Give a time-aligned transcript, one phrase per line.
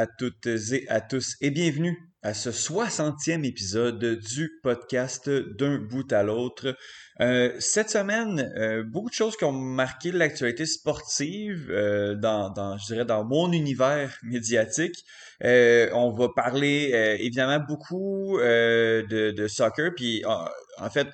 [0.00, 6.10] À toutes et à tous et bienvenue à ce 60e épisode du podcast d'un bout
[6.10, 6.74] à l'autre.
[7.20, 12.86] Euh, cette semaine, euh, beaucoup de choses qui ont marqué l'actualité sportive euh, dans, je
[12.86, 15.04] dirais, dans mon univers médiatique.
[15.42, 21.08] on va parler évidemment beaucoup de, soccer, puis en fait,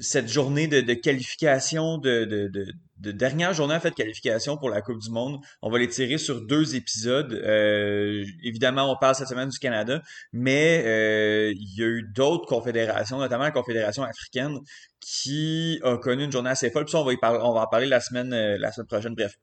[0.00, 2.66] cette journée de, qualification, de,
[3.00, 5.38] dernière journée en fait de qualification pour la Coupe du Monde.
[5.62, 7.32] On va les tirer sur deux épisodes.
[7.32, 10.02] Euh, évidemment, on parle cette semaine du Canada,
[10.32, 14.58] mais euh, il y a eu d'autres confédérations, notamment la Confédération africaine,
[15.00, 16.84] qui a connu une journée assez folle.
[16.84, 18.86] Puis ça, on va, y parler, on va en parler la semaine, euh, la semaine
[18.86, 19.14] prochaine.
[19.14, 19.38] Bref,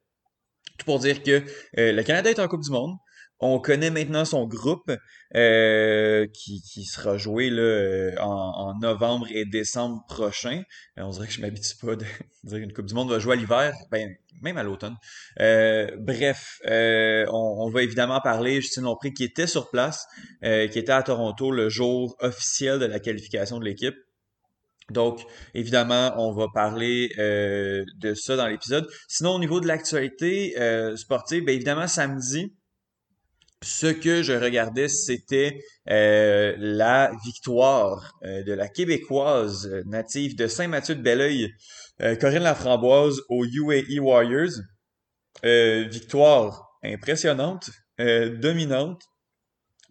[0.78, 1.44] tout pour dire que
[1.76, 2.96] le Canada est en Coupe du Monde.
[3.40, 4.92] On connaît maintenant son groupe
[5.36, 10.64] euh, qui, qui, sera joué là, euh, en, novembre et décembre prochain.
[10.98, 12.06] Euh, on dirait que je m'habitue pas de
[12.44, 14.96] dire qu'une Coupe du Monde va jouer à l'hiver, ben, même à l'automne.
[15.38, 20.06] Bref, on, on, va évidemment parler Justine Lompré qui était sur place,
[20.42, 23.96] qui était à Toronto le jour officiel de la qualification de l'équipe.
[24.92, 25.20] Donc,
[25.56, 28.88] évidemment, on va parler de ça dans l'épisode.
[29.08, 30.56] Sinon, au niveau de l'actualité
[30.96, 32.54] sportive, bien évidemment, samedi,
[33.66, 41.52] ce que je regardais, c'était euh, la victoire euh, de la Québécoise native de Saint-Mathieu-de-Belleuil,
[42.02, 44.52] euh, Corinne Laframboise aux UAE Warriors.
[45.44, 49.02] victoire impressionnante, dominante,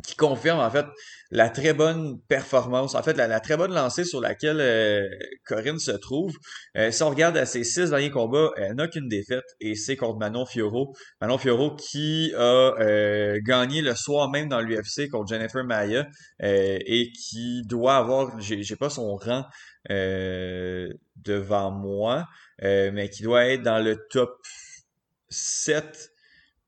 [0.06, 0.86] qui confirme en fait
[1.34, 5.08] la très bonne performance, en fait la, très bonne lancée sur laquelle euh,
[5.44, 6.32] Corinne se trouve.
[6.76, 9.96] Euh, si on regarde à ses six derniers combats, elle n'a qu'une défaite et c'est
[9.96, 10.94] contre Manon Fioro.
[11.20, 16.06] Manon Fioro qui a euh, gagné le soir même dans l'UFC contre Jennifer Maya
[16.40, 19.44] et qui doit avoir, j'ai pas son rang
[19.88, 22.28] devant moi,
[22.62, 24.38] mais qui doit être dans le top
[25.30, 26.12] 7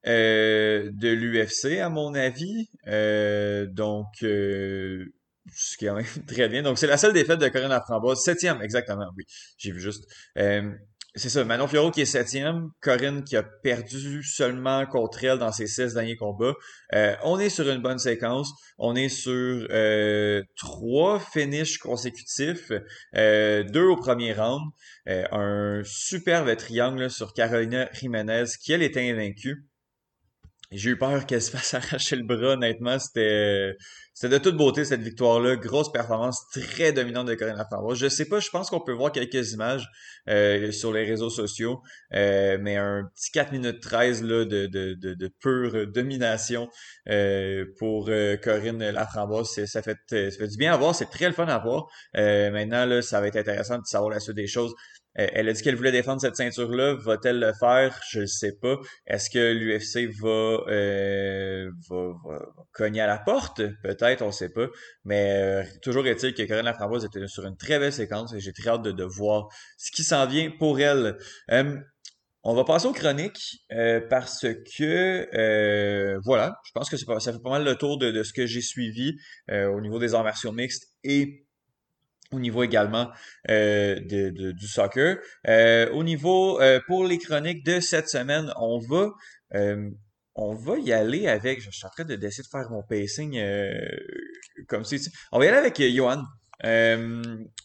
[0.06, 2.68] euh, de l'UFC, à mon avis.
[2.86, 5.04] Euh, donc, euh,
[5.52, 6.62] ce qui est quand même très bien.
[6.62, 8.22] Donc, c'est la seule défaite de Corinne Laframboise.
[8.22, 9.24] Septième, exactement, oui.
[9.58, 10.04] J'ai vu juste.
[10.36, 15.50] c'est ça, Manon Fiorot qui est septième, Corinne qui a perdu seulement contre elle dans
[15.50, 16.54] ses six derniers combats.
[17.24, 18.52] on est sur une bonne séquence.
[18.78, 19.66] On est sur
[20.56, 22.70] trois finishes consécutifs,
[23.14, 24.62] deux au premier round,
[25.06, 29.66] un superbe triangle sur Carolina Jiménez qui elle était invaincue.
[30.72, 32.98] J'ai eu peur qu'elle se fasse arracher le bras, honnêtement.
[32.98, 33.76] C'était
[34.24, 35.56] de toute beauté cette victoire-là.
[35.56, 37.98] Grosse performance très dominante de Corinne Laframboise.
[37.98, 39.88] Je sais pas, je pense qu'on peut voir quelques images
[40.28, 41.82] euh, sur les réseaux sociaux,
[42.14, 46.68] euh, mais un petit 4 minutes 13 là, de, de, de, de pure domination
[47.08, 48.10] euh, pour
[48.42, 49.64] Corinne Laframboise.
[49.66, 51.86] Ça fait, ça fait du bien à voir, c'est très le fun à voir.
[52.14, 54.74] maintenant, là, ça va être intéressant de savoir la suite des choses.
[55.18, 56.94] Euh, elle a dit qu'elle voulait défendre cette ceinture-là.
[56.94, 57.98] Va-t-elle le faire?
[58.10, 58.76] Je ne sais pas.
[59.06, 63.62] Est-ce que l'UFC euh, va, va, cogner à la porte?
[63.82, 64.66] Peut-être, on ne sait pas.
[65.04, 68.52] Mais euh, toujours est-il que Corinne Laframboise était sur une très belle séquence et j'ai
[68.52, 71.16] très hâte de, voir ce qui s'en vient pour elle.
[72.42, 73.62] on va passer aux chroniques
[74.10, 78.32] parce que voilà, je pense que ça fait pas mal le tour de, de ce
[78.32, 79.16] que j'ai suivi
[79.48, 81.45] au niveau des arts martiaux mixtes et
[82.32, 83.10] au niveau également
[83.50, 85.18] euh, de, du soccer.
[85.48, 89.10] Euh, au niveau euh, pour les chroniques de cette semaine, on va
[90.38, 91.62] on va y aller avec.
[91.62, 93.40] Je suis en train de d'essayer de faire mon pacing
[94.68, 94.96] comme ça.
[95.32, 96.22] On va y aller avec Johan.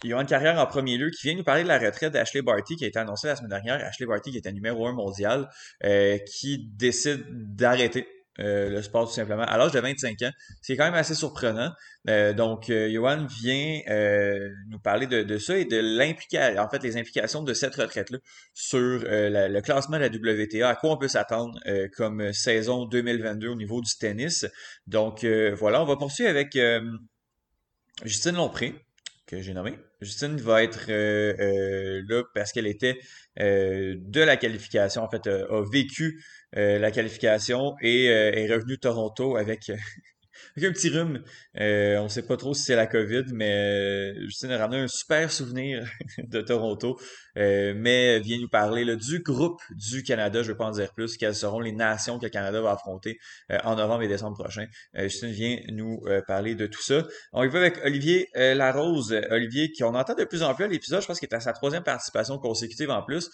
[0.03, 2.85] Johan Carrière en premier lieu, qui vient nous parler de la retraite d'Ashley Barty, qui
[2.85, 3.85] a été annoncée la semaine dernière.
[3.85, 5.49] Ashley Barty, qui était numéro un mondial,
[6.25, 8.07] qui décide d'arrêter
[8.41, 10.31] euh, le sport tout simplement à l'âge de 25 ans.
[10.61, 11.71] C'est quand même assez surprenant.
[12.09, 13.81] Euh, donc, euh, Johan vient
[14.69, 18.17] nous parler de, ça et de l'implication, en fait, les implications de cette retraite-là
[18.53, 21.59] sur le classement de la WTA, à quoi on peut s'attendre
[21.95, 24.45] comme saison 2022 au niveau du tennis.
[24.87, 26.57] Donc, voilà, on va poursuivre avec
[28.03, 28.75] Justine Lompré,
[29.27, 29.77] que j'ai nommé.
[30.01, 32.99] Justine va être là parce qu'elle était
[33.37, 36.23] de la qualification, en fait, a vécu
[36.53, 39.71] la qualification et euh, est revenu Toronto avec
[40.57, 41.23] avec un petit rhume.
[41.59, 44.87] Euh, on sait pas trop si c'est la COVID, mais euh, Justine a ramené un
[44.87, 46.99] super souvenir de Toronto.
[47.37, 50.71] Euh, mais vient nous parler là, du groupe du Canada, je ne vais pas en
[50.71, 53.19] dire plus, quelles seront les nations que le Canada va affronter
[53.51, 54.65] euh, en novembre et décembre prochain.
[54.93, 57.03] Justine vient nous parler de tout ça.
[57.31, 59.15] On y va avec Olivier Larose.
[59.29, 61.39] Olivier, qui on entend de plus en plus à l'épisode, je pense qu'il est à
[61.39, 63.29] sa troisième participation consécutive en plus.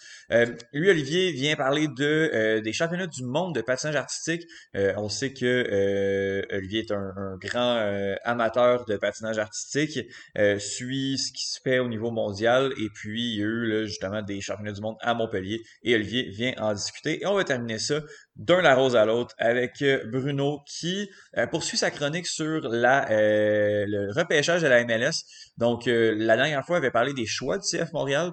[0.72, 4.42] lui, Olivier, vient parler de des championnats du monde de patinage artistique.
[4.74, 10.00] on sait que Olivier est un un, grand euh, amateur de patinage artistique,
[10.36, 13.66] euh, suit ce qui se fait au niveau mondial et puis il y a eu
[13.66, 17.22] là, justement des championnats du monde à Montpellier et Olivier vient en discuter.
[17.22, 18.00] Et on va terminer ça
[18.36, 21.10] d'un la rose à l'autre avec Bruno qui
[21.50, 25.24] poursuit sa chronique sur la, le repêchage de la MLS.
[25.56, 28.32] Donc la dernière fois, il avait parlé des choix du CF Montréal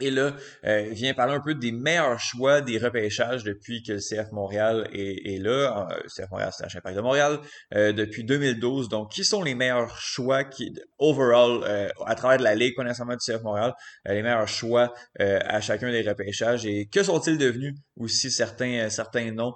[0.00, 0.34] et là,
[0.64, 4.88] euh, vient parler un peu des meilleurs choix des repêchages depuis que le CF Montréal
[4.92, 5.88] est, là.
[5.90, 7.38] Le euh, CF Montréal, c'est la de Montréal
[7.74, 8.88] euh, depuis 2012.
[8.88, 13.18] Donc, qui sont les meilleurs choix qui, overall, euh, à travers la Ligue, connaissamment du
[13.18, 13.74] CF Montréal,
[14.06, 16.64] les meilleurs choix à chacun des repêchages?
[16.64, 19.52] Et que sont-ils devenus aussi certains, certains noms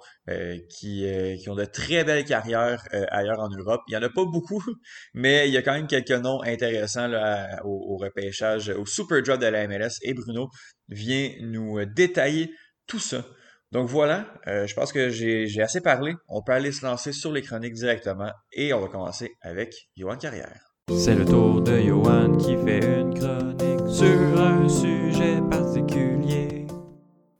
[0.69, 1.07] qui,
[1.39, 3.81] qui ont de très belles carrières ailleurs en Europe?
[3.87, 4.63] Il y en a pas beaucoup,
[5.13, 9.21] mais il y a quand même quelques noms intéressants là, au, au, repêchage, au Super
[9.21, 9.97] Drop de la MLS.
[10.01, 10.49] Et Bruno
[10.89, 12.51] vient nous euh, détailler
[12.87, 13.25] tout ça.
[13.71, 16.13] Donc voilà, euh, je pense que j'ai assez parlé.
[16.29, 20.17] On peut aller se lancer sur les chroniques directement et on va commencer avec Johan
[20.17, 20.61] Carrière.
[20.89, 26.67] C'est le tour de Johan qui fait une chronique sur un sujet particulier.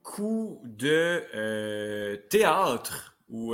[0.01, 3.51] Coup de euh, théâtre ou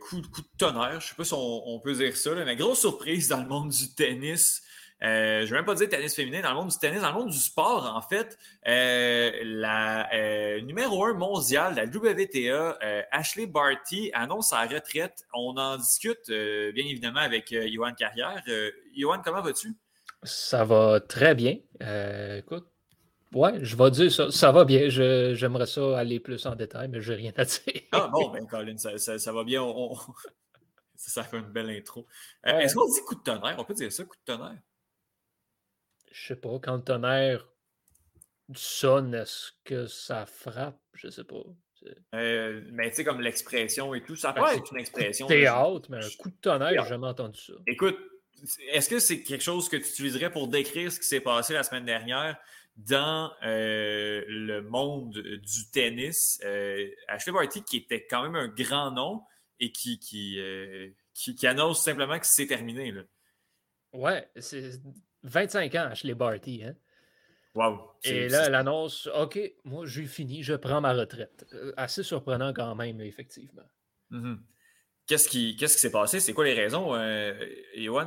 [0.00, 3.28] coup, coup, de tonnerre, je sais pas si on, peut dire ça, mais grosse surprise
[3.28, 4.62] dans le monde du tennis.
[5.02, 7.10] Euh, je ne vais même pas dire tennis féminin, dans le monde du tennis, dans
[7.10, 8.38] le monde du sport, en fait,
[8.68, 12.78] euh, la euh, numéro un mondiale, la WTA,
[13.10, 15.26] Ashley Barty, annonce sa retraite.
[15.34, 18.42] On en discute, bien évidemment, avec Johan Carrière.
[18.96, 19.74] Johan, comment vas-tu?
[20.22, 21.56] Ça va très bien.
[22.38, 22.68] écoute,
[23.34, 24.30] ouais, je vais dire ça.
[24.30, 24.88] Ça va bien.
[24.88, 27.60] J'aimerais ça aller plus en détail, mais je n'ai rien à dire.
[27.90, 29.62] ah bon, ben Colin, ça, va bien.
[30.94, 32.06] ça, fait une belle intro.
[32.44, 33.56] Est-ce qu'on dit coup de tonnerre?
[33.58, 34.58] On peut dire ça, coup de tonnerre?
[36.12, 37.48] Je sais pas, quand le tonnerre
[38.54, 40.78] sonne, est-ce que ça frappe?
[40.94, 41.42] Je sais pas.
[42.14, 45.26] Euh, mais tu sais, comme l'expression et tout, ça peut être une expression.
[45.26, 47.54] Théâtre, mais un coup de tonnerre, j'ai jamais entendu ça.
[47.66, 47.98] Écoute,
[48.70, 51.62] est-ce que c'est quelque chose que tu utiliserais pour décrire ce qui s'est passé la
[51.62, 52.38] semaine dernière
[52.76, 56.40] dans euh, le monde du tennis?
[56.44, 59.22] Euh, Ashley Barty, qui était quand même un grand nom
[59.60, 62.90] et qui, qui, euh, qui, annonce simplement que c'est terminé.
[62.90, 63.02] Là.
[63.92, 64.80] Ouais, c'est
[65.24, 66.64] 25 ans, Ashley Barty.
[66.64, 66.74] Hein?
[67.54, 67.80] Wow.
[68.04, 71.46] Et là, elle annonce OK, moi, j'ai fini, je prends ma retraite.
[71.52, 73.62] Euh, assez surprenant quand même, effectivement.
[74.10, 74.38] Mm-hmm.
[75.06, 76.20] Qu'est-ce qui s'est passé?
[76.20, 77.34] C'est quoi les raisons, euh,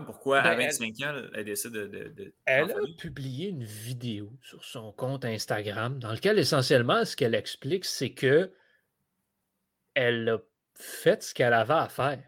[0.06, 2.34] Pourquoi à 25 ben, ans, elle décide de.
[2.46, 7.86] elle a publié une vidéo sur son compte Instagram dans lequel essentiellement ce qu'elle explique,
[7.86, 8.52] c'est que
[9.94, 10.40] elle a
[10.76, 12.24] fait ce qu'elle avait à faire.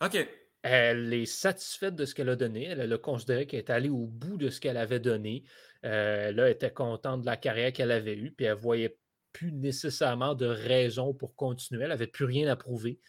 [0.00, 0.28] OK.
[0.62, 2.64] Elle est satisfaite de ce qu'elle a donné.
[2.64, 5.44] Elle a considéré qu'elle est allée au bout de ce qu'elle avait donné.
[5.84, 8.98] Euh, là, elle était contente de la carrière qu'elle avait eue, puis elle ne voyait
[9.32, 11.84] plus nécessairement de raison pour continuer.
[11.84, 13.00] Elle n'avait plus rien à prouver.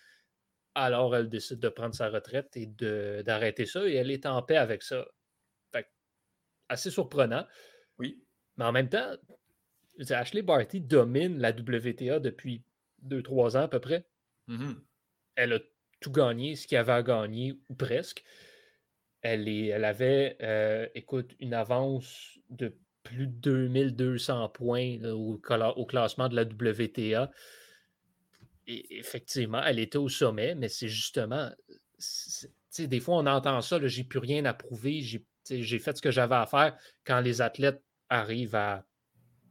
[0.75, 2.68] Alors, elle décide de prendre sa retraite et
[3.24, 5.06] d'arrêter ça, et elle est en paix avec ça.
[6.69, 7.45] assez surprenant.
[7.98, 8.24] Oui.
[8.56, 9.12] Mais en même temps,
[10.09, 12.63] Ashley Barty domine la WTA depuis
[13.00, 14.06] deux, trois ans à peu près.
[14.48, 14.75] Mm-hmm.
[15.36, 15.59] Elle a
[16.01, 18.24] tout gagné, ce qu'il avait à gagner, ou presque.
[19.21, 25.39] Elle, est, elle avait, euh, écoute, une avance de plus de 2200 points au,
[25.75, 27.31] au, classement de la WTA.
[28.67, 31.50] Et effectivement, elle était au sommet, mais c'est justement,
[32.77, 36.36] des fois on entend ça, j'ai plus rien à prouver, j'ai fait ce que j'avais
[36.36, 38.86] à faire quand les athlètes arrivent à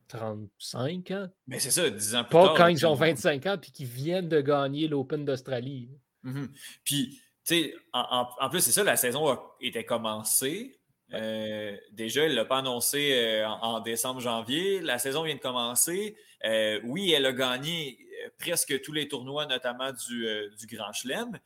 [0.08, 1.28] 35 ans.
[1.46, 4.28] Mais c'est ça, 10 ans plus Pas quand ils ont 25 ans puis qu'ils viennent
[4.28, 5.90] de gagner l'Open d'Australie.
[6.22, 6.46] Mmh
[6.84, 10.80] Puis, tu sais, en, plus, c'est ça, la saison était commencée.
[11.12, 14.80] Euh, déjà, elle ne l'a pas annoncé euh, en, décembre, janvier.
[14.80, 16.16] La saison vient de commencer.
[16.44, 17.98] Euh, oui, elle a gagné
[18.38, 20.26] presque tous les tournois, notamment du,
[20.58, 21.38] du Grand Chelem.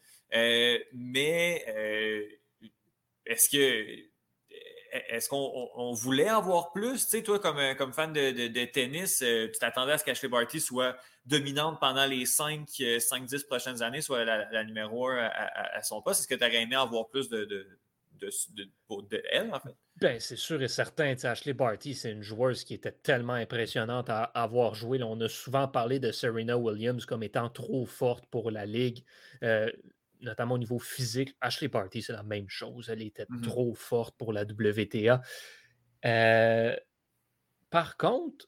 [0.93, 1.65] mais
[3.27, 3.87] est-ce que
[5.09, 7.05] est-ce qu'on voulait avoir plus?
[7.05, 10.97] Tu sais, toi, comme, comme fan de, tennis, tu t'attendais à ce qu'Ashley Barty soit
[11.27, 16.21] dominante pendant les 5-10 euh, prochaines années, soit la, numéro 1 à, son poste?
[16.21, 17.67] Est-ce que tu aurais aimé avoir plus de, de,
[18.21, 19.75] de, elle, en fait?
[19.97, 21.15] Ben, c'est sûr et certain.
[21.23, 25.03] Ashley Barty, c'est une joueuse qui était tellement impressionnante à avoir joué.
[25.03, 29.05] on a souvent parlé de Serena Williams comme étant trop forte pour la Ligue,
[29.43, 29.71] euh,
[30.21, 31.37] notamment au niveau physique.
[31.41, 32.91] Ashley Barty, c'est la même chose.
[32.91, 33.43] Elle était mm-hmm.
[33.43, 35.23] trop forte pour la WTA.
[36.05, 36.77] Euh,
[37.71, 38.47] par contre,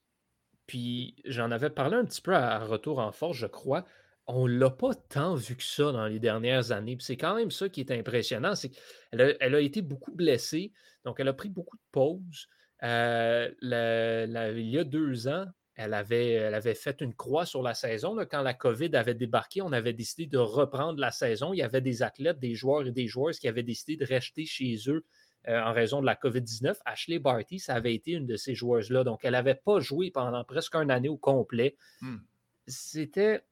[0.67, 3.85] puis j'en avais parlé un petit peu à, Retour en Force, je crois.
[4.27, 6.97] On ne l'a pas tant vu que ça dans les dernières années.
[7.01, 8.55] c'est quand même ça qui est impressionnant.
[8.57, 10.73] C'est qu'elle elle a été beaucoup blessée,
[11.05, 12.49] donc elle a pris beaucoup de pauses.
[12.83, 15.47] Euh, il y a deux ans,
[15.77, 18.17] elle avait fait une croix sur la saison.
[18.29, 21.53] Quand la COVID avait débarqué, on avait décidé de reprendre la saison.
[21.53, 24.45] Il y avait des athlètes, des joueurs et des joueuses qui avaient décidé de rester
[24.47, 25.05] chez eux
[25.49, 26.77] euh, en raison de la COVID-19.
[26.85, 29.05] Ashley Barty, ça avait été une de ces joueuses-là.
[29.05, 31.77] Donc, elle n'avait pas joué pendant presque un année au complet.
[32.01, 32.19] Hmm.
[32.67, 33.43] C'était.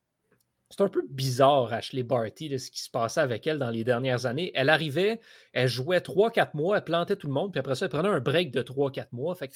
[0.71, 4.27] C'est un peu bizarre, Ashley Barty, ce qui se passait avec elle dans les dernières
[4.27, 4.51] années.
[4.55, 5.21] Elle arrivait,
[5.53, 8.19] elle jouait 3-4 mois, elle plantait tout le monde, puis après ça, elle prenait un
[8.19, 9.37] break de 3-4 mois.
[9.37, 9.53] Fait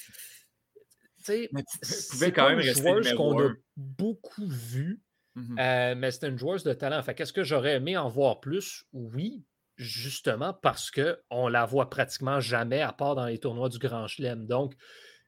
[1.21, 5.01] c'est quand même une joueuse qu'on a beaucoup vu,
[5.35, 7.01] mmh euh, mais c'est une joueuse de talent.
[7.01, 8.85] Fait qu'est-ce que j'aurais aimé en voir plus?
[8.93, 9.43] Oui,
[9.79, 14.45] justement parce qu'on la voit pratiquement jamais à part dans les tournois du Grand Chelem.
[14.45, 14.75] Donc,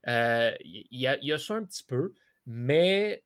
[0.08, 2.14] euh, il y, a, ça un petit peu,
[2.46, 3.24] mais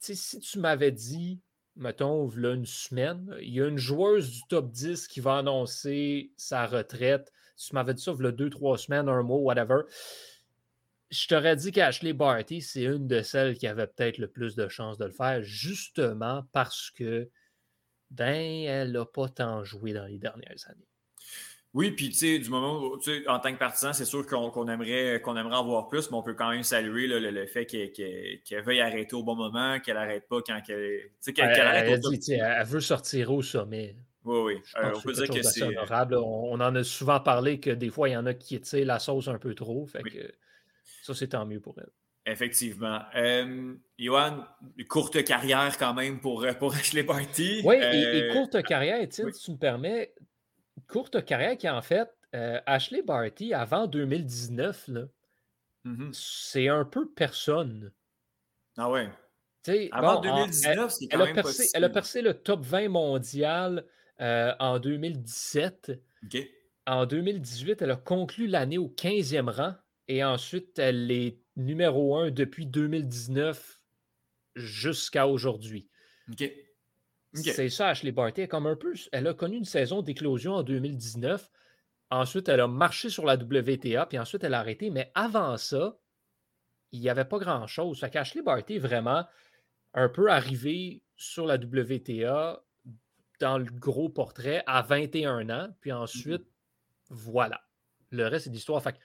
[0.00, 1.40] si tu m'avais dit,
[1.76, 6.32] mettons, là, une semaine, il y a une joueuse du top 10 qui va annoncer
[6.36, 7.30] sa retraite.
[7.56, 9.82] Si tu m'avais dit ça, il deux, trois semaines, un mois, whatever,
[11.10, 14.68] je t'aurais dit qu'Ashley Barty, c'est une de celles qui avait peut-être le plus de
[14.68, 17.28] chances de le faire, justement parce que
[18.10, 20.88] ben, elle n'a pas tant joué dans les dernières années.
[21.72, 22.98] Oui, puis tu sais, du moment où,
[23.28, 26.22] en tant que partisan, c'est sûr qu'on aimerait, qu'on aimerait en voir plus, mais on
[26.22, 30.40] peut quand même saluer le, fait qu'elle veuille arrêter au bon moment, qu'elle n'arrête pas
[30.44, 31.10] quand elle.
[31.32, 33.96] qu'elle arrête elle, veut sortir au sommet.
[34.24, 34.62] Oui, oui.
[34.82, 35.62] Euh, on peut dire que c'est.
[35.62, 36.16] Honorable.
[36.16, 38.98] On, en a souvent parlé que des fois, il y en a qui tirent la
[38.98, 39.86] sauce un peu trop.
[39.86, 40.34] Fait que
[41.02, 41.90] ça, c'est tant mieux pour elle.
[42.26, 43.00] Effectivement.
[43.16, 44.44] Euh, Johan,
[44.88, 47.62] courte carrière quand même pour, euh, pour Ashley Barty.
[47.64, 50.12] Oui, et, euh, courte carrière, si tu me permets,
[50.86, 54.90] courte carrière qui en fait, euh, Ashley Barty, avant 2019,
[55.84, 56.12] mm-hmm.
[56.12, 57.90] c'est un peu personne.
[58.76, 59.08] Ah ouais.
[59.92, 63.84] avant 2019, c'est quand elle, même a percé, elle a percé le top 20 mondial
[64.18, 65.92] en 2017.
[66.86, 69.74] En 2018, elle a conclu l'année au 15e rang
[70.10, 73.80] et ensuite, elle est numéro un depuis 2019
[74.56, 75.88] jusqu'à aujourd'hui.
[77.32, 78.48] C'est ça, Ashley Barty.
[78.48, 81.50] Comme un peu, elle a connu une saison d'éclosion en 2019.
[82.10, 84.90] Ensuite, elle a marché sur la WTA, puis ensuite, elle a arrêté.
[84.90, 85.96] Mais avant ça,
[86.92, 88.00] il n'y avait pas grand-chose.
[88.00, 89.24] Fait qu'Ashley Barty est vraiment
[89.94, 92.64] un peu arrivé sur la WTA
[93.38, 95.68] dans le gros portrait à 21 ans.
[95.80, 96.44] Puis ensuite,
[97.08, 97.60] voilà.
[98.10, 98.82] Le reste, c'est l'histoire.
[98.82, 98.98] Fait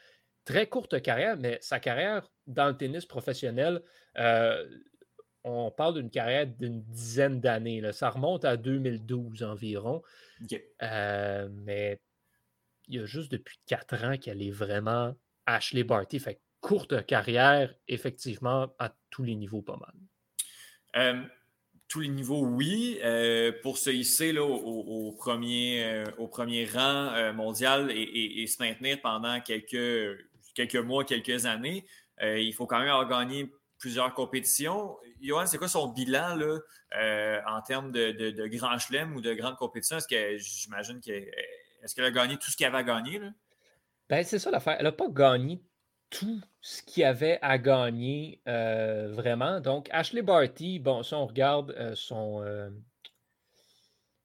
[0.46, 3.82] très courte carrière, mais sa carrière dans le tennis professionnel,
[4.18, 4.66] euh,
[5.44, 7.82] on parle d'une carrière d'une dizaine d'années.
[7.92, 10.02] Ça remonte à 2012 environ.
[10.82, 12.00] Euh, mais
[12.88, 16.20] il y a juste depuis quatre ans qu'elle est vraiment Ashley Barty.
[16.20, 19.94] Fait courte carrière, effectivement, à tous les niveaux, pas mal.
[20.96, 21.24] Euh,
[21.88, 23.00] tous les niveaux, oui.
[23.62, 30.18] pour se hisser là, au, premier, au premier rang mondial et, se maintenir pendant quelques
[30.56, 31.86] quelques mois, quelques années.
[32.22, 34.98] Euh, il faut quand même avoir gagné plusieurs compétitions.
[35.22, 36.60] Johan, c'est quoi son bilan là,
[36.98, 39.98] euh, en termes de, de, grand chelem ou de grandes compétitions?
[39.98, 41.30] Est-ce que j'imagine qu'elle
[41.84, 43.22] est-ce qu'elle a gagné tout ce qu'elle avait à gagner?
[44.10, 44.78] Ben, c'est ça l'affaire.
[44.80, 45.62] Elle n'a pas gagné
[46.10, 49.60] tout ce qu'il y avait à gagner euh, vraiment.
[49.60, 52.44] Donc, Ashley Barty, bon, si on regarde son,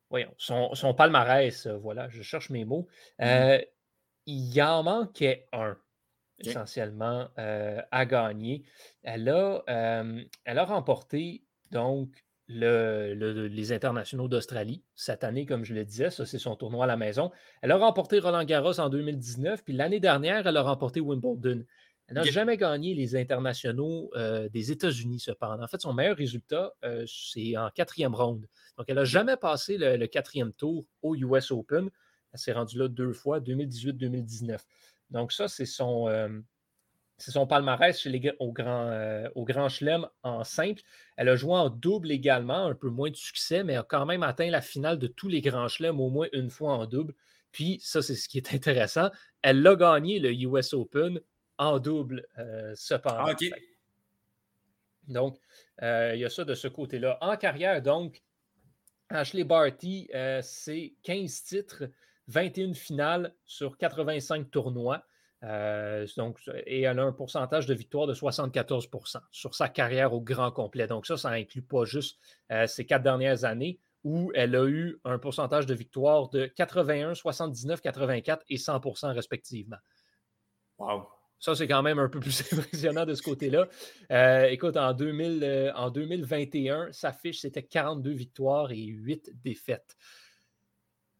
[0.09, 2.89] voyons, son, son palmarès, voilà, je cherche mes mots.
[3.19, 3.67] Mm-hmm.
[4.27, 5.77] il en manquait un
[6.41, 8.65] essentiellement euh, à gagner.
[9.03, 12.09] Elle a, euh, elle a remporté donc
[12.49, 13.15] le,
[13.47, 16.11] les internationaux d'Australie cette année, comme je le disais.
[16.11, 17.31] Ça, c'est son tournoi à la maison.
[17.63, 21.65] Elle a remporté Roland Garros en 2019, puis l'année dernière, elle a remporté Wimbledon.
[22.09, 25.63] Elle n'a jamais gagné les internationaux euh, des États-Unis, cependant.
[25.63, 26.73] En fait, son meilleur résultat,
[27.07, 28.47] c'est en quatrième ronde.
[28.77, 31.89] Donc, elle n'a jamais passé le, le, quatrième tour au US Open.
[32.33, 34.59] Elle s'est rendue là deux fois, 2018-2019.
[35.11, 36.29] Donc, ça, c'est son, euh,
[37.19, 40.83] son palmarès chez les, au, grand, euh, au Grand Chelem en simple.
[41.17, 44.23] Elle a joué en double également, un peu moins de succès, mais a quand même
[44.23, 47.15] atteint la finale de tous les Grands Chelems au moins une fois en double.
[47.53, 49.11] Puis, ça, c'est ce qui est intéressant.
[49.43, 51.21] Elle a gagné le US Open
[51.59, 53.27] en double, euh, cependant.
[53.27, 53.57] Ah,
[55.09, 55.39] donc,
[55.83, 57.19] il y a ça de ce côté-là.
[57.21, 58.23] En carrière, donc,
[59.09, 60.09] Ashley Barty,
[60.43, 61.85] c'est 15 titres,
[62.31, 65.03] 21 finales sur 85 tournois.
[65.43, 70.21] Euh, donc, et elle a un pourcentage de victoire de 74% sur sa carrière au
[70.21, 70.87] grand complet.
[70.87, 72.19] Donc, ça, ça n'inclut pas juste
[72.53, 77.15] euh, ces quatre dernières années où elle a eu un pourcentage de victoire de 81,
[77.15, 79.77] 79, 84 et 100% respectivement.
[80.79, 81.07] Wow!
[81.39, 83.67] Ça, c'est quand même un peu plus impressionnant de ce côté-là.
[84.11, 89.97] Euh, écoute, en, 2000, en 2021, sa fiche, c'était 42 victoires et 8 défaites.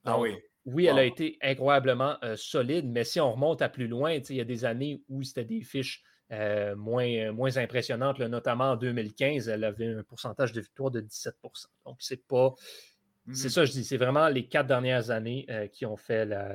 [0.05, 0.39] ah oui.
[0.67, 4.41] Oui, elle a été incroyablement solide, mais si on remonte à plus loin, il y
[4.41, 6.03] a des années où c'était des fiches
[6.77, 11.33] moins, moins impressionnante, notamment en 2015, elle avait un pourcentage de victoire de 17%
[11.87, 12.55] Donc, c'est pas.
[13.33, 13.51] C'est mhm.
[13.51, 16.55] ça, je dis, c'est vraiment les quatre dernières années qui ont fait la,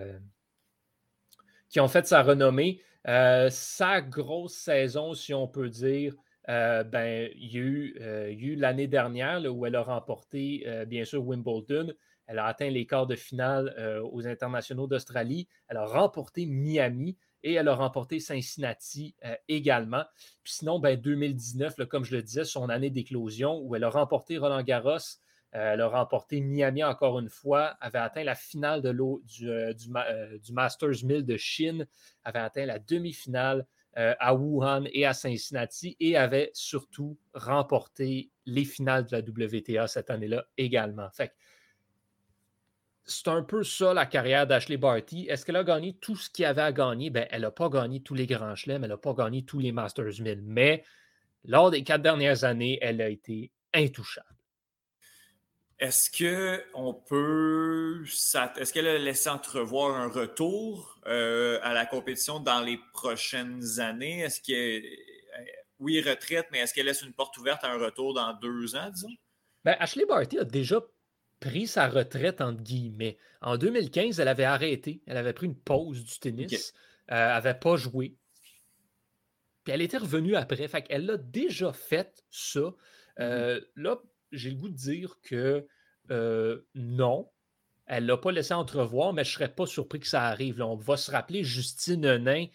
[1.70, 2.82] qui ont fait sa renommée.
[3.06, 6.16] sa grosse saison, si on peut dire,
[6.48, 11.94] ben, il y a eu, l'année dernière où elle a remporté, bien sûr, Wimbledon.
[12.28, 15.48] Elle a atteint les quarts de finale euh, aux internationaux d'Australie.
[15.68, 20.04] Elle a remporté Miami et elle a remporté Cincinnati euh, également.
[20.44, 24.38] Puis sinon, ben, 2019, comme je le disais, son année d'éclosion où elle a remporté
[24.38, 24.98] Roland Garros.
[25.54, 28.92] Euh, elle a remporté Miami encore une fois, avait atteint la finale de
[29.24, 29.48] du,
[30.40, 31.88] du, Masters 1000 de Chine,
[32.24, 33.66] avait atteint la demi-finale
[33.98, 40.10] à Wuhan et à Cincinnati et avait surtout remporté les finales de la WTA cette
[40.10, 41.10] année-là également.
[41.12, 41.32] Fait
[43.06, 45.28] c'est un peu ça la carrière d'Ashley Barty.
[45.30, 47.10] Est-ce qu'elle a gagné tout ce qu'il y avait à gagner?
[47.10, 49.72] Ben, elle n'a pas gagné tous les grands chelems, elle n'a pas gagné tous les
[49.72, 50.84] Masters 1000, mais
[51.44, 54.28] lors des quatre dernières années, elle a été intouchable.
[55.78, 58.04] Est-ce qu'on peut.
[58.06, 64.22] Est-ce qu'elle a laissé entrevoir un retour euh, à la compétition dans les prochaines années?
[64.22, 64.82] Est-ce que.
[65.80, 68.90] Oui, retraite, mais est-ce qu'elle laisse une porte ouverte à un retour dans deux ans,
[68.90, 69.10] disons?
[69.66, 70.80] Ben, Ashley Barty a déjà
[71.46, 73.18] pris sa retraite, entre guillemets.
[73.42, 75.02] En 2015, elle avait arrêté.
[75.06, 76.74] Elle avait pris une pause du tennis.
[77.12, 78.16] Euh, elle n'avait pas joué.
[79.64, 80.68] Puis elle était revenue après.
[80.68, 82.60] Fait elle a déjà fait ça.
[82.60, 82.74] Mm-hmm.
[83.20, 83.98] Euh, là,
[84.32, 85.68] j'ai le goût de dire que
[86.10, 87.30] euh, non,
[87.86, 90.62] elle ne l'a pas laissé entrevoir, mais je ne serais pas surpris que ça arrive.
[90.62, 92.48] on va se rappeler Justine Henin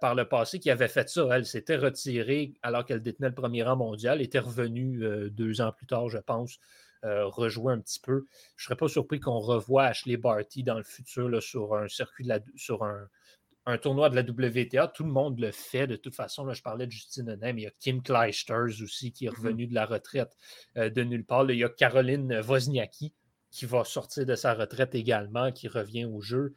[0.00, 1.28] par le passé qui avait fait ça.
[1.32, 5.86] Elle s'était retirée alors qu'elle détenait le premier rang mondial, était revenue deux ans plus
[5.86, 6.58] tard, je pense,
[7.06, 8.26] euh, rejouer un petit peu.
[8.56, 12.24] Je ne serais pas surpris qu'on revoie Ashley Barty dans le futur sur un circuit,
[12.24, 14.88] de la, sur un, tournoi de la WTA.
[14.88, 16.44] Tout le monde le fait de toute façon.
[16.44, 19.28] Là, je parlais de Justine Henin, mais il y a Kim Kleisters aussi qui est
[19.28, 19.36] mm-hmm.
[19.36, 20.36] revenue de la retraite
[20.76, 21.50] euh, de nulle part.
[21.50, 23.12] il y a Caroline Wozniacki
[23.50, 26.54] qui va sortir de sa retraite également, qui revient au jeu.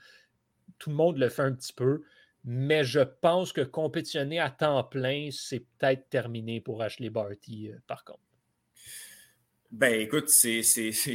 [0.80, 2.02] Tout le monde le fait un petit peu.
[2.46, 7.78] Mais je pense que compétitionner à temps plein, c'est peut-être terminé pour Ashley Barty, euh,
[7.86, 8.29] par contre.
[9.72, 10.64] Ben écoute, c'est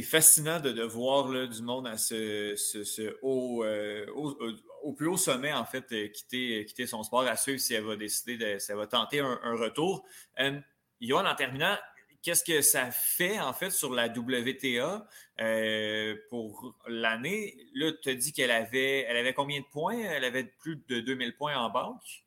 [0.01, 5.17] fascinant de, de voir là, du monde à ce, ce, haut, euh, au, plus haut
[5.17, 8.57] sommet, en fait, euh, quitter, quitter son sport, à suivre si elle va décider, de,
[8.57, 10.05] si elle va tenter un, retour.
[10.39, 10.57] Euh,
[11.01, 11.75] Yoann, en terminant,
[12.21, 15.05] qu'est-ce que ça fait en fait sur la WTA
[15.41, 17.57] euh, pour l'année?
[17.73, 19.99] Là, tu as dit qu'elle avait, elle avait combien de points?
[19.99, 22.25] Elle avait plus de 2000 points en banque?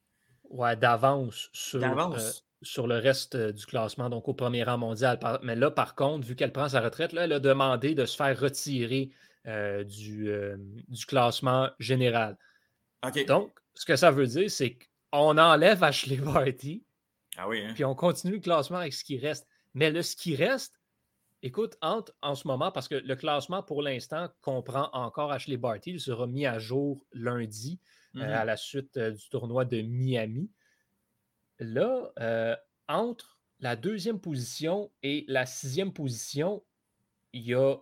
[0.50, 1.80] Ouais, d'avance sur,
[2.62, 5.18] sur le reste euh, du classement, donc au premier rang mondial.
[5.42, 8.16] Mais là, par contre, vu qu'elle prend sa retraite, là, elle a demandé de se
[8.16, 9.10] faire retirer
[9.46, 12.36] euh, du, euh, du, classement général.
[13.26, 14.76] Donc, ce que ça veut dire, c'est
[15.12, 16.84] qu'on enlève Ashley Barty,
[17.36, 17.72] ah oui, hein?
[17.74, 19.46] puis on continue le classement avec ce qui reste.
[19.74, 20.74] Mais le ce qui reste,
[21.42, 25.92] écoute, entre en ce moment, parce que le classement pour l'instant comprend encore Ashley Barty,
[25.92, 27.78] il sera mis à jour lundi
[28.14, 28.22] mm-hmm.
[28.22, 30.50] à la suite du tournoi de Miami.
[31.58, 32.56] Là, euh,
[32.88, 36.62] entre la deuxième position et la sixième position,
[37.32, 37.76] il y a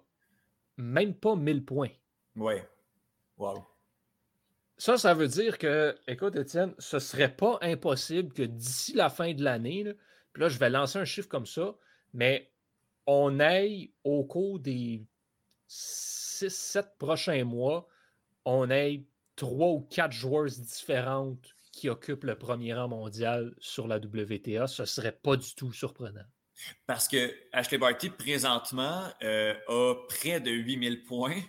[0.77, 1.91] même pas 1000 points.
[2.37, 2.55] Oui.
[3.37, 3.65] Wow.
[4.79, 9.33] Ça, ça veut dire que, écoute, Étienne, ce serait pas impossible que d'ici la fin
[9.33, 9.85] de l'année,
[10.33, 11.75] puis là, je vais lancer un chiffre comme ça,
[12.13, 12.51] mais
[13.07, 15.07] on aille au cours des
[15.69, 17.89] 6-7 prochains mois,
[18.45, 23.99] on ait trois ou quatre joueurs différentes qui occupe le premier rang mondial sur la
[23.99, 26.25] WTA, ce ne serait pas du tout surprenant.
[26.87, 31.43] Parce que Ashley Barty, présentement, euh, a près de 8000 points.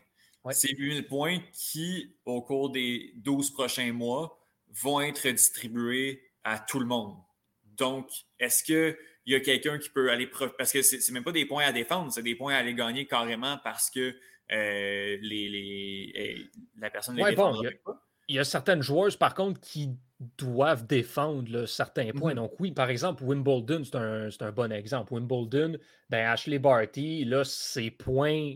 [0.51, 4.37] C'est 8000 points qui, au cours des 12 prochains mois,
[4.81, 7.15] vont être distribués à tout le monde.
[7.63, 8.09] Donc,
[8.39, 10.29] est-ce qu'il y a quelqu'un qui peut aller.
[10.57, 12.73] Parce que ce n'est même pas des points à défendre, c'est des points à aller
[12.73, 14.15] gagner carrément parce que
[14.51, 18.03] euh, les, euh, la personne ne les défendra pas?
[18.29, 22.33] Il y a certaines joueuses, par contre, qui doivent défendre certains points.
[22.33, 22.35] Mm-hmm.
[22.35, 23.95] Donc oui, par exemple, Wimbledon, c'est
[24.43, 25.13] un, bon exemple.
[25.13, 25.77] Wimbledon,
[26.09, 28.55] ben Ashley Barty, là, ses points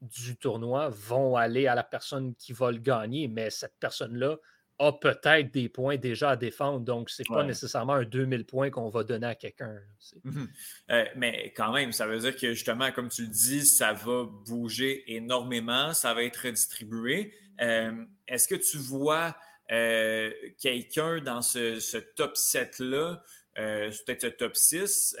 [0.00, 4.36] du tournoi vont aller à la personne qui va le gagner, mais cette personne-là
[4.80, 6.80] a peut-être des points déjà à défendre.
[6.80, 9.76] Donc, ce n'est pas nécessairement un 2000 points qu'on va donner à quelqu'un.
[10.24, 10.48] Mm-hmm.
[10.90, 14.24] Euh, mais quand même, ça veut dire que justement, comme tu le dis, ça va
[14.46, 17.34] bouger énormément, ça va être redistribué.
[17.60, 19.34] Euh, est-ce que tu vois
[19.70, 23.22] euh, quelqu'un dans ce, top 7-là,
[23.58, 25.16] euh, peut-être ce top 6,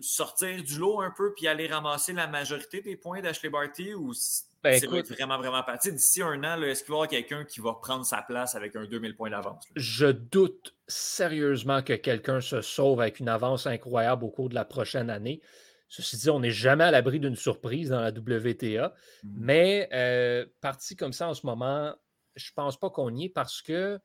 [0.00, 4.14] sortir du lot un peu puis aller ramasser la majorité des points d'Ashley Barty ou
[4.62, 5.92] Ben, c'est écoute- vraiment, vraiment parti?
[5.92, 8.76] D'ici un an, est-ce qu'il va y avoir quelqu'un qui va prendre sa place avec
[8.76, 9.64] un 2000 points d'avance?
[9.76, 14.64] Je doute sérieusement que quelqu'un se sauve avec une avance incroyable au cours de la
[14.64, 15.40] prochaine année.
[15.88, 18.94] Ceci dit, on n'est jamais à l'abri d'une surprise dans la WTA.
[19.24, 19.32] Mhm.
[19.38, 21.94] Mais euh, parti comme ça en ce moment,
[22.36, 23.98] je pense pas qu'on y est parce que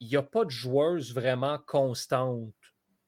[0.00, 2.52] il n'y a pas de joueuse vraiment constante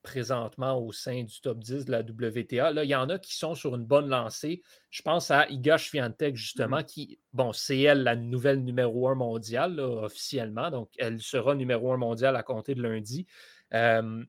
[0.04, 2.70] présentement au sein du top 10 de la WTA.
[2.70, 4.62] Là, il y en a qui sont sur une bonne lancée.
[4.90, 9.76] Je pense à Iga Swiatek, justement, qui, bon, c'est elle la nouvelle numéro 1 mondiale,
[9.76, 10.70] là, officiellement.
[10.70, 13.26] Donc, elle sera numéro 1 mondiale à compter de lundi.
[13.72, 14.22] Euh,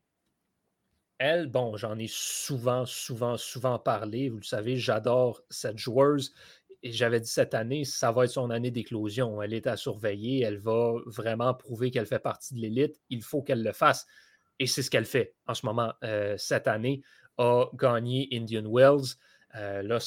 [1.18, 4.30] elle, bon, j'en ai souvent, souvent, souvent parlé.
[4.30, 6.34] Vous le savez, j'adore cette joueuse.
[6.86, 9.42] Et j'avais dit cette année, ça va être son année d'éclosion.
[9.42, 10.42] Elle est à surveiller.
[10.42, 13.00] Elle va vraiment prouver qu'elle fait partie de l'élite.
[13.10, 14.06] Il faut qu'elle le fasse.
[14.60, 15.92] Et c'est ce qu'elle fait en ce moment.
[16.04, 17.02] Euh, cette année,
[17.38, 19.16] a gagné Indian Wells.
[19.56, 19.98] Euh, là,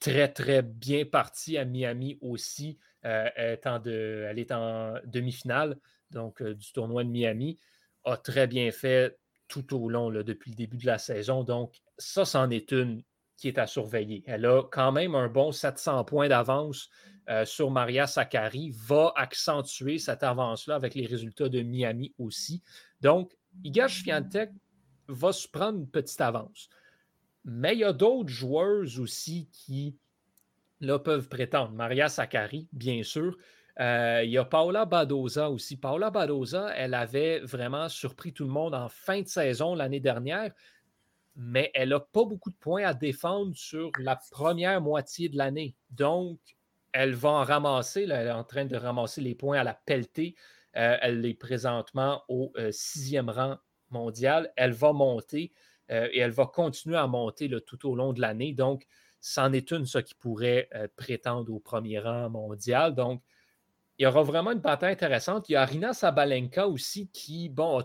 [0.00, 2.78] très, très bien parti à Miami aussi.
[3.04, 5.78] Euh, elle est en demi-finale
[6.10, 7.58] donc, du tournoi de Miami.
[8.04, 11.44] A très bien fait tout au long, là, depuis le début de la saison.
[11.44, 13.02] Donc, ça, c'en est une
[13.38, 14.22] qui est à surveiller.
[14.26, 16.90] Elle a quand même un bon 700 points d'avance
[17.30, 22.62] euh, sur Maria Sakkari, va accentuer cette avance-là avec les résultats de Miami aussi.
[23.00, 23.32] Donc,
[23.64, 24.50] Iga Swiatek
[25.08, 26.68] va se prendre une petite avance.
[27.44, 29.96] Mais il y a d'autres joueuses aussi qui
[30.80, 31.72] là, peuvent prétendre.
[31.72, 33.36] Maria Sakkari, bien sûr.
[33.78, 35.76] Euh, il y a Paola Badoza aussi.
[35.76, 40.52] Paola Badoza, elle avait vraiment surpris tout le monde en fin de saison l'année dernière,
[41.40, 45.76] mais elle n'a pas beaucoup de points à défendre sur la première moitié de l'année.
[45.90, 46.40] Donc,
[46.92, 48.02] elle va en ramasser.
[48.02, 50.34] elle est en train de ramasser les points à la pelletée.
[50.76, 53.56] Euh, elle est présentement au euh, sixième rang
[53.90, 54.52] mondial.
[54.56, 55.52] Elle va monter
[55.92, 58.52] euh, et elle va continuer à monter tout au long de l'année.
[58.52, 58.84] Donc,
[59.20, 62.96] c'en est une, ça, qui pourrait prétendre au premier rang mondial.
[62.96, 63.22] Donc,
[63.98, 65.48] il y aura vraiment une bataille intéressante.
[65.48, 67.84] Il y a Arina Sabalenka aussi qui, bon,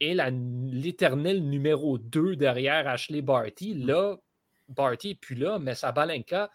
[0.00, 3.74] est l'éternel numéro 2 derrière Ashley Barty.
[3.74, 4.16] Là,
[4.68, 6.50] Barty n'est plus là, mais Sabalenka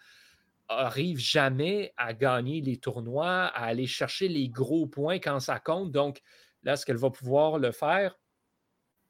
[0.68, 5.90] arrive jamais à gagner les tournois, à aller chercher les gros points quand ça compte.
[5.90, 6.20] Donc,
[6.62, 8.18] là, est-ce qu'elle va pouvoir le faire?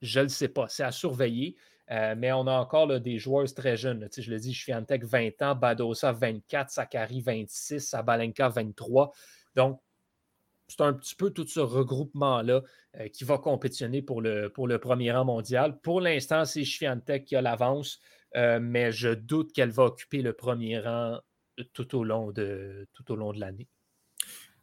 [0.00, 0.68] Je ne le sais pas.
[0.68, 1.56] C'est à surveiller.
[1.90, 4.08] Euh, mais on a encore là, des joueurs très jeunes.
[4.08, 9.12] Tu sais, je le dis, Swiatek 20 ans, Badosa 24, Sakari 26, Sabalenka 23.
[9.56, 9.80] Donc,
[10.70, 12.62] c'est un petit peu tout ce regroupement-là
[12.96, 15.80] euh, qui va compétitionner pour le, pour le premier rang mondial.
[15.80, 18.00] Pour l'instant, c'est Swiatek qui a l'avance,
[18.36, 21.20] euh, mais je doute qu'elle va occuper le premier rang
[21.72, 23.68] tout au long de, tout au long de l'année.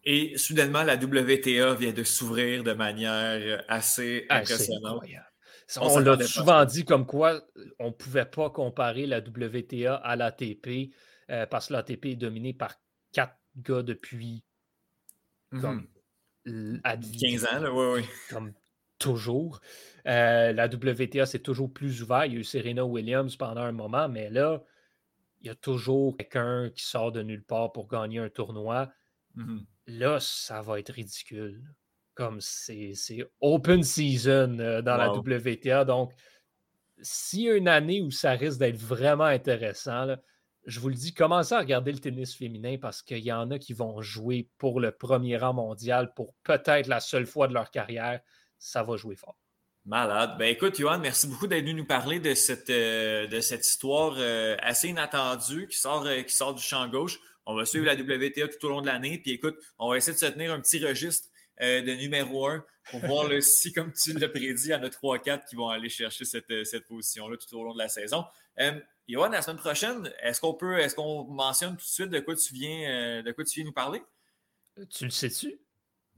[0.04, 5.04] Et soudainement, la WTA vient de s'ouvrir de manière assez Ah, c'est impressionnante.
[5.82, 10.16] On l'a souvent dit comme quoi euh, on ne pouvait pas comparer la WTA à
[10.16, 10.94] l'ATP
[11.30, 12.76] euh, parce que l'ATP est dominé par
[13.12, 14.46] quatre gars depuis
[15.52, 15.62] Mhm.
[15.62, 15.88] comme,
[16.84, 18.06] ad 15 ans, là, oui, oui.
[18.30, 18.54] comme
[19.00, 19.60] toujours.
[20.08, 22.26] Euh, la WTA, c'est toujours plus ouvert.
[22.26, 24.64] Il y a eu Serena Williams pendant un moment, mais là,
[25.42, 28.92] il y a toujours quelqu'un qui sort de nulle part pour gagner un tournoi.
[29.36, 29.66] Mhm.
[29.88, 31.64] Là, ça va être ridicule.
[32.16, 35.12] Comme c'est c'est open season euh, dans la.
[35.12, 35.86] WTA.
[35.86, 36.14] Donc,
[37.00, 40.20] s'il y a une année où ça risque d'être vraiment intéressant, là,
[40.68, 43.58] je vous le dis, commencez à regarder le tennis féminin parce qu'il y en a
[43.58, 47.72] qui vont jouer pour le premier rang mondial pour peut-être la seule fois de leur
[47.72, 48.20] carrière.
[48.60, 49.38] Ça va jouer fort.
[49.86, 50.36] Malade.
[50.38, 54.16] Ben écoute, Johan, merci beaucoup d'être venu nous parler de cette, euh, de cette histoire
[54.18, 57.18] euh, assez inattendue qui sort, euh, qui sort du champ gauche.
[57.46, 59.20] On va suivre la WTA tout au long de l'année.
[59.20, 63.00] Puis écoute, on va essayer de se tenir un petit registre de numéro un pour
[63.00, 66.26] voir si, comme tu l'as prédit, il y en a 3-4 qui vont aller chercher
[66.26, 68.26] cette, cette position-là tout au long de la saison.
[69.08, 72.36] Johan, la semaine prochaine, est-ce qu'on peut, est-ce qu'on mentionne tout de suite de quoi
[72.36, 74.04] tu viens, euh, de quoi tu viens nous parler?
[74.90, 75.60] Tu le sais-tu?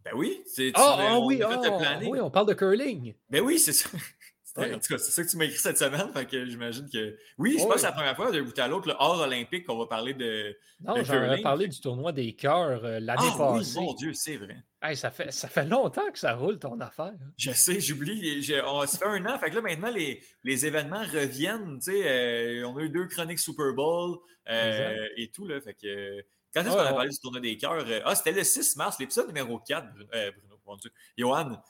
[0.03, 1.37] Ben oui, c'est Ah ah on oui,
[1.77, 2.09] planning.
[2.11, 3.13] oui, on parle de curling.
[3.29, 3.89] Ben oui, c'est ça.
[4.57, 6.11] En tout cas, c'est ça que tu m'as écrit cette semaine.
[6.13, 7.15] Fait que j'imagine que.
[7.37, 9.65] Oui, je pense que c'est la première fois d'un bout à l'autre, le hors olympique,
[9.65, 10.57] qu'on va parler de.
[10.81, 11.43] Non, j'en curling.
[11.43, 13.79] parlé du tournoi des cœurs euh, l'année Ah oui, passée.
[13.79, 14.57] mon Dieu, c'est vrai.
[14.81, 17.05] Hey, ça, fait, ça fait longtemps que ça roule ton affaire.
[17.21, 17.31] hein.
[17.37, 18.41] Je sais, j'oublie.
[18.65, 19.37] On ça fait un an.
[19.37, 21.79] Fait que là, maintenant, les, les événements reviennent.
[21.87, 24.17] Euh, on a eu deux chroniques Super Bowl
[24.49, 25.45] euh, et tout.
[25.47, 26.23] Là, fait que.
[26.53, 27.85] Quand est-ce qu'on a parlé du tournoi des cœurs?
[27.87, 30.89] Euh, Ah, c'était le 6 mars, l'épisode numéro 4, Bruno, mon Dieu.
[31.17, 31.61] Johan.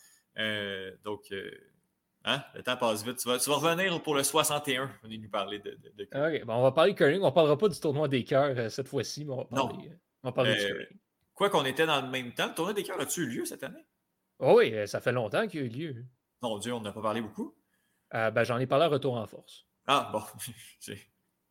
[1.04, 1.34] Donc,
[2.25, 3.17] hein, le temps passe vite.
[3.17, 4.89] Tu vas, tu vas revenir pour le 61.
[5.03, 7.21] On nous parler de, de, de- OK, bon, on va parler de curling.
[7.21, 9.67] On ne parlera pas du tournoi des cœurs euh, cette fois-ci, mais on va Non.
[9.67, 10.97] parler, euh, on va parler du Euh, curling.
[11.34, 13.63] Quoi qu'on était dans le même temps, le tournoi des cœurs a-tu eu lieu cette
[13.63, 13.86] année?
[14.39, 16.05] Oh oui, ça fait longtemps qu'il a eu lieu.
[16.41, 17.55] Mon Dieu, on n'a pas parlé beaucoup.
[18.13, 19.65] Euh, ben, J'en ai parlé à Retour en force.
[19.88, 20.21] Ah, bon.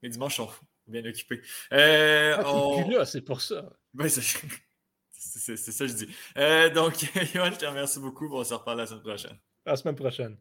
[0.02, 0.48] Les dimanches sont
[0.86, 1.40] bien occupés.
[1.70, 3.70] Ah, on- plus là, c'est pour ça.
[3.94, 4.20] Ben, c'est
[5.56, 6.72] ça que je dis.
[6.74, 7.02] Donc,
[7.34, 8.28] Yoann, je te remercie beaucoup.
[8.32, 9.38] On se reparle la semaine prochaine.
[9.68, 10.34] À la semaine prochaine.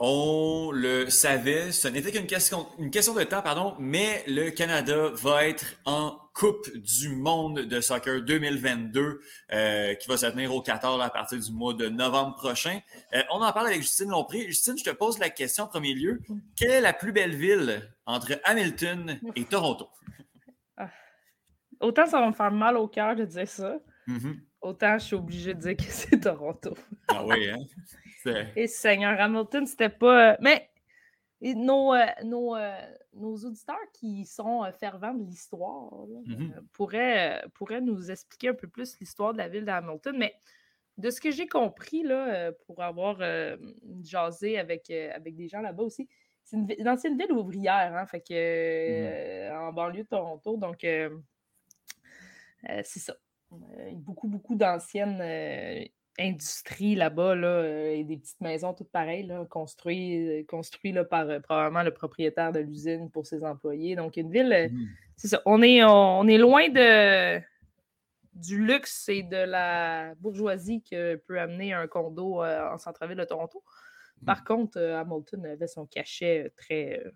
[0.00, 5.10] On le savait, ce n'était qu'une question, une question de temps, pardon, mais le Canada
[5.14, 9.20] va être en Coupe du monde de soccer 2022
[9.52, 12.80] euh, qui va se tenir au Qatar là, à partir du mois de novembre prochain.
[13.14, 14.42] Euh, on en parle avec Justine Lompré.
[14.42, 16.20] Justine, je te pose la question en premier lieu.
[16.56, 19.86] Quelle est la plus belle ville entre Hamilton et Toronto?
[21.80, 24.40] Autant ça va me faire mal au cœur de dire ça, Mhm.
[24.60, 26.74] autant je suis obligée de dire que c'est Toronto.
[27.08, 27.58] Ah oui, hein?
[28.56, 30.32] Et Seigneur Hamilton, c'était pas.
[30.32, 30.68] euh, Mais
[31.42, 32.80] nos, euh, nos, euh,
[33.14, 35.92] nos auditeurs qui sont fervents de l'histoire
[36.26, 36.52] Mhm.
[36.56, 40.16] euh, pourraient, pourraient nous expliquer un peu plus l'histoire de la ville de Hamilton.
[40.18, 40.34] Mais
[40.98, 43.56] de ce que j'ai compris, là, pour avoir euh,
[44.02, 46.08] jasé avec, avec des gens là-bas aussi,
[46.42, 50.56] c'est une, ancienne ville ouvrière, hein, fait que, euh, en banlieue de Toronto.
[50.56, 51.10] Donc, euh,
[52.84, 53.14] c'est ça.
[53.52, 55.84] Euh, beaucoup, beaucoup d'anciennes euh,
[56.18, 61.28] industries là-bas, là, euh, et des petites maisons toutes pareilles, là, construites, construites là, par
[61.28, 63.96] euh, probablement le propriétaire de l'usine pour ses employés.
[63.96, 64.88] Donc, une ville, euh, Mhm.
[65.16, 65.42] c'est ça.
[65.46, 67.38] On est, on, on est loin de,
[68.34, 73.24] du luxe et de la bourgeoisie que peut amener un condo euh, en centre-ville de
[73.24, 73.62] Toronto.
[74.24, 77.10] Par contre, euh, Hamilton avait son cachet euh, très euh,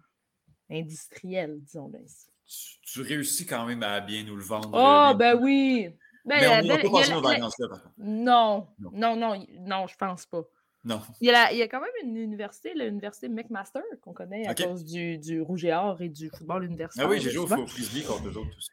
[0.70, 2.29] industriel, disons-le ainsi.
[2.50, 4.70] Tu, tu réussis quand même à bien nous le vendre.
[4.72, 5.88] Oh, euh, ben oui!
[6.24, 7.94] Ben, Mais on ne va belle- pas passer nos vacances là, par contre.
[7.98, 9.16] Non, Non.
[9.16, 10.42] non, non, je pense pas.
[10.82, 11.00] Non.
[11.20, 14.46] Il y a, la- il y a quand même une université, l'université McMaster, qu'on connaît
[14.46, 17.06] à cause du, du rouge et or et du football universitaire.
[17.06, 18.70] Ah oui, j'ai joué au frisbee contre eux autres aussi.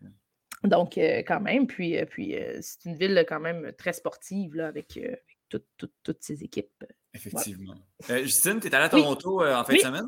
[0.63, 4.55] Donc, euh, quand même, puis, euh, puis euh, c'est une ville quand même très sportive,
[4.55, 5.15] là, avec, euh,
[5.53, 5.65] avec
[6.03, 6.83] toutes- ses équipes.
[7.13, 7.75] Effectivement.
[8.09, 8.89] Euh, Justine, tu es allée à.
[8.89, 9.79] Toronto euh, en fin Oui.
[9.79, 10.07] de semaine?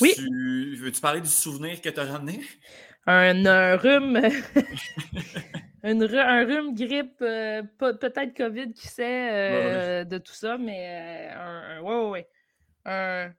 [0.00, 0.12] Oui.
[0.16, 0.76] Tu...
[0.76, 2.40] Veux-tu parler du souvenir que tu as ramené?
[3.06, 4.16] Un, un rhume,
[5.84, 11.30] une un rhume, grippe, euh, pe- peut-être COVID, qui sait, euh, de tout ça, mais
[11.34, 12.28] euh, un, ouais, ouais.
[12.84, 13.32] Un,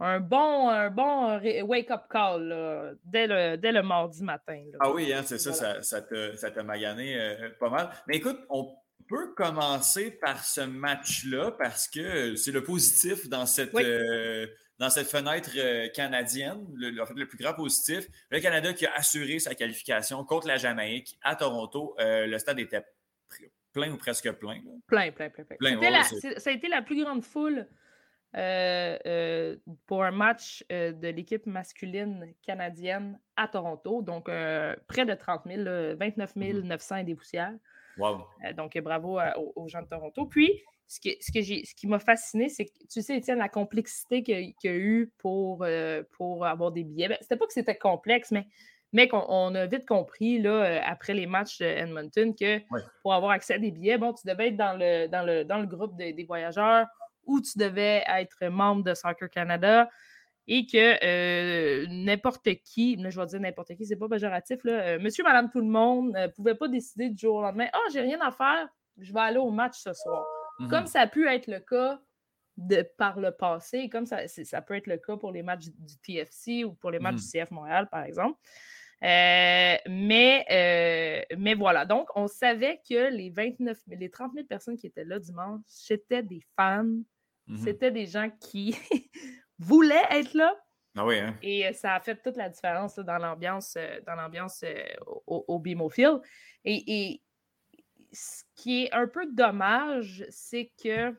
[0.00, 4.62] un bon, un bon wake-up call là, dès, le, dès le mardi matin.
[4.72, 4.78] là.
[4.80, 5.82] Ah oui, hein, c'est ça, Voilà.
[5.82, 7.16] ça, ça t'a ça magané
[7.60, 7.90] pas mal.
[8.08, 8.74] Mais écoute, on
[9.08, 13.82] peut commencer par ce match-là parce que c'est le positif dans cette, Oui.
[13.84, 14.46] euh,
[14.78, 18.06] dans cette fenêtre euh, canadienne, le, en fait, le plus grand positif.
[18.30, 21.94] Le Canada qui a assuré sa qualification contre la Jamaïque à Toronto.
[22.00, 22.84] Euh, le stade était
[23.72, 24.54] plein ou presque plein.
[24.56, 24.70] là.
[24.86, 25.78] Plein, plein, plein, plein.
[25.78, 26.02] Ouais, la-
[26.38, 27.66] ça a été la plus grande foule
[28.36, 29.56] euh,
[29.86, 34.02] pour un match de l'équipe masculine canadienne à Toronto.
[34.02, 36.60] Donc, près de 30 000, là, 29 Mm-hmm.
[36.62, 37.54] 900 et des poussières.
[37.96, 38.24] Wow.
[38.56, 40.26] Donc, bravo à- aux, aux gens de Toronto.
[40.26, 40.60] Puis,
[40.94, 43.48] ce, que, ce, que j'ai- ce qui m'a fasciné, c'est que, tu sais, Étienne, la
[43.48, 47.08] complexité qu'il y, a eu pour, euh, pour avoir des billets.
[47.08, 48.46] Ben, c'était pas que c'était complexe, mais,
[48.92, 52.80] mais qu'on on a vite compris, là, euh, après les matchs de Edmonton, que Ouais.
[53.02, 55.58] pour avoir accès à des billets, bon, tu devais être dans le, dans le, dans
[55.58, 56.86] le groupe de- des voyageurs
[57.26, 59.88] ou tu devais être membre de Soccer Canada
[60.46, 64.72] et que euh, n'importe qui, là, je vais dire n'importe qui, c'est pas péjoratif, là,
[64.72, 67.78] euh, monsieur, madame, tout le monde ne pouvait pas décider du jour au lendemain, ah,
[67.92, 70.24] j'ai rien à faire, je vais aller au match ce soir.
[70.58, 70.68] Mhm.
[70.68, 72.00] Comme ça a pu être le cas
[72.56, 75.96] de, par le passé, comme ça, ça peut être le cas pour les matchs du
[75.98, 77.20] TFC ou pour les matchs Mhm.
[77.22, 78.38] du CF Montréal, par exemple.
[79.02, 80.46] Euh, mais,
[81.30, 84.86] euh, mais voilà, donc on savait que les 29 000, les 30 000 personnes qui
[84.86, 87.02] étaient là dimanche, c'était des fans,
[87.46, 87.56] Mhm.
[87.64, 88.70] c'était des gens qui
[89.58, 90.54] voulaient être là,
[90.96, 91.38] Ah oui, hein?
[91.42, 94.82] et euh, ça a fait toute la différence là, dans l'ambiance dans l'ambiance euh,
[95.26, 95.62] au, au
[96.64, 97.22] et
[98.14, 101.14] ce qui est un peu dommage, c'est que.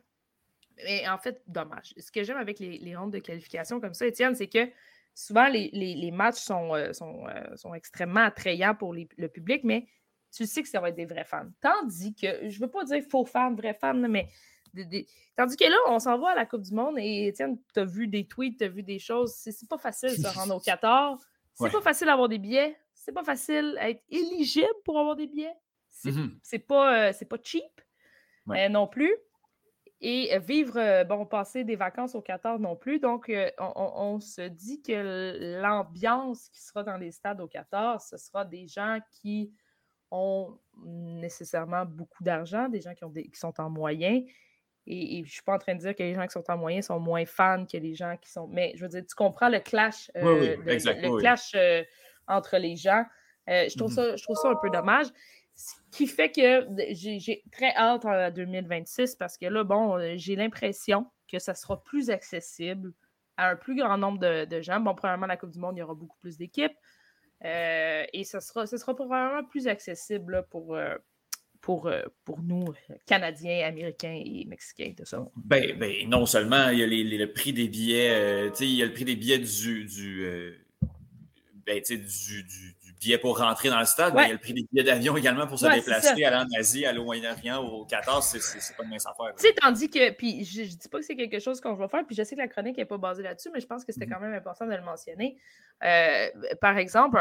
[1.08, 1.94] En fait, dommage.
[1.96, 4.68] Ce que j'aime avec les, les rondes de qualification comme ça, Étienne, c'est que
[5.14, 9.62] souvent les, les- les matchs sont, euh, sont, euh, sont extrêmement attrayants pour le public,
[9.64, 9.86] mais
[10.34, 11.48] tu sais que ça va être des vrais fans.
[11.62, 14.28] Tandis que, je ne veux pas dire faux fans, vrais fans, mais
[14.74, 17.58] des- des- Tandis que là, on s'en va à la Coupe du Monde et Étienne,
[17.72, 19.32] tu as vu des tweets, tu as vu des choses.
[19.34, 21.18] C'est pas facile de se rendre au Qatar.
[21.54, 21.70] C'est Ouais.
[21.70, 22.76] pas facile d'avoir des billets.
[22.92, 25.54] C'est pas facile d'être éligible pour avoir des billets.
[25.98, 26.38] C'est Mhm.
[26.42, 27.80] c'est pas, euh, c'est pas cheap
[28.46, 28.66] Ouais.
[28.66, 29.14] euh, non plus.
[30.02, 33.00] Et euh, vivre, bon, passer des vacances au Qatar non plus.
[33.00, 38.44] Donc, on, se dit que l'ambiance qui sera dans les stades au Qatar, ce sera
[38.44, 39.54] des gens qui
[40.10, 44.22] ont nécessairement beaucoup d'argent, des gens qui, ont des- qui sont en moyen.
[44.86, 46.48] Et, et je ne suis pas en train de dire que les gens qui sont
[46.50, 48.46] en moyen sont moins fans que les gens qui sont.
[48.48, 51.82] Mais je veux dire, tu comprends le clash, euh, Oui, oui, le- clash euh,
[52.28, 53.04] entre les gens.
[53.48, 53.96] Euh, je, trouve Mhm.
[53.96, 55.06] ça, je trouve ça un peu dommage.
[55.56, 61.06] Ce qui fait que j'ai très hâte en 2026 parce que là, bon, j'ai l'impression
[61.32, 62.92] que ça sera plus accessible
[63.36, 64.80] à un plus grand nombre de, gens.
[64.80, 66.76] Bon, premièrement, la Coupe du Monde, il y aura beaucoup plus d'équipes.
[67.44, 70.94] Euh, et ce sera, ce sera probablement plus accessible pour, euh,
[71.60, 72.64] pour, euh, pour nous,
[73.06, 75.26] Canadiens, Américains et Mexicains de ça.
[75.36, 78.92] Ben, ben, non seulement il y a le prix des billets, il y a le
[78.92, 80.66] prix des billets du, du,
[81.66, 84.54] ben, du, du billets pour rentrer dans le stade, mais il y a le prix
[84.54, 88.24] des billets d'avion également pour se déplacer, aller en Asie, aller au Moyen-Orient, au 14,
[88.24, 89.34] c'est pas une mince affaire.
[89.36, 91.88] Tu sais, tandis que, puis je, ne dis pas que c'est quelque chose qu'on va
[91.88, 93.92] faire, puis je sais que la chronique n'est pas basée là-dessus, mais je pense que
[93.92, 94.12] c'était mm-hmm.
[94.14, 95.38] quand même important de le mentionner.
[95.84, 96.28] Euh,
[96.60, 97.18] par exemple,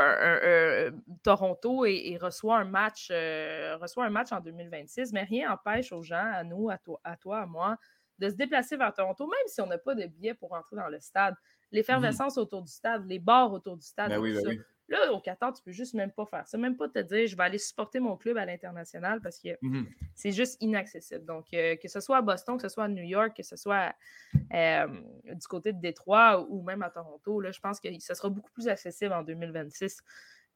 [1.23, 6.03] Toronto et, reçoit un match euh, reçoit un match en 2026, mais rien n'empêche aux
[6.03, 7.77] gens, à nous, à toi, à toi, à moi,
[8.19, 10.87] de se déplacer vers Toronto, même si on n'a pas de billets pour entrer dans
[10.87, 11.35] le stade.
[11.71, 12.41] L'effervescence mm-hmm.
[12.41, 14.59] autour du stade, les bars autour du stade, ben oui, ben oui.
[14.87, 16.57] Là, au 14, tu peux juste même pas faire ça.
[16.59, 19.83] Même pas te dire, je vais aller supporter mon club à l'international parce que mmh
[20.13, 21.25] c'est juste inaccessible.
[21.25, 23.57] Donc, euh, que ce soit à Boston, que ce soit à New York, que ce
[23.57, 23.93] soit
[24.53, 24.87] euh,
[25.25, 28.51] du côté de Détroit ou même à Toronto, là, je pense que ce sera beaucoup
[28.51, 30.01] plus accessible en 2026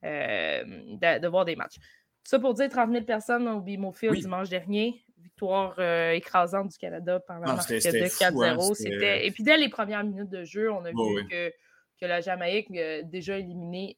[0.05, 1.77] euh, de, voir des matchs.
[2.23, 5.03] Ça pour dire 30 000 personnes au BMO Field dimanche dernier.
[5.17, 5.77] Victoire
[6.13, 8.33] écrasante du Canada par la marque de 4-0.
[8.33, 11.51] Hein, et puis dès les premières minutes de jeu, on a vu que
[11.99, 13.95] que la Jamaïque, euh, déjà éliminée,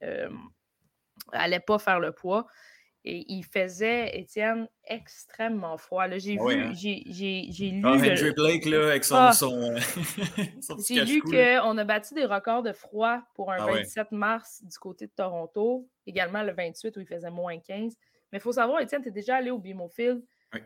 [1.33, 2.47] n'allait euh, pas faire le poids.
[3.03, 6.07] Et il faisait, Étienne, extrêmement froid.
[6.17, 6.71] J'ai ah vu, hein?
[6.75, 7.81] j'ai lu.
[7.83, 9.15] Ah, Henry Blake, là, avec son.
[9.15, 9.31] Ah!
[9.33, 9.75] son,
[10.87, 14.77] j'ai lu qu'on a battu des records de froid pour un 27 ah mars du
[14.77, 17.95] côté de Toronto, également le 28 où il faisait moins 15.
[18.31, 20.23] Mais il faut savoir, Étienne, tu es déjà allé au Bimofield.
[20.53, 20.59] Oui.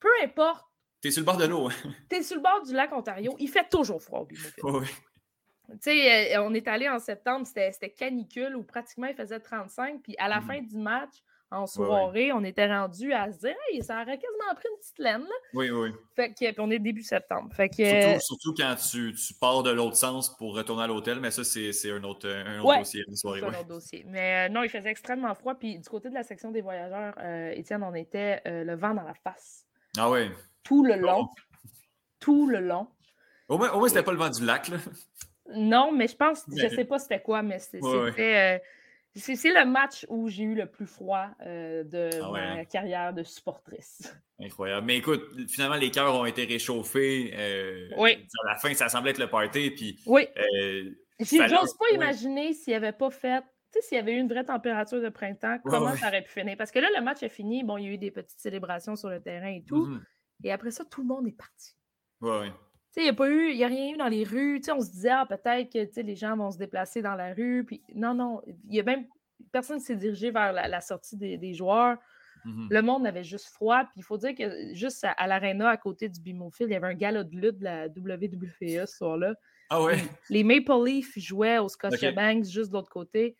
[0.00, 0.66] Peu importe.
[1.00, 1.68] Tu es sur le bord de l'eau.
[1.68, 1.94] Hein?
[2.10, 3.34] tu es sur le bord du lac Ontario.
[3.38, 4.64] Il fait toujours froid au Bimofield.
[4.64, 4.86] Oui.
[5.70, 10.02] Tu sais, euh, on est allé en septembre, c'était canicule où pratiquement il faisait 35.
[10.02, 10.46] Puis à la mmh.
[10.46, 11.14] fin du match,
[11.50, 14.98] en soirée, on était rendu à se dire, hey, ça aurait quasiment pris une petite
[14.98, 15.20] laine.
[15.20, 15.34] Là.
[15.52, 15.90] Oui, oui.
[16.16, 17.50] Fait que, puis on est début septembre.
[17.54, 21.30] Fait que, surtout, quand tu, tu pars de l'autre sens pour retourner à l'hôtel, mais
[21.30, 23.04] ça, c'est un autre, un autre dossier.
[23.06, 24.04] Une soirée, un autre dossier.
[24.08, 25.54] Mais euh, non, il faisait extrêmement froid.
[25.54, 29.04] Puis du côté de la section des voyageurs, euh, Étienne, on était le vent dans
[29.04, 29.64] la face.
[29.96, 30.30] Ah oui.
[30.62, 31.28] Tout le long.
[32.18, 32.88] Tout le long.
[33.48, 34.68] Au moins, au moins c'était pas le vent du lac.
[34.68, 34.78] Là.
[35.52, 37.86] Non, mais je pense, je sais pas c'était quoi, mais c'était.
[37.86, 38.58] Euh,
[39.16, 42.64] c'est le match où j'ai eu le plus froid euh, de ah ma hein.
[42.64, 44.12] carrière de supportrice.
[44.40, 44.86] Incroyable.
[44.86, 47.32] Mais écoute, finalement, les cœurs ont été réchauffés.
[47.36, 48.26] Euh, oui.
[48.44, 49.70] À la fin, ça semblait être le party.
[49.70, 50.26] Puis, oui.
[51.20, 53.40] J'ose pas imaginer s'il n'y avait pas fait.
[53.72, 56.30] Tu sais, s'il y avait eu une vraie température de printemps, comment ça aurait pu
[56.30, 56.56] finir?
[56.56, 57.62] Parce que là, le match est fini.
[57.62, 59.86] Bon, il y a eu des petites célébrations sur le terrain et tout.
[59.86, 60.00] Mm-hmm.
[60.44, 61.76] Et après ça, tout le monde est parti.
[62.20, 62.50] Oui,
[62.96, 64.60] il n'y a pas eu, il a rien eu dans les rues.
[64.70, 67.64] on se disait, ah, peut-être que les gens vont se déplacer dans la rue.
[67.64, 69.06] Puis, non, non, il y a même
[69.52, 71.98] personne qui s'est dirigé vers la, sortie des, joueurs.
[72.44, 73.84] Mmh Le monde avait juste froid.
[73.84, 76.88] Puis il faut dire que juste à, l'aréna, à côté du Bimofil, il y avait
[76.88, 79.34] un gala de lutte de la WWE ce soir-là.
[79.70, 79.96] Ah ouais?
[80.30, 83.36] Les Maple Leafs jouaient au Scotiabank juste de l'autre côté.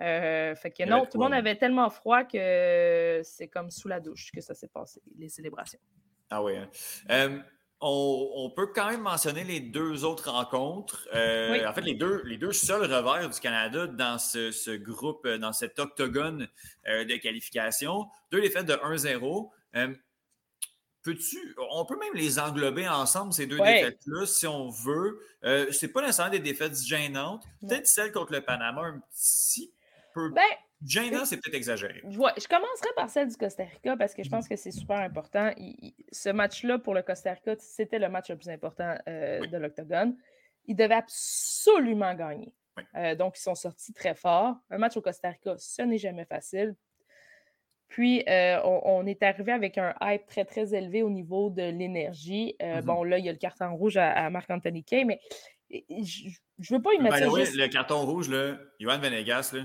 [0.00, 4.00] Euh, fait que non, tout le monde avait tellement froid que c'est comme sous la
[4.00, 5.78] douche que ça s'est passé, les célébrations.
[6.30, 6.58] Ah ouais.
[7.08, 7.42] Hein.
[7.84, 11.08] On, peut quand même mentionner les deux autres rencontres.
[11.14, 15.36] Euh, en fait, les deux, les deux seuls revers du Canada dans ce, groupe, euh,
[15.36, 16.48] dans cet octogone
[16.86, 18.06] euh, de qualification.
[18.30, 19.50] Deux défaites de 1-0.
[21.02, 25.18] Peux-tu, on peut même les englober ensemble, ces deux défaites-là, si on veut.
[25.72, 27.42] c'est pas nécessairement des défaites gênantes.
[27.60, 29.72] Peut-être celle contre le Panama un petit
[30.14, 30.30] peu.
[30.30, 30.42] Ben,
[30.84, 32.00] Gênant, c'est peut-être exagéré.
[32.04, 34.98] Je, je commencerai par celle du Costa Rica parce que je pense que c'est super
[34.98, 35.52] important.
[36.10, 40.16] ce match-là pour le Costa Rica, c'était le match le plus important euh, de l'Octogone.
[40.66, 42.52] Ils devaient absolument gagner.
[42.96, 44.56] Euh, donc, ils sont sortis très forts.
[44.70, 46.74] Un match au Costa Rica, ce n'est jamais facile.
[47.88, 52.56] Puis, euh, on, est arrivé avec un hype très, très élevé au niveau de l'énergie.
[52.58, 52.82] Mm-hmm.
[52.82, 55.20] Bon, là, il y a le carton rouge à, Marc-Anthony Kay, mais
[55.70, 59.64] je ne veux pas y mettre Le carton rouge, là, Johan Venegas, là,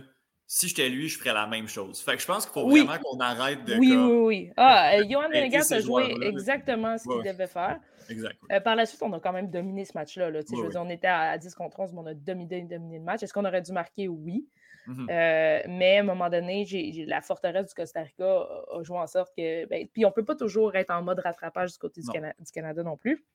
[0.50, 2.00] si j'étais lui, je ferais la même chose.
[2.00, 3.76] Fait que je pense qu'il faut vraiment qu'on arrête de.
[3.76, 4.52] Oui, oui, oui.
[4.56, 7.82] Ah, euh, Johan Venegas a joué exactement ce qu'il devait faire.
[8.10, 8.38] Exact.
[8.54, 10.32] Euh, par la suite, on a quand même dominé ce match-là.
[10.32, 13.04] je veux dire, on était à, 10 contre 11, mais on a dominé, dominé le
[13.04, 13.24] match.
[13.24, 14.08] Est-ce qu'on aurait dû marquer?
[14.08, 14.48] Oui.
[14.88, 15.12] Mm-hmm.
[15.12, 16.66] Euh, mais à un moment donné,
[17.06, 19.66] la forteresse du Costa Rica a, joué en sorte que.
[19.66, 22.52] Ben, puis on ne peut pas toujours être en mode rattrapage du côté du, du,
[22.54, 23.26] Canada non plus.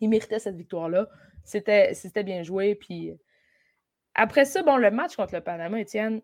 [0.00, 1.08] Il méritait cette victoire-là.
[1.44, 2.74] C'était, c'était bien joué.
[2.74, 3.12] Puis
[4.14, 6.20] après ça, bon, le match contre le Panama, Étienne,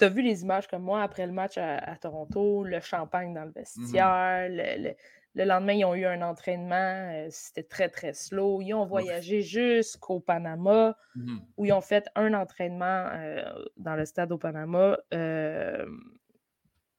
[0.00, 3.44] tu as vu les images comme moi après le match à, Toronto, le champagne dans
[3.44, 8.62] le mmh vestiaire, le, lendemain, ils ont eu un entraînement, euh, c'était très, très slow.
[8.62, 13.44] Ils ont voyagé jusqu'au Panama, mmh où ils ont fait un entraînement euh,
[13.76, 14.98] dans le stade au Panama.
[15.12, 15.86] Euh,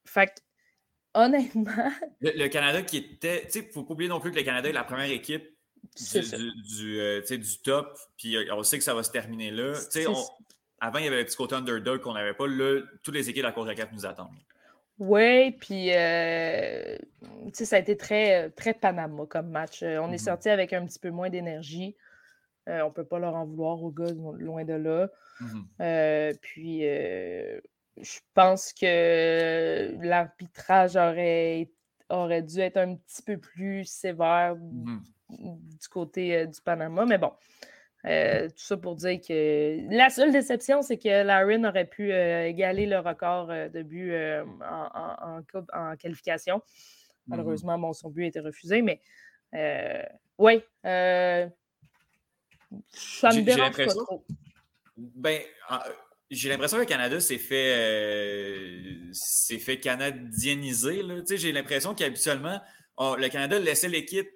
[0.05, 0.41] fait que,
[1.15, 1.91] honnêtement.
[2.21, 3.45] Le, Canada qui était.
[3.45, 5.09] Tu sais, il ne faut pas oublier non plus que le Canada est la première
[5.09, 5.49] équipe
[5.97, 6.21] du,
[6.77, 9.73] du, euh, du, top, puis on sait que ça va se terminer là.
[10.81, 12.47] Avant, il y avait le petit côté underdog qu'on n'avait pas.
[12.47, 14.29] Là, toutes les équipes de la Cour de nous attendent.
[14.99, 16.97] Oui, puis euh,
[17.53, 19.81] ça a été très, très Panama comme match.
[19.81, 20.23] Euh, on est mm-hmm.
[20.23, 21.95] sorti avec un petit peu moins d'énergie.
[22.67, 25.07] on ne peut pas leur en vouloir aux gars, loin de là.
[25.39, 26.37] Mm-hmm.
[26.39, 31.71] puis je pense que l'arbitrage aurait,
[32.09, 34.55] aurait dû être un petit peu plus sévère.
[34.55, 34.99] Mm-hmm
[35.31, 37.05] du côté euh, du Panama.
[37.05, 37.31] Mais bon,
[38.05, 42.47] euh, tout ça pour dire que la seule déception, c'est que Larin aurait pu euh,
[42.47, 44.13] égaler le record de but
[44.63, 45.41] en,
[45.73, 46.57] en, qualification.
[46.57, 47.27] Mm-hmm.
[47.27, 49.01] Malheureusement, bon, son but a été refusé, mais
[50.37, 51.49] oui, ça
[53.29, 54.25] me dérange pas trop.
[54.97, 55.41] Ben,
[56.29, 61.03] j'ai l'impression que le Canada s'est fait, s'est fait canadieniser.
[61.37, 62.59] J'ai l'impression qu'habituellement,
[62.97, 64.29] oh, le Canada laissait l'équipe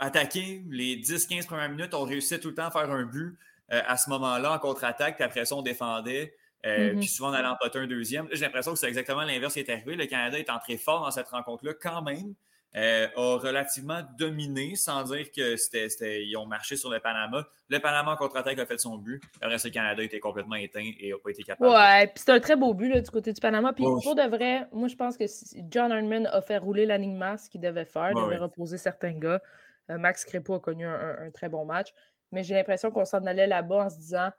[0.00, 3.36] euh, attaquer les 10-15 premières minutes, on réussit tout le temps à faire un but
[3.72, 6.34] euh, à ce moment-là en contre-attaque, puis après ça, on défendait.
[6.64, 6.98] Euh, mm-hmm.
[6.98, 8.28] Puis souvent, on allait en poter un deuxième.
[8.32, 9.94] J'ai l'impression que c'est exactement l'inverse qui est arrivé.
[9.94, 12.34] Le Canada est entré fort dans cette rencontre-là quand même.
[12.74, 17.46] a relativement dominé, sans dire que c'était, ils ont marché sur le Panama.
[17.68, 19.22] Le Panama en contre-attaque a fait son but.
[19.42, 21.70] Le reste, le Canada était complètement éteint et n'a pas été capable.
[21.70, 23.72] Ouais, puis c'est un très beau but du côté du Panama.
[23.72, 25.24] Puis pour de vrai, moi, je pense que
[25.70, 28.10] John Hardman a fait rouler l'anigma, ce qu'il devait faire.
[28.14, 29.40] Il devait reposer certains gars.
[29.90, 31.92] Euh, Max Crépeau a connu un, très bon match.
[32.32, 34.30] Mais j'ai l'impression qu'on s'en allait là-bas en se disant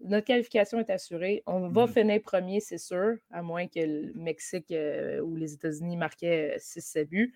[0.00, 1.42] notre qualification est assurée.
[1.46, 1.92] On va mm-hmm.
[1.92, 7.04] finir premier, c'est sûr, à moins que le Mexique euh, ou les États-Unis marquaient 6-7
[7.06, 7.34] buts.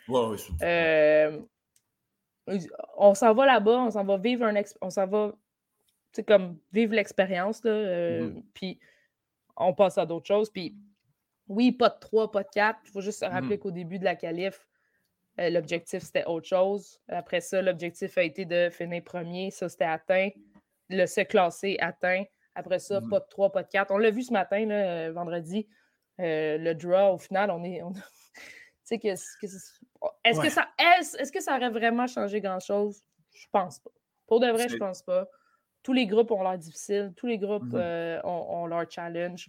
[0.63, 1.41] Euh,
[2.97, 5.33] on s'en va là-bas, on s'en va vivre un on s'en va
[6.27, 7.63] comme vivre l'expérience.
[7.63, 8.43] Mm-hmm.
[8.53, 8.79] Puis
[9.57, 10.51] on passe à d'autres choses.
[10.51, 10.77] Puis
[11.49, 12.81] oui, pas de 3, pas de 4.
[12.85, 13.61] Il faut juste se rappeler mm-hmm.
[13.61, 14.67] qu'au début de la qualif,
[15.39, 16.99] euh, l'objectif, c'était autre chose.
[17.09, 19.51] Après ça, l'objectif a été de finir premier.
[19.51, 20.29] Ça, c'était atteint.
[20.89, 22.25] Le se classer atteint.
[22.55, 23.09] Après ça, mhm.
[23.09, 23.91] pas de 3, pas de 4.
[23.93, 25.69] On l'a vu ce matin, là, euh, vendredi.
[26.21, 27.81] Euh, le draw, au final, on est.
[28.93, 30.69] Tu sais, que, est-ce que, ça,
[30.99, 33.05] est-ce, que ça aurait vraiment changé grand-chose?
[33.33, 33.91] Je pense pas.
[34.27, 35.29] Pour de vrai, je pense pas.
[35.85, 37.13] Tous les groupes ont l'air difficiles.
[37.17, 38.21] Tous les groupes mhm.
[38.25, 39.49] ont, leur challenge.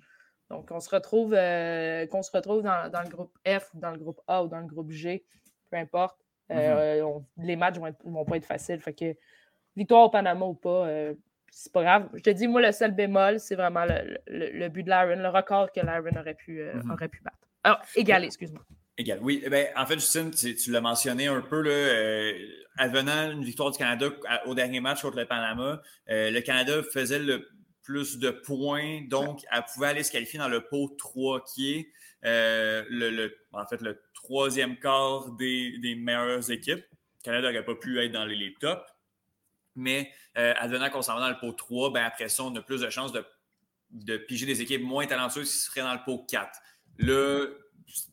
[0.51, 4.21] Donc, on se retrouve, qu'on se retrouve dans, dans, le groupe F, dans le groupe
[4.27, 5.25] A ou dans le groupe G
[5.71, 6.17] peu importe.
[6.51, 7.23] Euh, mm-hmm.
[7.45, 8.81] les matchs vont, vont pas être faciles.
[8.81, 9.15] Fait que
[9.75, 11.13] victoire au Panama ou pas, euh,
[11.49, 12.09] c'est pas grave.
[12.13, 15.71] Je te dis, moi, le seul bémol, c'est vraiment le, but de Laren, le record
[15.71, 16.91] que Laren aurait pu, euh, mm-hmm.
[16.91, 17.37] aurait pu battre.
[17.63, 18.61] Alors, égal, excuse-moi.
[18.97, 19.41] Égal, oui.
[19.45, 22.33] Eh ben, en fait, Justine, tu, l'as mentionné un peu, là,
[22.77, 24.09] advenant une victoire du Canada
[24.45, 27.47] au dernier match contre le Panama, le Canada faisait le
[27.83, 31.91] plus de points, donc elle pouvait aller se qualifier dans le pot 3 qui est
[32.23, 36.83] le, en fait, le troisième quart des, meilleures équipes.
[36.83, 38.81] Le Canada n'aurait pas pu être dans les, tops.
[39.75, 42.61] Mais euh, advenant qu'on s'en va dans le pot 3, ben après ça, on a
[42.61, 43.25] plus de chances de,
[43.91, 46.49] de piger des équipes moins talentueuses qui seraient dans le pot 4.
[46.99, 47.47] Là,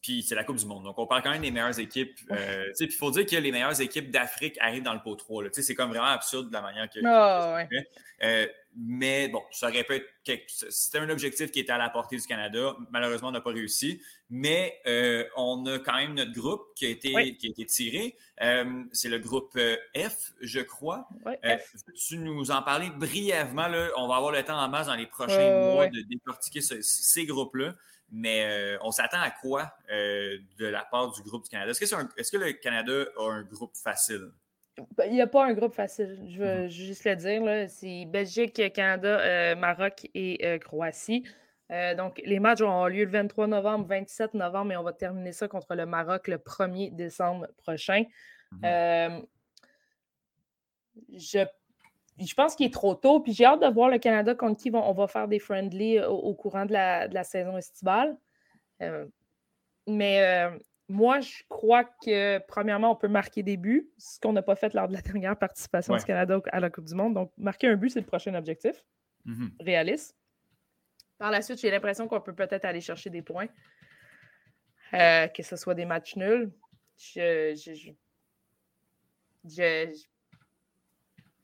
[0.03, 0.85] puis c'est la Coupe du Monde.
[0.85, 2.19] Donc, on parle quand même des meilleures équipes.
[2.31, 5.45] Euh, puis il faut dire que les meilleures équipes d'Afrique arrivent dans le pot 3.
[5.53, 6.99] C'est comme vraiment absurde de la manière que.
[7.01, 7.55] Oh,
[8.21, 8.53] ouais.
[8.81, 10.45] Mais bon, ça aurait pu être.
[10.47, 12.77] C'était un objectif qui était à la portée du Canada.
[12.91, 14.01] Malheureusement, on n'a pas réussi.
[14.31, 18.17] Mais euh, on a quand même notre groupe qui a été, qui a été tiré.
[18.41, 21.09] Euh, c'est le groupe euh, F, je crois.
[21.97, 23.67] tu nous en parler brièvement?
[23.67, 23.89] Là?
[23.97, 27.75] On va avoir le temps en masse dans les prochains mois de décortiquer ces groupes-là.
[28.13, 31.73] Mais on s'attend à quoi de la part du groupe du Canada?
[31.73, 34.31] Est-ce que, est que le Canada a un groupe facile?
[34.97, 36.69] Ben, il n'y a pas un groupe facile, je veux mhm.
[36.69, 37.69] juste le dire.
[37.69, 41.25] C'est Belgique, Canada, euh, Maroc et euh, Croatie.
[41.71, 45.33] Euh, donc, les matchs auront lieu le 23 novembre, 27 novembre, et on va terminer
[45.33, 48.05] ça contre le Maroc le 1er décembre prochain.
[48.53, 49.27] Mhm.
[51.13, 51.45] je,
[52.19, 54.71] je, pense qu'il est trop tôt, puis j'ai hâte de voir le Canada contre qui
[54.73, 58.17] on va faire des friendly au, courant de la, de la, saison estivale.
[59.87, 60.49] mais
[60.89, 64.73] moi, je crois que, premièrement, on peut marquer des buts, ce qu'on n'a pas fait
[64.73, 67.15] lors de la dernière participation du Canada à la Coupe du Monde.
[67.15, 68.85] Donc, marquer un but, c'est le prochain objectif.
[69.27, 69.51] Mm-hmm.
[69.61, 70.17] Réaliste.
[71.19, 73.49] Par la suite, j'ai l'impression qu'on peut peut-être aller chercher des points.
[74.95, 76.51] Euh, que ce soit des matchs nuls.
[76.97, 77.93] Je, je,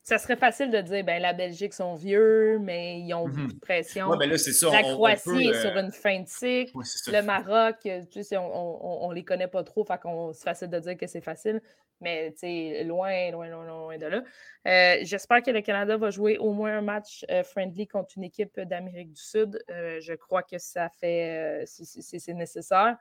[0.05, 3.35] ça serait facile de dire ben la Belgique sont vieux, mais ils ont Mhm.
[3.35, 4.09] beaucoup de pression.
[4.11, 4.71] Ouais, ben là, c'est ça.
[4.71, 6.77] la on- on Croatie peut, est euh, sur une fin de cycle.
[6.77, 6.85] ouais.
[7.09, 10.69] Le Maroc, euh, tu sais, on, on les connaît pas trop, fait qu'on c'est facile
[10.69, 11.63] de dire que c'est facile,
[12.03, 14.23] mais tu sais, loin, loin, loin, loin de là.
[14.69, 18.25] Euh, J'espère que le Canada va jouer au moins un match euh, friendly contre une
[18.25, 19.59] équipe d'Amérique du Sud.
[19.69, 22.99] Je crois que ça fait, c'est- nécessaire.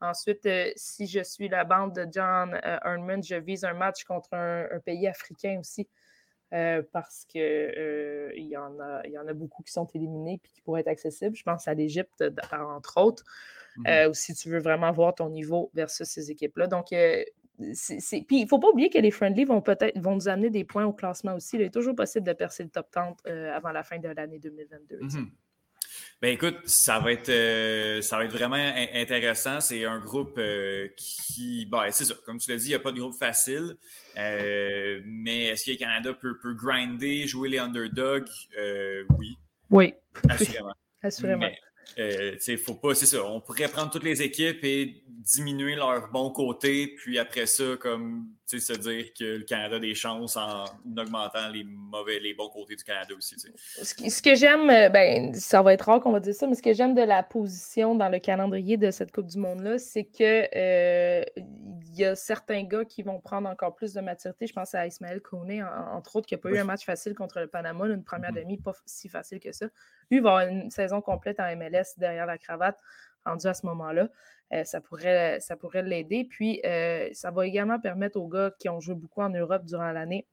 [0.00, 2.78] Ensuite, euh, si je suis la bande de John euh,
[3.22, 5.86] je vise un match contre un, un pays africain aussi.
[6.52, 7.40] Euh, parce qu'il
[8.36, 10.88] y, en a- il y en a beaucoup qui sont éliminés et qui pourraient être
[10.88, 11.36] accessibles.
[11.36, 13.24] Je pense à l'Égypte, entre autres,
[13.76, 13.86] Mhm.
[13.86, 16.66] euh, ou si tu veux vraiment voir ton niveau versus ces équipes-là.
[16.66, 17.22] Donc, euh,
[17.74, 20.50] c'est- Puis, il ne faut pas oublier que les friendly vont peut-être vont nous amener
[20.50, 21.56] des points au classement aussi.
[21.56, 24.38] Il est toujours possible de percer le top 30 euh, avant la fin de l'année
[24.38, 24.98] 2022.
[25.00, 25.18] tu sais.
[26.22, 29.60] Ben écoute, ça va être, euh, ça va être vraiment in- intéressant.
[29.60, 32.78] C'est un groupe euh, qui, ben, c'est ça, comme tu l'as dit, il n'y a
[32.78, 33.76] pas de groupe facile.
[34.18, 38.28] Euh, mais est-ce que le Canada peut, peut grinder, jouer les underdogs?
[38.58, 39.38] Euh, oui,
[39.70, 39.94] Oui,
[40.28, 40.74] assurément.
[41.02, 41.46] assurément.
[41.46, 41.58] Mais,
[41.98, 43.24] euh, faut pas, c'est ça.
[43.24, 48.28] On pourrait prendre toutes les équipes et diminuer leur bon côté, puis après ça, comme,
[48.46, 50.64] se dire que le Canada a des chances en
[50.96, 53.36] augmentant les mauvais, les bons côtés du Canada aussi.
[53.38, 56.62] Ce, que j'aime, euh, ben, ça va être rare qu'on va dire ça, mais ce
[56.62, 60.48] que j'aime de la position dans le calendrier de cette Coupe du Monde-là, c'est que
[60.56, 64.46] euh, il y a certains gars qui vont prendre encore plus de maturité.
[64.48, 67.14] Je pense à Ismaël Koné, en- entre autres, qui n'a pas eu un match facile
[67.14, 68.40] contre le Panama, une première Mhm.
[68.42, 69.66] demi, pas si facile que ça.
[70.10, 72.78] Lui, il va avoir une saison complète en MLS derrière la cravate,
[73.24, 74.08] rendu à ce moment-là.
[74.52, 76.24] Euh, ça pourrait, ça pourrait l'aider.
[76.28, 79.92] Puis, euh, ça va également permettre aux gars qui ont joué beaucoup en Europe durant
[79.92, 80.26] l'année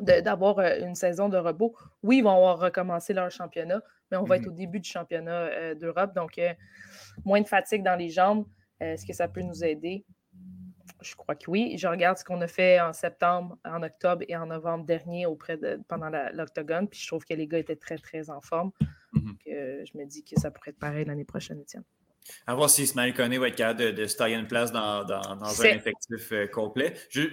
[0.00, 1.74] d'avoir euh, une saison de repos.
[2.02, 4.52] Oui, ils vont avoir recommencé leur championnat, mais on va être Mhm.
[4.52, 6.14] au début du championnat euh, d'Europe.
[6.14, 6.38] Donc,
[7.24, 8.46] moins de fatigue dans les jambes.
[8.80, 10.04] Est-ce que ça peut nous aider?
[11.00, 11.76] Je crois que oui.
[11.78, 15.56] Je regarde ce qu'on a fait en septembre, en octobre et en novembre dernier auprès
[15.56, 16.88] de, pendant l'Octogone.
[16.88, 18.72] Puis je trouve que les gars étaient très, très en forme.
[19.22, 21.84] Donc, euh, je me dis que ça pourrait être pareil l'année prochaine, Étienne.
[22.46, 25.02] À voir si Ismaël Koné va être capable de, de se tailler une place dans,
[25.04, 26.94] dans- dans un effectif euh, complet.
[27.10, 27.24] J'ai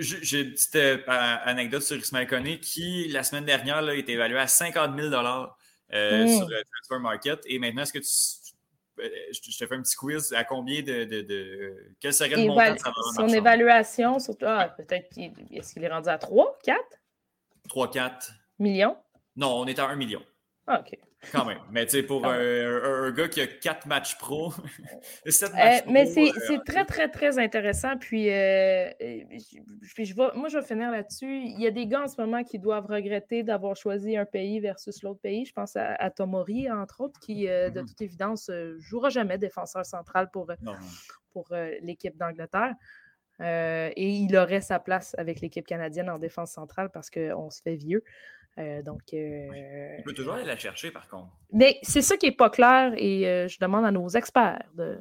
[0.42, 4.48] une petite euh, anecdote sur Ismaël Koné qui, la semaine dernière, là, était évalué à
[4.48, 6.28] 50 000 euh, Mm.
[6.28, 7.40] sur le Transfer Market.
[7.46, 8.06] Et maintenant, est-ce que tu.
[9.02, 10.34] Je je te fais un petit quiz.
[10.34, 11.04] À combien de.
[11.06, 15.32] de, de- quel serait le montant de sa valeur son évaluation, surtout, ah, peut-être qu'il
[15.52, 16.80] est-ce qu'il est rendu à 3, 4
[17.70, 18.32] 3, 4.
[18.58, 18.98] millions?
[19.36, 20.22] Non, on est à 1 million.
[20.68, 20.98] Ah, OK.
[21.34, 21.60] Quand même.
[21.72, 24.54] Mais tu sais, pour un, un gars qui a 4 matchs pro,
[25.26, 27.98] 7 Euh, matchs mais c'est euh, c'est très, très, très intéressant.
[27.98, 31.42] Puis, euh, je, puis je vais, moi, je vais finir là-dessus.
[31.44, 34.60] Il y a des gars en ce moment qui doivent regretter d'avoir choisi un pays
[34.62, 35.46] versus l'autre pays.
[35.46, 37.86] Je pense à, à Tomori, entre autres, qui, de Mhm.
[37.86, 40.50] toute évidence, ne jouera jamais défenseur central pour,
[41.32, 41.50] pour
[41.82, 42.74] l'équipe d'Angleterre.
[43.42, 47.76] Et il aurait sa place avec l'équipe canadienne en défense centrale parce qu'on se fait
[47.76, 48.04] vieux.
[48.58, 51.30] Euh, donc, euh, On peut toujours aller la chercher, par contre.
[51.54, 55.00] mais c'est ça qui n'est pas clair et euh, je demande à nos experts de,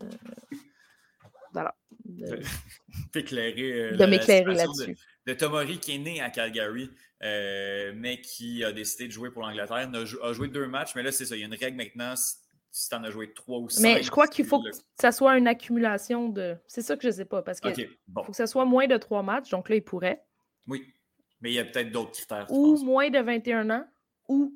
[1.52, 1.74] voilà,
[2.04, 2.36] de-
[3.16, 4.96] euh, de m'éclairer situation de- là-dessus.
[5.26, 6.90] de Tomori qui est né à Calgary,
[7.20, 9.90] mais qui a décidé de jouer pour l'Angleterre.
[9.92, 11.34] A, jou- a joué deux matchs, mais là, c'est ça.
[11.34, 12.14] Il y a une règle maintenant.
[12.70, 13.82] Si, tu en as joué trois ou cinq.
[13.82, 14.68] Mais je crois qu'il faut que
[15.00, 16.56] ça soit une accumulation de.
[16.68, 18.22] C'est ça que je ne sais pas, parce qu'il OK, bon.
[18.24, 20.22] faut que ça soit moins de trois matchs, donc là, il pourrait,
[20.68, 20.94] Oui.
[21.40, 22.46] Mais il y a peut-être d'autres critères.
[22.50, 23.84] ou moins de 21 ans,
[24.28, 24.54] ou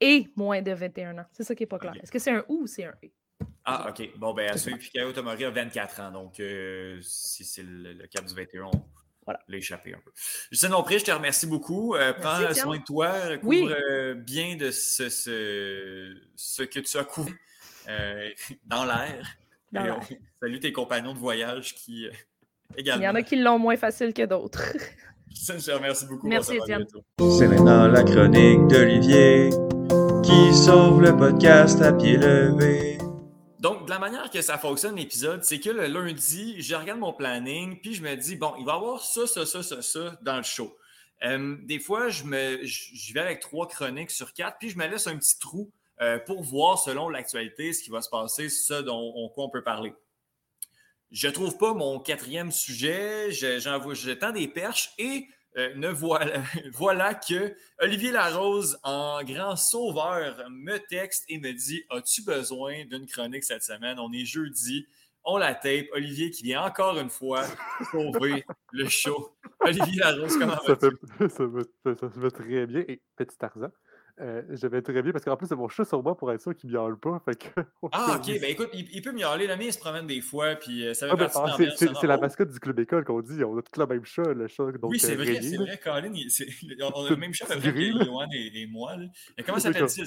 [0.00, 1.26] et moins de 21 ans.
[1.32, 1.94] C'est ça qui n'est pas clair.
[2.02, 3.12] Est-ce que c'est un ou ou c'est un et?
[3.64, 4.10] Ah, OK.
[4.16, 4.78] Bon, ben, à C'est suivre.
[4.78, 6.10] Puis Kayo Tomori a 24 ans.
[6.10, 8.70] Donc, euh, si c'est le, le cap du 21, on
[9.26, 9.40] Voilà.
[9.48, 10.10] l'a échappé un peu.
[10.50, 11.94] Justine Lompré, je te remercie beaucoup.
[11.94, 12.54] Euh, prends Étienne.
[12.54, 13.12] soin de toi.
[13.12, 13.68] Recouvre Oui.
[13.70, 17.34] euh, bien de ce, ce, ce que tu as couvert
[17.88, 18.30] euh,
[18.64, 19.26] dans l'air.
[20.40, 22.12] Salue tes compagnons de voyage qui euh,
[22.76, 23.04] Il également.
[23.04, 24.62] y en a qui l'ont moins facile que d'autres.
[25.34, 26.26] Te remercie beaucoup.
[26.26, 26.86] Merci, Étienne.
[27.18, 29.50] C'est maintenant la chronique d'Olivier
[30.22, 32.98] qui sauve le podcast à pied levé.
[33.60, 37.12] Donc, de la manière que ça fonctionne, l'épisode, c'est que le lundi, je regarde mon
[37.12, 40.18] planning, puis je me dis, bon, il va y avoir ça, ça, ça, ça, ça
[40.22, 40.74] dans le show.
[41.24, 44.78] Euh, des fois, je, me, je, je vais avec trois chroniques sur quatre, puis je
[44.78, 45.70] me laisse un petit trou
[46.00, 49.50] euh, pour voir, selon l'actualité, ce qui va se passer, ce dont on, quoi on
[49.50, 49.92] peut parler.
[51.10, 55.88] Je trouve pas mon quatrième sujet, je- j'envoie, je tends des perches et euh, ne
[55.88, 56.42] voilà,
[56.74, 63.06] voilà que Olivier Larose, en grand sauveur, me texte et me dit As-tu besoin d'une
[63.06, 63.98] chronique cette semaine?
[63.98, 64.86] On est jeudi,
[65.24, 65.86] on la tape.
[65.92, 67.42] Olivier qui vient encore une fois
[67.90, 69.32] sauver le show.
[69.58, 70.96] Olivier Larose, comment ça, vas-tu?
[71.18, 71.44] fait, ça,
[71.84, 72.84] ça, ça se va très bien.
[72.86, 73.70] Et petit Tarzan,
[74.20, 76.40] euh, je vais très bien parce qu'en plus, c'est mon chat sur moi pour être
[76.40, 77.20] sûr qu'il miaule pas.
[77.24, 77.48] Fait que,
[77.92, 78.26] Ah, ok.
[78.40, 79.46] Ben écoute, il, il peut miauler.
[79.46, 80.54] Le mien, il se promène des fois.
[80.56, 83.42] Puis euh, ça fait Ah, ben, ah, c'est- la mascotte du club école qu'on dit.
[83.44, 84.64] On a tout le même chat, le chat.
[84.72, 86.12] Donc, oui, c'est euh, vrai, c'est vrai, Colin.
[86.14, 87.60] il- on a le même chat là.
[87.60, 88.96] Johan et, et moi.
[88.96, 89.06] là.
[89.36, 89.58] Mais comment
[89.88, 90.06] s'appelle-t-il?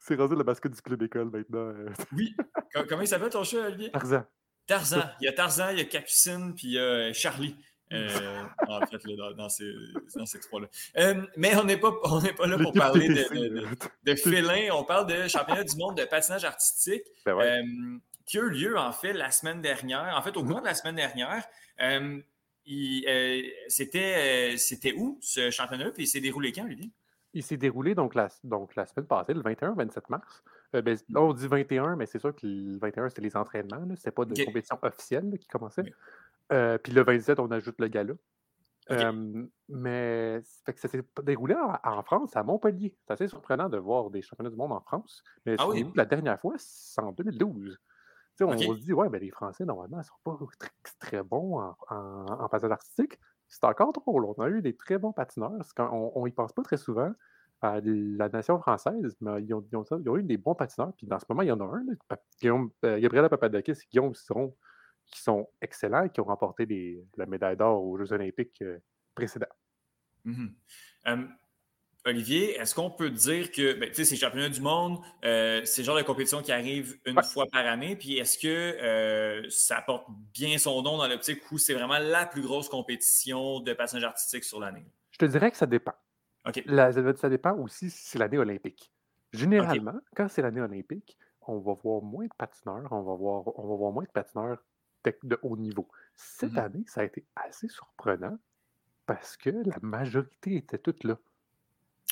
[0.00, 1.72] C'est- rendu la mascotte du club école maintenant.
[2.12, 2.34] Oui.
[2.74, 3.90] Co- Comment il s'appelle ton chat, Olivier?
[3.90, 4.24] Tarzan.
[4.66, 5.02] Tarzan.
[5.20, 7.56] Il y a Tarzan, il y a Capucine, puis il y a Charlie.
[7.92, 9.72] Euh, en fait, là, dans, dans ces,
[10.14, 10.66] dans ces trois-là.
[10.98, 13.68] Euh, mais on n'est pas, on pas là pour parler de, de, de, là.
[14.04, 14.68] de félin.
[14.72, 17.60] On parle de championnat du monde de patinage artistique Ben ouais.
[17.60, 20.14] euh, qui a eu lieu, en fait, la semaine dernière.
[20.16, 21.44] En fait, au cours de la semaine dernière,
[23.68, 25.90] c'était, où ce championnat?
[25.92, 26.90] Puis il s'est déroulé quand, Olivier?
[27.34, 30.42] Il s'est déroulé donc la, donc la semaine passée, le 21-27 mars.
[30.74, 33.80] Euh, ben, là, on dit 21, mais c'est sûr que le 21, c'était les entraînements.
[33.84, 35.84] Ce n'était pas de compétition officielle là, qui commençait.
[36.52, 38.14] Euh, puis le 27, on ajoute le gala.
[38.90, 42.96] Euh, mais fait que ça s'est déroulé en, en France, à Montpellier.
[43.06, 45.22] C'est assez surprenant de voir des championnats du monde en France.
[45.44, 45.84] Mais Ah oui?
[45.94, 47.76] la dernière fois, c'est en 2012.
[47.76, 47.78] Tu
[48.38, 50.70] sais, on se dit, ouais, ben, les Français, normalement, ne sont pas très,
[51.00, 53.18] très bons en, en, en patinage artistique.
[53.48, 54.24] C'est encore drôle.
[54.24, 55.52] On a eu des très bons patineurs.
[55.78, 57.12] On n'y pense pas très souvent
[57.60, 60.92] à la nation française, mais ils ont, ils ont- ils ont eu des bons patineurs.
[60.96, 63.74] Puis dans ce moment, il y en a un, là, Guillaume, euh, Gabriela Papadakis et
[63.90, 64.56] Guillaume Ciron,
[65.10, 68.78] qui sont excellents et qui ont remporté des- la médaille d'or aux Jeux olympiques euh,
[69.14, 69.46] précédents.
[70.26, 71.24] Euh,
[72.04, 75.96] Olivier, est-ce qu'on peut dire que ben, ces championnats du monde, euh, c'est le genre
[75.96, 77.22] de compétition qui arrive une Ouais.
[77.24, 81.58] fois par année, puis est-ce que euh, ça porte bien son nom dans l'optique où
[81.58, 84.86] c'est vraiment la plus grosse compétition de patinage artistique sur l'année?
[85.10, 85.94] Je te dirais que ça dépend.
[86.66, 88.90] La- ça dépend aussi si c'est l'année olympique.
[89.32, 93.68] Généralement, quand c'est l'année olympique, on va voir moins de patineurs, on va voir, on
[93.68, 94.62] va voir moins de patineurs
[95.22, 95.88] de haut niveau.
[96.16, 96.58] Cette Mhm.
[96.58, 98.38] année, ça a été assez surprenant
[99.06, 101.18] parce que la majorité était toute là.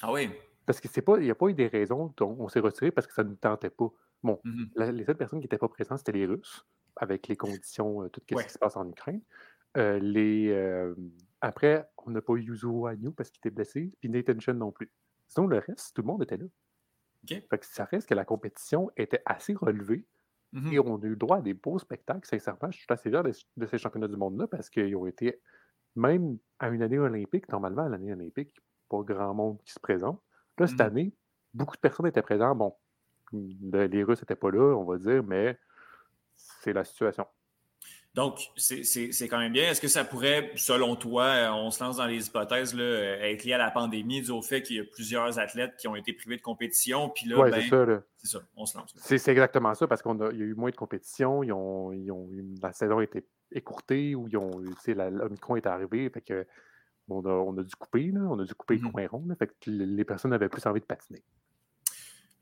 [0.02, 0.30] Ah oui.
[0.66, 3.22] Parce qu'il n'y a pas eu des raisons dont on s'est retiré parce que ça
[3.24, 3.88] ne nous tentait pas.
[4.22, 4.40] Bon,
[4.74, 6.66] la- les seules personnes qui n'étaient pas présentes, c'était les Russes,
[6.96, 8.44] avec les conditions, euh, tout ce Ouais.
[8.44, 9.20] qui se passe en Ukraine.
[9.76, 10.94] Euh, les, euh,
[11.42, 14.72] après, on n'a pas eu Yuzo Hanyu parce qu'il était blessé, puis Nathan Chen non
[14.72, 14.90] plus.
[15.28, 16.46] Sinon, le reste, tout le monde était là.
[17.28, 20.06] Fait que ça reste que la compétition était assez relevée
[20.56, 20.72] Mhm.
[20.72, 22.26] et on a eu droit à des beaux spectacles.
[22.28, 25.40] Sincèrement, je suis assez fier de, de ces championnats du monde-là parce qu'ils ont été,
[25.96, 28.56] même à une année olympique, normalement, à l'année olympique,
[28.90, 30.22] pas grand monde qui se présente.
[30.58, 30.82] Là, cette Mhm.
[30.82, 31.14] année,
[31.54, 32.58] beaucoup de personnes étaient présentes.
[32.58, 32.74] Bon,
[33.32, 35.58] le- les Russes n'étaient pas là, on va dire, mais
[36.36, 37.26] c'est la situation.
[38.16, 39.70] Donc, c'est- quand même bien.
[39.70, 43.20] Est-ce que ça pourrait, selon toi, euh, on se lance dans les hypothèses, là, euh,
[43.20, 45.94] être lié à la pandémie, dû au fait qu'il y a plusieurs athlètes qui ont
[45.94, 47.60] été privés de compétition, puis là, ben,
[48.16, 48.38] c'est ça.
[48.56, 48.94] on se lance.
[48.96, 52.26] C'est exactement ça, parce qu'il y a eu moins de compétition, ils ont, ils ont,
[52.62, 56.22] la saison a été écourtée, ou ils ont, tu sais, la- l'Omicron est arrivé, fait
[56.22, 56.46] que
[57.08, 59.34] on a, on a dû couper, là, on a dû couper les coins ronds, là,
[59.36, 61.22] fait que les personnes avaient plus envie de patiner.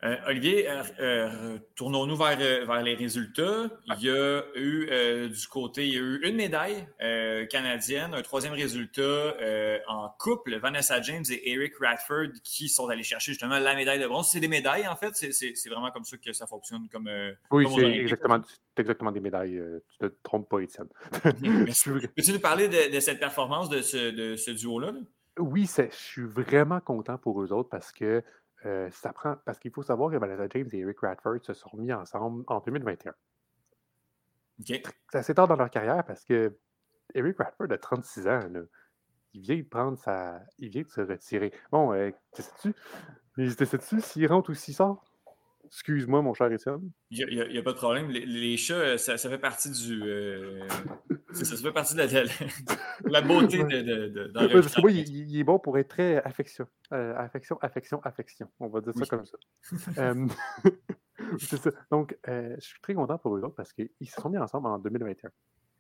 [0.04, 3.70] Euh, Olivier, euh, euh, tournons-nous vers, vers les résultats.
[3.86, 6.86] Il y a eu euh, du côté, il y a eu une médaille
[7.50, 9.34] canadienne, un troisième résultat
[9.88, 14.06] en couple, Vanessa James et Eric Radford qui sont allés chercher justement la médaille de
[14.06, 14.28] bronze.
[14.30, 16.86] C'est des médailles en fait, c'est- vraiment comme ça que ça fonctionne.
[16.92, 17.10] Comme,
[17.50, 18.40] Oui, c'est exactement,
[18.76, 19.62] exactement des médailles,
[19.98, 20.88] tu ne te trompes pas, Étienne.
[22.16, 24.92] Peux-tu nous parler de, de cette performance de ce, de ce duo-là?
[24.92, 24.98] là?
[25.38, 28.22] oui, je suis vraiment content pour eux autres parce que
[28.66, 31.76] euh, ça prend, parce qu'il faut savoir que Vanessa James et Eric Radford se sont
[31.76, 33.14] mis ensemble en 2021.
[34.60, 34.82] OK.
[35.10, 36.56] c'est assez tard dans leur carrière parce que
[37.14, 38.48] Eric Radford a 36 ans.
[38.50, 38.60] là.
[39.32, 40.40] Il vient de prendre sa.
[40.58, 41.52] Il vient de se retirer.
[41.72, 42.74] Bon, euh, tu sais-tu?
[43.36, 45.04] Tu sais-tu s'il rentre ou s'il sort?
[45.66, 46.90] Excuse-moi, mon cher Étienne.
[47.10, 48.08] Il n'y a, pas de problème.
[48.10, 50.02] Les, les chats, euh, ça, ça fait partie du.
[50.02, 50.66] euh,
[51.32, 54.74] ça, ça fait partie de la, de la- la beauté de, de, de- Ouais, Parce
[54.74, 56.66] que moi, il, il est bon pour être très affection.
[56.92, 58.48] Euh, affection, affection, affection.
[58.60, 59.36] On va dire ça comme ça.
[59.98, 60.26] Euh,
[61.38, 61.70] c'est ça.
[61.90, 64.78] Donc, je suis très content pour eux autres parce qu'ils se sont mis ensemble en
[64.78, 65.30] 2021.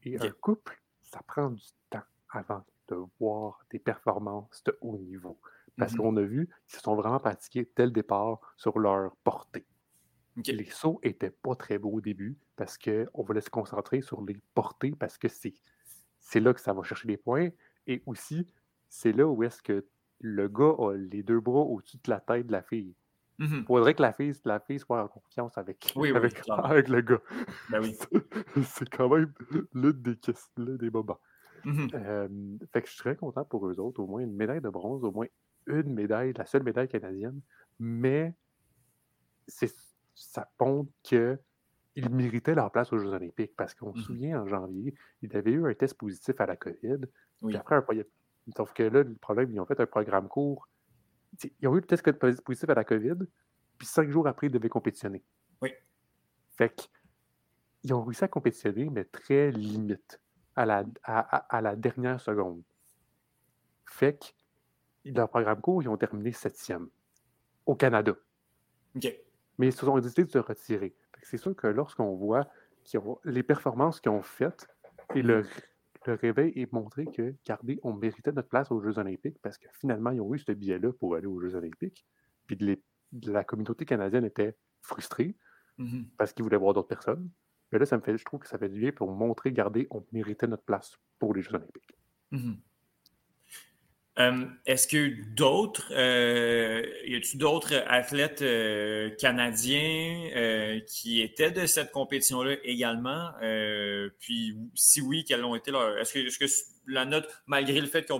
[0.04, 5.38] Et un couple, ça prend du temps avant de voir des performances de haut niveau.
[5.76, 5.98] Parce Mhm.
[5.98, 9.64] qu'on a vu qu'ils se sont vraiment pratiqués dès le départ sur leur portée.
[10.36, 14.36] Les sauts étaient pas très beaux au début parce qu'on voulait se concentrer sur les
[14.54, 15.54] portées parce que c'est
[16.18, 17.50] c'est là que ça va chercher les points.
[17.86, 18.46] Et aussi,
[18.88, 19.84] c'est là où est-ce que
[20.20, 22.94] le gars a les deux bras au-dessus de la tête de la fille.
[23.38, 27.00] Il faudrait que la fille, la fille soit en confiance avec, Oui, oui, avec, le
[27.02, 27.20] gars.
[27.68, 27.94] Ben oui.
[28.64, 29.32] c'est quand même
[29.74, 31.18] l'une des, ques- l'un des moments.
[31.94, 32.28] Euh,
[32.72, 34.00] fait que je suis très content pour eux autres.
[34.00, 35.26] Au moins une médaille de bronze, au moins
[35.66, 37.40] une médaille, la seule médaille canadienne.
[37.78, 38.34] Mais
[39.48, 39.74] c'est,
[40.14, 41.38] ça montre qu'ils
[42.10, 43.96] méritaient leur place aux Jeux Olympiques parce qu'on Mhm.
[43.96, 46.98] se souvient en janvier, ils avaient eu un test positif à la COVID.
[47.42, 47.52] Oui.
[47.52, 47.84] Puis après, un,
[48.56, 50.68] sauf que là, le problème, ils ont fait un programme court
[51.60, 52.04] ils ont eu le test
[52.44, 53.16] positif à la COVID,
[53.76, 55.24] puis cinq jours après, ils devaient compétitionner.
[55.62, 55.72] Oui.
[56.56, 56.72] Fait
[57.82, 60.20] qu'ils ont réussi à compétitionner, mais très limite,
[60.54, 62.62] à la, à, à- à la dernière seconde.
[63.86, 66.88] Fait que leur programme court, ils ont terminé septième
[67.66, 68.12] au Canada.
[68.94, 69.12] OK.
[69.58, 70.94] Mais ils se sont décidé de se retirer.
[71.22, 72.48] C'est sûr que lorsqu'on voit
[72.96, 74.66] ont- les performances qu'ils ont faites
[75.14, 75.42] et le,
[76.06, 79.66] le réveil est montré que, regardez, on méritait notre place aux Jeux Olympiques parce que
[79.72, 82.04] finalement, ils ont eu ce billet-là pour aller aux Jeux Olympiques.
[82.46, 82.82] Puis de les-
[83.12, 85.36] de la communauté canadienne était frustrée
[85.78, 86.08] Mhm.
[86.18, 87.30] parce qu'ils voulaient voir d'autres personnes.
[87.72, 89.86] Mais là, ça me fait, je trouve que ça fait du bien pour montrer, regardez,
[89.90, 91.96] on méritait notre place pour les Jeux Olympiques.
[92.32, 92.56] Mhm.
[94.20, 100.30] Euh, Est-ce que d'autres, euh, y a-t-il d'autres athlètes euh, canadiens
[100.86, 103.30] qui étaient de cette compétition-là également?
[104.20, 105.98] Puis, si oui, quelles ont été leurs.
[105.98, 106.44] Est-ce que, est-ce que
[106.86, 108.14] la note, malgré le fait qu'il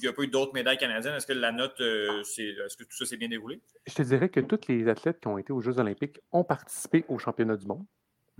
[0.00, 3.06] n'y a pas eu d'autres médailles canadiennes, est-ce que la note, est-ce que tout ça
[3.06, 3.60] s'est bien déroulé?
[3.86, 7.04] Je te dirais que tous les athlètes qui ont été aux Jeux Olympiques ont participé
[7.08, 7.84] aux championnats du monde.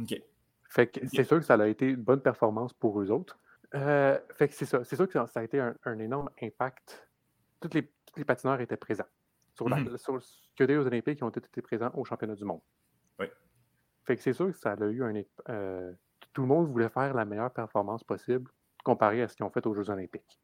[0.00, 0.20] OK.
[0.68, 3.40] Fait que c'est sûr que ça a été une bonne performance pour eux autres.
[3.74, 4.82] Euh, fait que c'est ça.
[4.84, 7.08] C'est sûr que ça, a été un, un énorme impact.
[7.60, 9.04] Tous les, tous les patineurs étaient présents.
[9.54, 9.96] Sur, la, Mhm.
[9.96, 10.18] sur
[10.56, 12.60] que des aux Olympiques, ils ont tous été présents au championnat du monde.
[13.18, 13.26] Oui.
[14.04, 15.22] Fait que c'est sûr que ça a eu un.
[15.50, 15.92] euh,
[16.32, 18.50] tout le monde voulait faire la meilleure performance possible
[18.84, 20.40] comparé à ce qu'ils ont fait aux Jeux Olympiques.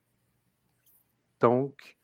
[1.40, 1.98] Donc,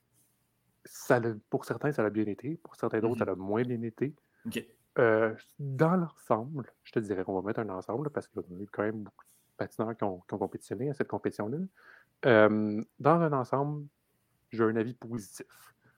[0.84, 2.56] ça l'a- pour certains, ça a bien été.
[2.56, 4.14] Pour certains d'autres, ça a moins bien été.
[4.98, 8.62] Euh, dans l'ensemble, je te dirais qu'on va mettre un ensemble parce qu'il y a
[8.62, 9.24] eu quand même beaucoup
[9.62, 11.58] patineurs qui ont, qui ont compétitionné à cette compétition-là.
[12.26, 13.86] Euh, dans un ensemble,
[14.50, 15.46] j'ai un avis positif.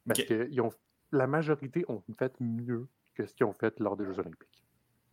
[0.07, 0.73] Parce que ils ont,
[1.13, 4.65] la majorité ont fait mieux que ce qu'ils ont fait lors des Jeux Olympiques.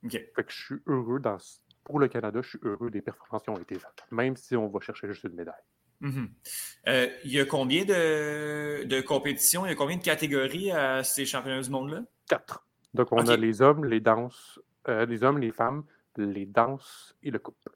[0.04, 0.12] OK.
[0.12, 1.38] Fait que je suis heureux dans
[1.84, 4.68] pour le Canada, je suis heureux des performances qui ont été faites, même si on
[4.68, 5.56] va chercher juste une médaille.
[6.00, 6.30] Mhm.
[6.88, 11.04] Euh, il y a combien de, de compétitions, il y a combien de catégories à
[11.04, 12.04] ces championnats du monde-là?
[12.28, 12.66] Quatre.
[12.94, 15.84] Donc, on a les hommes, les danses, euh, les hommes, les femmes,
[16.18, 17.70] les danses et le couple.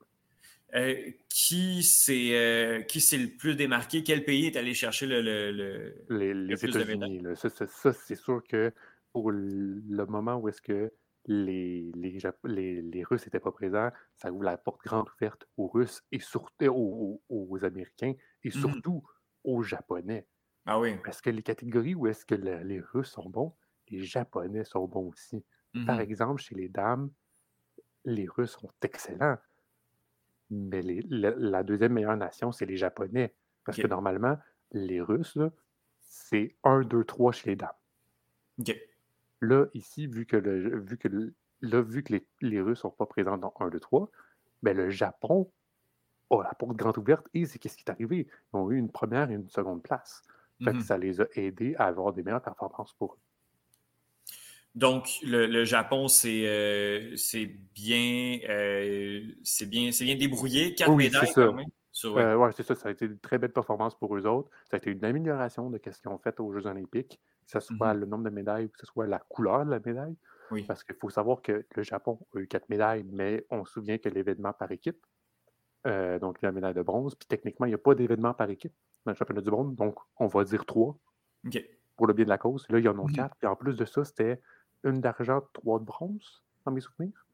[0.74, 4.04] Euh, qui s'est euh, qui s'est le plus démarqué?
[4.04, 5.22] Quel pays est allé chercher le.
[5.22, 7.22] le- le- Les, États-Unis.
[7.36, 8.74] Ça, c'est sûr que
[9.14, 10.92] pour le moment où est-ce que
[11.28, 15.68] les, les, les, les Russes n'étaient pas présents, ça ouvre la porte grande ouverte aux
[15.68, 18.14] Russes et surtout aux, aux- aux Américains
[18.44, 18.52] et Mhm.
[18.62, 19.04] surtout
[19.44, 20.28] aux Japonais.
[20.66, 20.96] Ah oui.
[21.06, 23.54] Parce que les catégories où est-ce que le- les Russes sont bons,
[23.90, 25.44] les Japonais sont bons aussi.
[25.86, 26.02] Par Mhm.
[26.02, 27.12] exemple, chez les dames,
[28.04, 29.38] les Russes sont excellents.
[30.50, 33.36] Mais les- la, la deuxième meilleure nation, c'est les Japonais.
[33.64, 34.38] Parce que normalement,
[34.72, 35.38] les Russes,
[36.00, 37.70] c'est 1, 2, 3 chez les dames.
[39.42, 42.90] Là, ici, vu que, le, vu que, le- là, vu que les, les Russes ne
[42.90, 44.12] sont pas présents dans 1, 2, 3,
[44.62, 45.52] ben le Japon
[46.32, 48.28] a la porte grande ouverte et c'est qu'est-ce qui est arrivé?
[48.54, 50.24] Ils ont eu une première et une seconde place.
[50.64, 50.84] Fait que Mhm.
[50.84, 53.20] ça les a aidés à avoir des meilleures performances pour eux.
[54.76, 57.16] Donc, le, le Japon, c'est euh,
[57.74, 60.76] bien, euh, c'est bien, bien débrouillé.
[60.76, 61.46] Quatre Oui, médailles c'est ça.
[61.48, 61.66] quand même.
[62.04, 62.22] Ouais.
[62.22, 62.76] Euh, ouais, c'est ça.
[62.76, 64.50] Ça a été une très belle performance pour eux autres.
[64.70, 67.62] Ça a été une amélioration de ce qu'ils ont fait aux Jeux Olympiques, que ce
[67.62, 68.02] soit Mhm.
[68.02, 70.18] le nombre de médailles ou que ce soit la couleur de la médaille.
[70.52, 70.64] Oui.
[70.64, 73.98] Parce qu'il faut savoir que le Japon a eu quatre médailles, mais on se souvient
[73.98, 75.06] que l'événement par équipe,
[75.88, 78.74] euh, donc la médaille de bronze, puis techniquement, il n'y a pas d'événement par équipe
[79.06, 80.98] dans le championnat du monde, donc on va dire trois
[81.96, 82.66] pour le bien de la cause.
[82.70, 83.14] Là, il y en a Mhm.
[83.14, 83.36] quatre.
[83.38, 84.42] Puis en plus de ça, c'était
[84.84, 87.26] une d'argent, trois de bronze, dans mes souvenirs.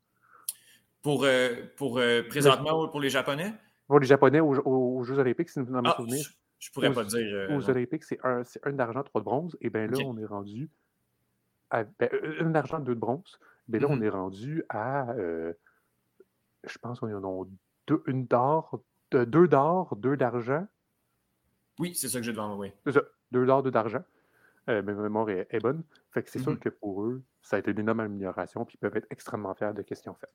[1.02, 3.54] Pour, euh, pour euh, présentement, pour les Japonais,
[3.88, 6.24] Pour les Japonais aux, aux- aux Jeux Olympiques, c'est dans mes ah, souvenirs.
[6.60, 7.20] je, je pourrais Aux- pas dire.
[7.34, 7.70] euh, aux non.
[7.70, 9.58] Olympiques, c'est un, d'argent, trois de bronze.
[9.62, 10.70] Et bien là, on est rendu
[11.72, 13.40] à ben, euh, une d'argent, deux de bronze.
[13.68, 14.04] Mais là, on Mhm.
[14.04, 15.54] est rendu à, euh,
[16.64, 17.46] je pense qu'on en a
[17.88, 18.80] deux, une d'or,
[19.12, 20.68] de- deux d'or, deux d'argent.
[21.80, 22.58] Oui, c'est ça que j'ai devant moi.
[22.58, 22.72] Oui.
[22.86, 24.04] C'est ça, deux d'or, deux d'argent.
[24.70, 25.84] Euh, mais ma mémoire est, est bonne.
[26.14, 26.46] Fait que c'est Mhm.
[26.46, 29.54] sûr que pour eux, ça a été une énorme amélioration, puis ils peuvent être extrêmement
[29.56, 30.30] fiers de ce qu'ils ont fait.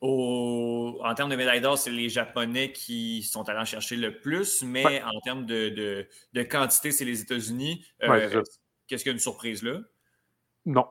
[0.00, 4.18] Au- en termes de médailles d'or, c'est les Japonais qui sont allés en chercher le
[4.18, 5.02] plus, mais Ouais.
[5.02, 7.84] en termes de, de- de quantité, c'est les États-Unis.
[8.02, 8.42] Euh, Ouais.
[8.86, 9.78] Qu'est-ce qu'il y a une surprise là?
[10.66, 10.86] Non,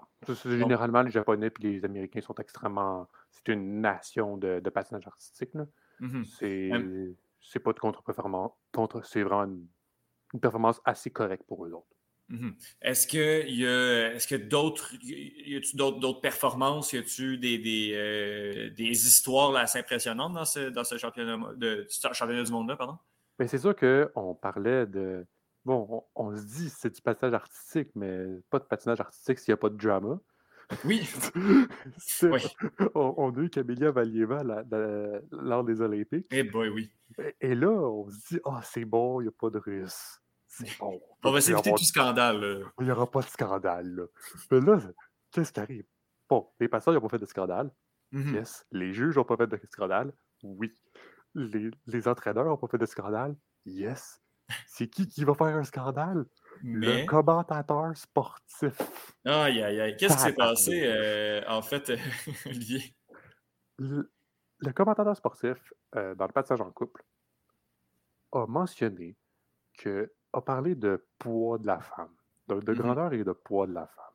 [0.46, 3.08] généralement, les Japonais et les Américains sont extrêmement.
[3.32, 5.54] C'est une nation de, de patinage artistique.
[5.54, 5.66] là.
[6.00, 6.26] Mhm.
[6.26, 7.16] C'est Hum.
[7.64, 8.52] pas de contre-performance.
[8.74, 9.68] Contre, c'est vraiment une,
[10.34, 11.88] une performance assez correcte pour eux autres.
[12.30, 12.56] Mhm.
[12.82, 17.92] Est-ce que y a, est-ce que d'autres, y a-tu d'autres, performances, y a-tu des, des,
[17.96, 22.52] euh, des histoires là, assez impressionnantes dans ce, dans ce championnat, de, ce championnat du
[22.52, 22.98] monde-là, pardon?
[23.40, 25.26] Mais c'est sûr qu'on parlait de.
[25.66, 29.52] Bon, on, on se dit c'est du patinage artistique, mais pas de patinage artistique s'il
[29.52, 30.20] n'y a pas de drama.
[30.86, 31.02] Oui.
[32.94, 36.28] On, on a eu Camélia Valieva la- la- lors des Olympiques.
[36.32, 36.92] Eh boy, oui.
[37.18, 40.20] Et, et là, on se dit Ah, c'est bon, il n'y a pas de Russes.
[40.60, 41.02] C'est bon.
[41.24, 42.40] On va s'éviter avoir- tout scandale.
[42.40, 42.66] là.
[42.80, 43.88] Il n'y aura pas de scandale.
[43.96, 44.06] Là,
[44.52, 44.80] Mais là,
[45.32, 45.86] qu'est-ce qui arrive?
[46.30, 47.72] Bon, les pasteurs n'ont pas fait de scandale.
[48.12, 48.36] Mhm.
[48.36, 48.66] Yes.
[48.72, 50.14] Les juges n'ont pas fait de scandale?
[50.44, 50.74] Oui.
[51.36, 53.36] Les, les entraîneurs n'ont pas fait de scandale?
[53.66, 54.20] Yes.
[54.66, 56.26] C'est qui qui va faire un scandale?
[56.64, 58.76] Mais, Le commentateur sportif.
[59.26, 59.96] aïe, aïe, aïe.
[59.98, 61.92] Qu'est-ce qui s'est passé, euh, en fait,
[62.48, 62.96] Olivier?
[63.78, 64.12] Le,
[64.58, 65.58] le commentateur sportif,
[65.96, 67.04] euh, dans le passage en couple,
[68.32, 69.16] a mentionné
[69.78, 72.12] que a parlé de poids de la femme,
[72.48, 72.78] de, de Mhm.
[72.80, 74.06] grandeur et de poids de la femme.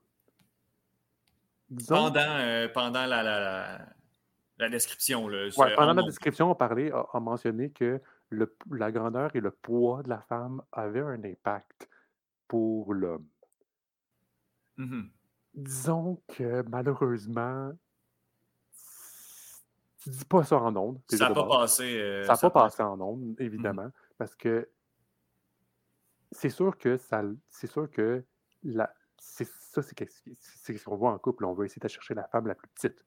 [1.70, 3.86] Disons, Pendant, euh, pendant la, la, la,
[4.58, 5.26] la description.
[5.28, 6.06] Là, Ouais, pendant en la nom.
[6.06, 8.00] description, on parlait, a, a mentionné que
[8.30, 11.88] le- la grandeur et le poids de la femme avaient un impact
[12.46, 13.26] pour l'homme.
[14.76, 15.10] Mhm.
[15.54, 17.72] Disons que malheureusement,
[19.98, 21.00] tu dis pas ça en ondes.
[21.08, 21.98] Ça n'a pas passé.
[21.98, 24.68] euh, Ça pas passé en ondes, évidemment, parce que
[26.35, 28.24] c'est sûr que ça, c'est sûr que
[28.62, 29.97] la, c'est ça, c'est
[30.78, 31.45] ce qu'on voit en couple.
[31.45, 33.05] On va essayer de chercher la femme la plus petite.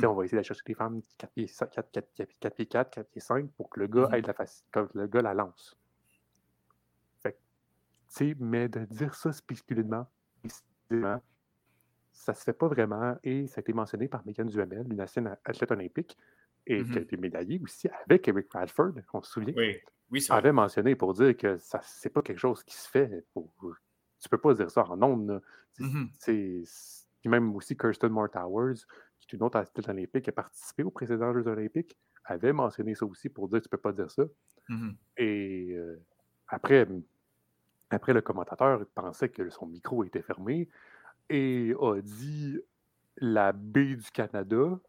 [0.00, 2.66] Sais, On va essayer d'aller chercher des femmes 4 pieds 4, 4, 4, 4 pieds
[2.66, 4.14] 4, 4 pieds 5 pour que le gars Mhm.
[4.14, 5.76] ait de la faci- que le gars la lance.
[7.22, 7.38] Fait
[8.38, 10.06] mais de dire ça spécifiquement,
[12.12, 15.36] ça se fait pas vraiment et ça a été mentionné par Megan Duhamel, une ancienne
[15.44, 16.16] athlète olympique
[16.66, 19.76] et qui a été médaillée aussi avec Eric Bradford, on se souvient, Oui,
[20.14, 23.24] oui avait mentionné pour dire que ça c'est pas quelque chose qui se fait.
[23.32, 23.50] Pour,
[24.20, 25.02] tu peux pas dire ça en
[26.18, 26.62] c'est-
[27.20, 28.74] Puis même aussi Kirsten Moore Towers,
[29.18, 32.94] qui est une autre athlète olympique, qui a participé aux précédents Jeux olympiques, avait mentionné
[32.94, 34.24] ça aussi pour dire que tu peux pas dire ça.
[34.68, 34.96] Mhm.
[35.16, 36.00] Et euh,
[36.48, 36.86] après,
[37.90, 40.68] après, le commentateur pensait que son micro était fermé
[41.30, 42.58] et a dit
[43.18, 44.80] la baie du Canada,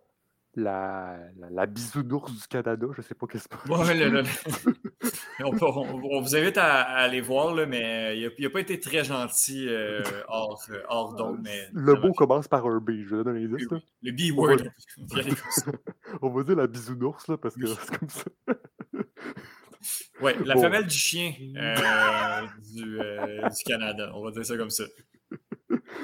[0.55, 3.69] la, la, la bisounours du Canada, je sais pas qu'est-ce que c'est.
[3.71, 3.75] Ouais,
[5.43, 8.61] on, peut- on- on vous invite à, à aller voir, là, mais il n'a pas
[8.61, 12.91] été très gentil euh, hors, euh, hors d'onde, mais Le mot commence par un B,
[13.05, 13.69] je vais donner un indice.
[13.69, 13.79] là.
[14.01, 14.57] Le B-word.
[14.99, 15.21] on va.
[16.21, 17.75] On dire la bisounours, là, parce que Oui.
[17.81, 18.23] c'est comme ça.
[20.21, 20.61] Ouais, la Bon.
[20.61, 24.11] femelle du chien euh, du, euh, du Canada.
[24.15, 24.85] On va dire ça comme ça.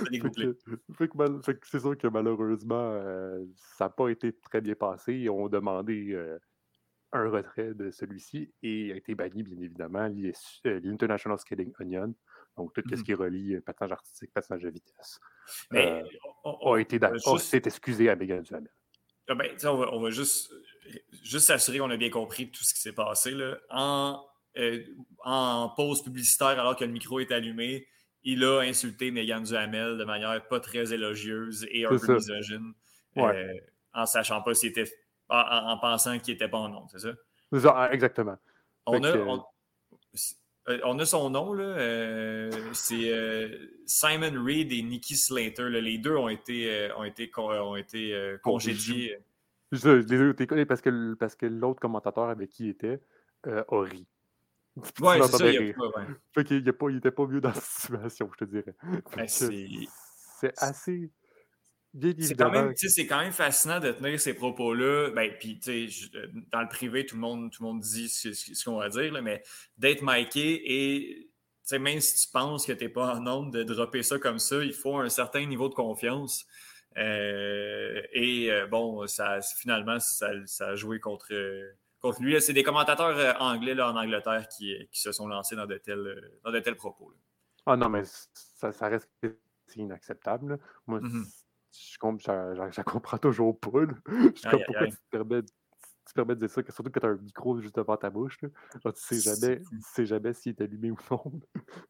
[0.02, 0.46] Ça Fait découplé.
[0.66, 3.44] que, fait que mal- fait que c'est sûr que malheureusement, euh,
[3.78, 5.14] ça n'a pas été très bien passé.
[5.14, 6.38] Ils ont demandé euh,
[7.14, 12.14] un retrait de celui-ci et a été banni, bien évidemment, euh, l'International Skating Union.
[12.58, 13.04] Donc, tout ce Mhm.
[13.04, 15.20] qui relie patinage artistique, patinage de vitesse.
[15.72, 16.04] Mais
[16.44, 17.38] on, a été d'accord.
[17.38, 18.70] juste- s'est excusé à Megan Duhamel.
[19.28, 20.52] Ah ben, on, va, on va juste,
[21.24, 23.32] juste s'assurer qu'on a bien compris tout ce qui s'est passé.
[23.32, 23.58] Là.
[23.70, 24.26] En,
[24.58, 24.84] euh,
[25.24, 27.88] en pause publicitaire, alors que le micro est allumé,
[28.24, 32.74] il a insulté Megan Duhamel de manière pas très élogieuse et un peu misogyne,
[33.16, 33.36] Ouais.
[33.36, 33.54] euh,
[33.94, 34.86] en sachant pas s'il était.
[35.30, 37.14] En, en- en pensant qu'il était pas en nom, c'est ça?
[37.54, 38.38] C'est ça, ah, exactement.
[38.86, 39.44] On a, que- on,
[40.70, 41.64] euh, on a son nom, là.
[41.64, 45.70] euh, c'est euh, Simon Reed et Nikki Slater.
[45.70, 45.80] là.
[45.82, 49.18] Les deux ont été, ont été, ont été congédiés.
[49.72, 53.00] Je, les ai eu décollés parce que, parce que l'autre commentateur avec qui il était
[53.48, 54.06] a ri.
[55.00, 55.48] Ouais, c'est ça.
[55.48, 55.76] il y a rire.
[55.78, 56.08] pas- ouais.
[56.34, 58.76] Fait qu'il n'était pas mieux dans la situation, je te dirais.
[59.16, 61.10] Ben, c'est- assez.
[62.20, 62.74] C'est quand, même,
[63.10, 65.12] quand fascinant de tenir ces propos-là.
[65.12, 68.78] Ben, puis, euh, dans le privé, tout le monde, tout le monde dit ce, qu'on
[68.78, 69.44] va dire, là, mais
[69.78, 71.30] d'être miké et,
[71.78, 74.64] même si tu penses que tu n'es pas en nombre de dropper ça comme ça,
[74.64, 76.46] il faut un certain niveau de confiance.
[76.98, 81.34] Euh, et euh, bon, ça, finalement, ça, ça a joué contre,
[82.02, 82.42] contre lui.
[82.42, 85.78] C'est des commentateurs euh, anglais là, en Angleterre qui, qui se sont lancés dans de
[85.78, 87.12] tels, euh, dans de tels propos.
[87.12, 87.18] là.
[87.68, 89.10] Ah non, mais ça, ça reste
[89.76, 90.50] inacceptable.
[90.54, 90.58] là.
[90.88, 91.26] Moi, Mhm.
[91.72, 93.70] je, je, je- je comprends toujours pas.
[94.36, 95.54] Je aïe, pourquoi tu te permets, tu
[96.12, 98.38] te permets de dire ça, surtout quand tu as un micro juste devant ta bouche.
[98.42, 98.50] Là.
[98.84, 101.42] Genre, tu sais jamais, tu sais jamais s'il est allumé ou non.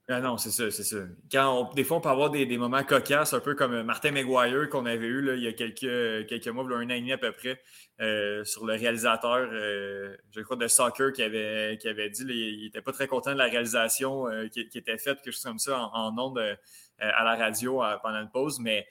[0.08, 0.98] Ah non, c'est ça, c'est ça.
[1.32, 3.84] Quand on- des fois, on peut avoir des, des moments cocasses, un peu comme euh,
[3.84, 6.90] Martin McGuire qu'on avait eu là, il y a quelques, quelques mois, il un an
[6.90, 7.62] et demi à peu près,
[8.00, 12.64] euh, sur le réalisateur, euh, je crois, de Soccer qui avait, qui avait dit qu'il
[12.64, 15.60] n'était pas très content de la réalisation euh, qui, qui était faite, quelque chose comme
[15.60, 16.58] ça, en, en ondes
[17.00, 18.86] à la radio pendant une pause, mais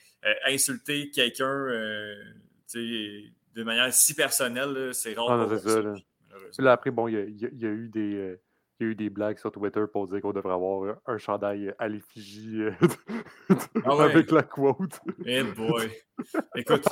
[0.45, 1.66] insulter quelqu'un
[2.68, 5.31] tu sais, de manière si personnelle, c'est rare.
[5.31, 5.95] Ah non, c'est ça, là.
[6.31, 6.65] malheureusement.
[6.65, 8.15] Là, après, bon, il y a, y y eu des.
[8.15, 8.41] euh,
[8.81, 11.87] y a eu des blagues sur Twitter pour dire qu'on devrait avoir un chandail à
[11.87, 12.73] l'effigie euh,
[13.85, 14.05] Ah ouais.
[14.05, 15.01] avec la quote.
[15.27, 15.91] Eh boy!
[16.57, 16.85] Écoute,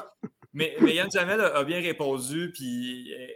[0.53, 3.27] mais, mais Yann Jamel a, a bien répondu, puis euh,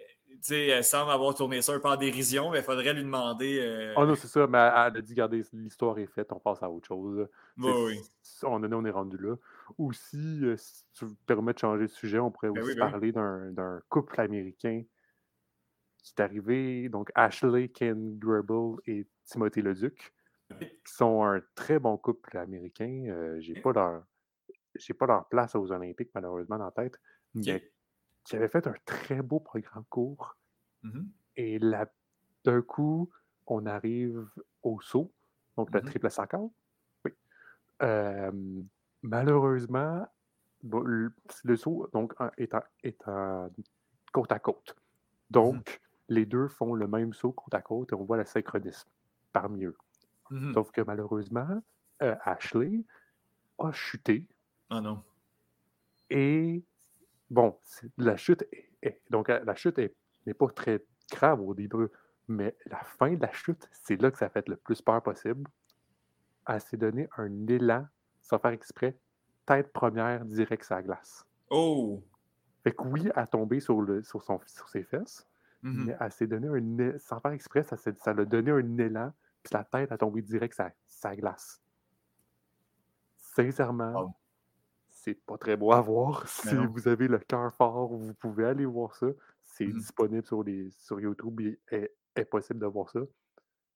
[0.50, 3.58] elle semble avoir tourné ça un peu en dérision, mais il faudrait lui demander.
[3.60, 6.62] euh, Ah non, c'est ça, mais elle a dit, regardez, l'histoire est faite, on passe
[6.62, 7.26] à autre chose.
[7.56, 7.98] oui.
[8.42, 9.36] On, en est- on est rendu là.
[9.78, 12.74] Aussi, euh, si tu me permets de changer de sujet, on pourrait Ben aussi oui,
[12.74, 14.84] ben parler d'un d'un couple américain
[15.98, 20.12] qui est arrivé, donc Ashley Ken Grable et Timothée Leduc.
[20.84, 23.06] qui sont un très bon couple américain.
[23.08, 24.04] Euh, j'ai pas leur
[24.76, 27.00] j'ai pas leur place aux Olympiques, malheureusement, dans la tête,
[27.34, 27.72] mais
[28.24, 30.36] qui avaient fait un très beau programme court.
[30.82, 31.12] Mhm.
[31.36, 31.92] Et là,
[32.44, 33.10] d'un coup,
[33.46, 34.28] on arrive
[34.62, 35.12] au saut,
[35.56, 35.86] donc le Mhm.
[35.86, 36.54] triple 50.
[37.04, 37.12] Oui.
[37.82, 38.32] Euh,
[39.02, 40.06] malheureusement,
[40.62, 41.12] le,
[41.56, 43.50] saut donc, est, en, est en
[44.12, 44.76] côte à côte.
[45.30, 48.88] Donc, les deux font le même saut côte à côte et on voit le synchronisme
[49.32, 49.76] parmi eux.
[50.30, 50.54] Mhm.
[50.54, 51.62] Sauf que malheureusement,
[52.02, 52.84] euh, Ashley
[53.58, 54.26] a chuté
[54.70, 55.02] Ah non.
[56.10, 56.62] et
[57.30, 57.58] bon,
[57.96, 59.94] la chute est, est- donc euh, la chute est-
[60.26, 61.88] n'est pas très grave au début,
[62.28, 65.48] mais la fin de la chute, c'est là que ça fait le plus peur possible.
[66.46, 67.86] Elle s'est donné un élan,
[68.22, 68.98] sans faire exprès,
[69.46, 71.26] tête première direct sur la glace.
[71.50, 72.02] Oh!
[72.64, 75.28] Fait que oui, elle a tombé sur, le, sur, son, sur ses fesses,
[75.62, 75.86] Mhm.
[75.86, 79.12] mais elle s'est donné un sans faire exprès, ça ça l'a donné un élan,
[79.44, 81.62] puis la tête a tombé direct sur, sur la glace.
[83.16, 84.14] Sincèrement,
[84.90, 86.26] c'est pas très beau à voir.
[86.28, 89.08] Si vous avez le cœur fort, vous pouvez aller voir ça.
[89.42, 89.74] C'est Mhm.
[89.74, 91.40] disponible sur, les, sur YouTube.
[91.40, 93.00] Il est, est possible de voir ça.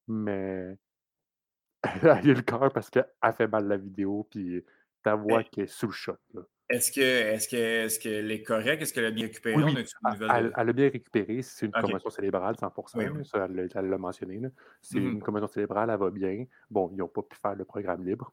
[0.09, 0.77] Mais
[2.03, 3.07] elle a le cœur parce qu'elle
[3.37, 4.65] fait mal la vidéo, puis
[5.03, 6.19] ta voix Mais- qui est sous le choc.
[6.69, 8.83] Est-ce que est-ce que est-ce qu'elle est correcte?
[8.83, 9.55] Est-ce qu'elle a bien récupéré?
[9.55, 11.43] Oui, On une Elle, nouvelle de- elle- elle a bien récupéré.
[11.43, 11.83] C'est une Ok.
[11.83, 12.99] commotion cérébrale, 100%.
[12.99, 13.25] Oui, là, oui.
[13.25, 14.41] Ça, elle l'a- mentionné.
[14.83, 15.13] C'est Mhm.
[15.13, 16.45] une commotion cérébrale, elle va bien.
[16.69, 18.33] Bon, ils n'ont pas pu faire le programme libre.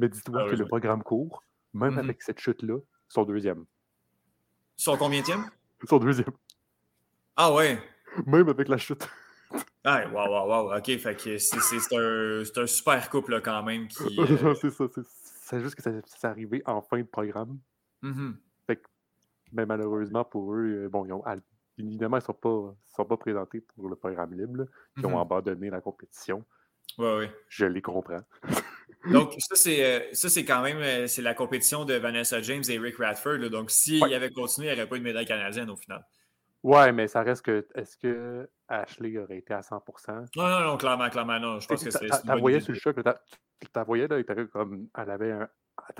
[0.00, 1.98] Mais dis-toi que le programme court, même Mhm.
[2.00, 2.78] avec cette chute-là,
[3.08, 3.64] son deuxième.
[4.76, 5.44] Son combienième?
[5.88, 6.32] Son deuxième.
[7.36, 7.78] Ah ouais!
[8.26, 9.08] Même avec la chute.
[9.84, 10.76] Ah, wow, wow, wow.
[10.78, 14.02] OK, fait que c'est c'est- c'est un, c'est un super couple là, quand même qui.
[14.20, 14.84] euh, c'est ça.
[14.94, 15.02] C'est
[15.44, 17.58] c'est juste que ça s'est arrivé en fin de programme.
[18.02, 18.36] mhm.
[19.54, 21.22] Mais malheureusement pour eux, euh, bon, ils ont,
[21.76, 24.58] évidemment, ils ne sont pas, sont pas présentés pour le programme libre.
[24.58, 24.64] là.
[24.96, 26.42] Ils ont abandonné la compétition.
[26.96, 27.30] Ouais, ouais.
[27.50, 28.22] Je les comprends.
[29.10, 32.78] Donc, ça, c'est euh, ça, c'est quand même c'est la compétition de Vanessa James et
[32.78, 33.38] Rick Radford.
[33.38, 33.48] là.
[33.50, 34.14] Donc, s'il Ouais.
[34.14, 36.02] avait continué, il n'y aurait pas eu de médaille canadienne au final.
[36.62, 37.66] Ouais, mais ça reste que.
[37.74, 40.26] Est-ce que Ashley aurait été à 100%?
[40.36, 41.58] Non, non, non, clairement, clairement, non.
[41.60, 42.08] Je pense que c'est.
[42.26, 42.96] bonne voyais sur le choc,
[43.72, 44.88] t'as voyais là, comme.
[44.96, 45.48] Elle avait un.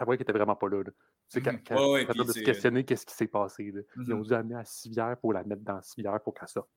[0.04, 0.84] Voyais qu'elle était vraiment pas là.
[0.84, 0.92] Tu
[1.28, 1.44] sais, Mhm.
[2.04, 3.72] train puis de se c'est- questionner qu'est-ce qui s'est passé.
[3.96, 4.22] Ils ont Mhm.
[4.24, 6.68] dû amener à civière pour la mettre dans civière pour qu'elle sorte.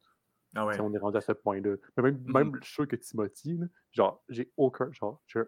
[0.55, 0.79] Ah ouais.
[0.79, 1.75] On est rendu à ce point-là.
[1.97, 2.31] Mais même, Mhm.
[2.33, 3.59] même suis sûr que Timothy,
[3.91, 4.89] genre, j'ai aucun.
[4.93, 5.39] Genre, je,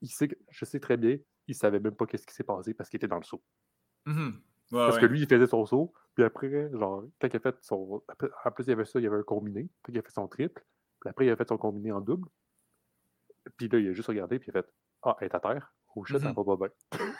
[0.00, 2.72] il sait que- je sais très bien, il savait même pas qu'est-ce qui s'est passé
[2.72, 3.42] parce qu'il était dans le saut.
[4.72, 5.00] Ouais, Parce ouais.
[5.02, 8.02] que lui, il faisait son saut, puis après, genre, quand il a fait son.
[8.44, 10.12] En plus, il y avait ça, il y avait un combiné, puis il a fait
[10.12, 10.64] son triple,
[11.00, 12.28] puis après, il a fait son combiné en double.
[13.56, 14.68] Puis là, il a juste regardé, puis il a fait
[15.02, 15.72] Ah, elle est à terre.
[15.96, 16.28] Oh shit, Mhm.
[16.28, 16.68] elle va pas bien.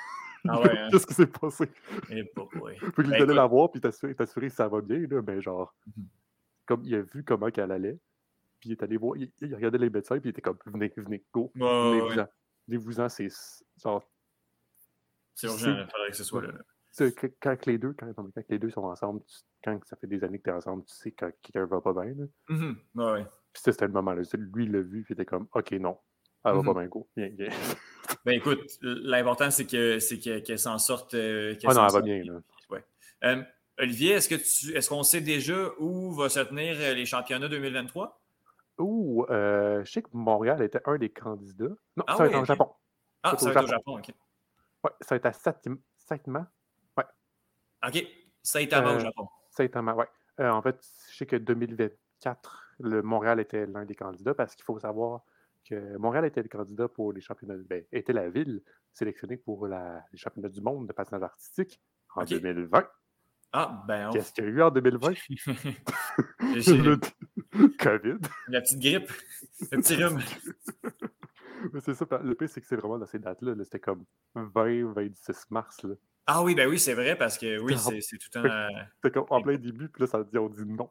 [0.48, 0.88] Ah ouais, hein.
[0.90, 1.70] Qu'est-ce qui s'est passé?
[2.08, 2.74] Eh, pas- ouais.
[2.78, 3.28] Puis il Ben, écoute.
[3.36, 6.06] la voir, puis il que ça va bien, là, mais genre, Mhm.
[6.66, 7.98] comme il a vu comment qu'elle allait,
[8.58, 10.90] puis il est allé voir, il, il regardait les médecins, puis il était comme Venez,
[10.96, 12.26] venez, go, venez-vous-en.
[12.68, 13.28] Venez-vous-en, c'est.
[13.82, 14.02] Genre,
[15.34, 16.52] C'est urgent, il faudrait que ce soit là.
[17.40, 18.06] Quand les deux, quand,
[18.48, 20.94] les deux sont ensemble, tu- quand ça fait des années que tu es ensemble, tu
[20.94, 22.14] sais quand quelqu'un va pas bien.
[22.48, 22.76] Mhm.
[22.96, 23.24] Ouais.
[23.52, 24.22] Puis ça, c'était le moment là.
[24.24, 25.98] C'est- Lui, il l'a vu, puis il était comme OK, non.
[26.44, 26.64] Elle va Mhm.
[26.64, 27.08] pas bien, go.
[27.16, 27.48] Viens, viens.
[28.24, 31.14] Ben écoute, l'important, c'est que c'est que- qu'elle s'en sorte.
[31.14, 32.40] euh, Ah non, elle va bien, là.
[32.70, 32.84] Ouais.
[33.24, 33.42] Euh,
[33.78, 37.48] Olivier, est-ce que tu est-ce qu'on sait déjà où va se tenir euh, les championnats
[37.48, 38.20] 2023?
[38.78, 41.66] Ouh, euh, je sais que Montréal était un des candidats.
[41.96, 42.44] Non, Ah ça va oui, être en.
[42.44, 42.70] Japon.
[43.22, 44.08] Ah, ça au va être au Japon, OK.
[44.84, 45.32] Ouais, ça va être à
[45.96, 46.50] Saitama.
[47.86, 48.06] OK.
[48.42, 49.28] Saitama au Euh, Japon.
[49.50, 50.06] Saitama, ouais.
[50.40, 50.78] Euh, en fait,
[51.10, 55.22] je sais que 2024, le Montréal était l'un des candidats parce qu'il faut savoir
[55.68, 58.62] que Montréal était le candidat pour les championnats, ben, était la ville
[58.92, 61.80] sélectionnée pour la- les championnats du monde de patinage artistique
[62.14, 62.28] en Ok.
[62.30, 62.88] 2020.
[63.52, 65.12] Ah, ben, on- Qu'est-ce qu'il y a eu en 2020?
[66.56, 66.98] J'ai- Le
[67.78, 68.18] COVID.
[68.48, 69.10] la petite grippe,
[69.72, 70.18] le petit rhume.
[71.80, 73.54] C'est ça, le pire, c'est que c'est vraiment dans ces dates-là.
[73.54, 75.82] là, C'était comme 20-26 mars.
[75.82, 75.94] là.
[76.26, 78.44] Ah oui, ben oui, c'est vrai, parce que oui, c'est c'est tout un.
[78.44, 80.88] euh, C'était comme en plein début, puis là, ça dit, on dit non.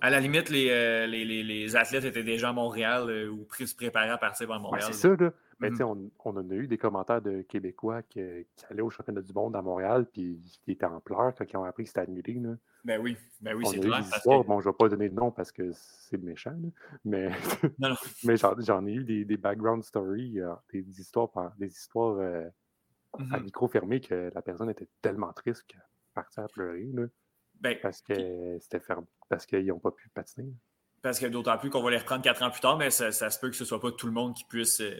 [0.00, 3.44] À la limite, les, euh, les, les, les athlètes étaient déjà à Montréal euh, ou
[3.44, 4.84] pré- se préparaient à partir vers Ouais, Montréal.
[4.92, 5.32] c'est ça, là.
[5.58, 8.20] Mais tu sais, on, on en a eu des commentaires de Québécois qui,
[8.56, 11.56] qui allaient au championnat du monde à Montréal, puis qui étaient en pleurs quand ils
[11.56, 12.34] ont appris que c'était annulé.
[12.34, 12.50] Là.
[12.84, 14.04] Ben oui, ben oui, c'est clair.
[14.10, 14.46] Parce que...
[14.46, 16.68] bon, je ne vais pas donner de nom parce que c'est méchant, là,
[17.06, 17.30] mais,
[17.78, 17.94] Non, non.
[18.24, 22.18] mais j'en, ai eu des, des background stories, euh, des, des histoires, des histoires
[23.20, 23.44] euh, à Mhm.
[23.44, 27.04] micro fermé que la personne était tellement triste qu'elle partait à pleurer là,
[27.60, 30.52] Ben, parce que c'était fermé, parce qu'ils n'ont pas pu patiner.
[31.02, 33.30] parce que d'autant plus qu'on va les reprendre quatre ans plus tard, mais ça, ça
[33.30, 34.80] se peut que ce soit pas tout le monde qui puisse.
[34.80, 34.98] euh,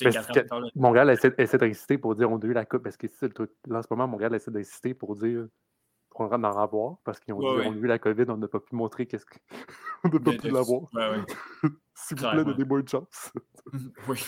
[0.00, 0.60] quatre ans plus tard.
[0.60, 0.68] là.
[0.74, 3.32] Montréal essaie, essaie d'insister pour dire on a eu la coupe parce que c'est le
[3.34, 3.50] truc.
[3.66, 5.46] Là, en ce moment, Montréal essaie d'insister pour dire
[6.18, 7.66] qu'on va en avoir parce qu'ils ont Ouais, ouais.
[7.68, 10.50] on a eu la COVID, on n'a pas pu montrer qu'est-ce qu'on n'a pas pu
[10.50, 10.82] l'avoir.
[10.92, 11.22] Ouais.
[11.94, 13.32] S'il vous plaît, donnez-moi une chance.
[14.08, 14.18] Oui.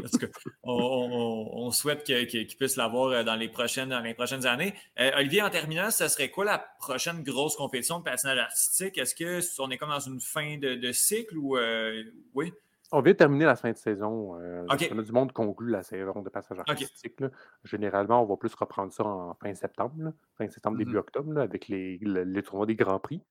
[0.00, 0.24] Parce que
[0.62, 4.14] on, on- on souhaite que- que- qu'il puisse l'avoir euh, dans les prochaines, dans les
[4.14, 4.72] prochaines années.
[4.98, 8.96] Euh, Olivier, en terminant, ce serait quoi la prochaine grosse compétition de patinage artistique?
[8.96, 12.02] Est-ce que on est comme dans une fin de, de cycle ou euh,
[12.34, 12.54] oui?
[12.90, 14.40] On vient de terminer la fin de saison.
[14.40, 14.62] Euh.
[14.62, 17.22] Le championnat du monde conclut la saison de passage artistique.
[17.64, 20.12] Généralement, on va plus reprendre ça en fin septembre, là.
[20.38, 20.98] fin septembre, début Mhm.
[20.98, 23.22] octobre, là, avec les, le- les tournois des Grands Prix.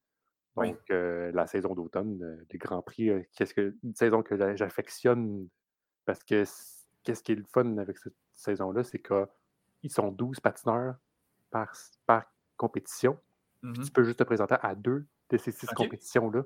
[0.57, 0.71] Oui.
[0.71, 4.37] Donc, euh, la saison d'automne, euh, des Grands Prix, euh, qu'est-ce que, une saison que
[4.37, 5.47] j'a- j'affectionne
[6.05, 6.43] parce que
[7.03, 10.95] qu'est-ce qui est le fun avec cette saison-là, c'est qu'ils sont 12 patineurs
[11.51, 11.71] par,
[12.05, 12.25] par
[12.57, 13.17] compétition.
[13.85, 16.43] Tu peux juste te présenter à deux de ces six compétitions-là.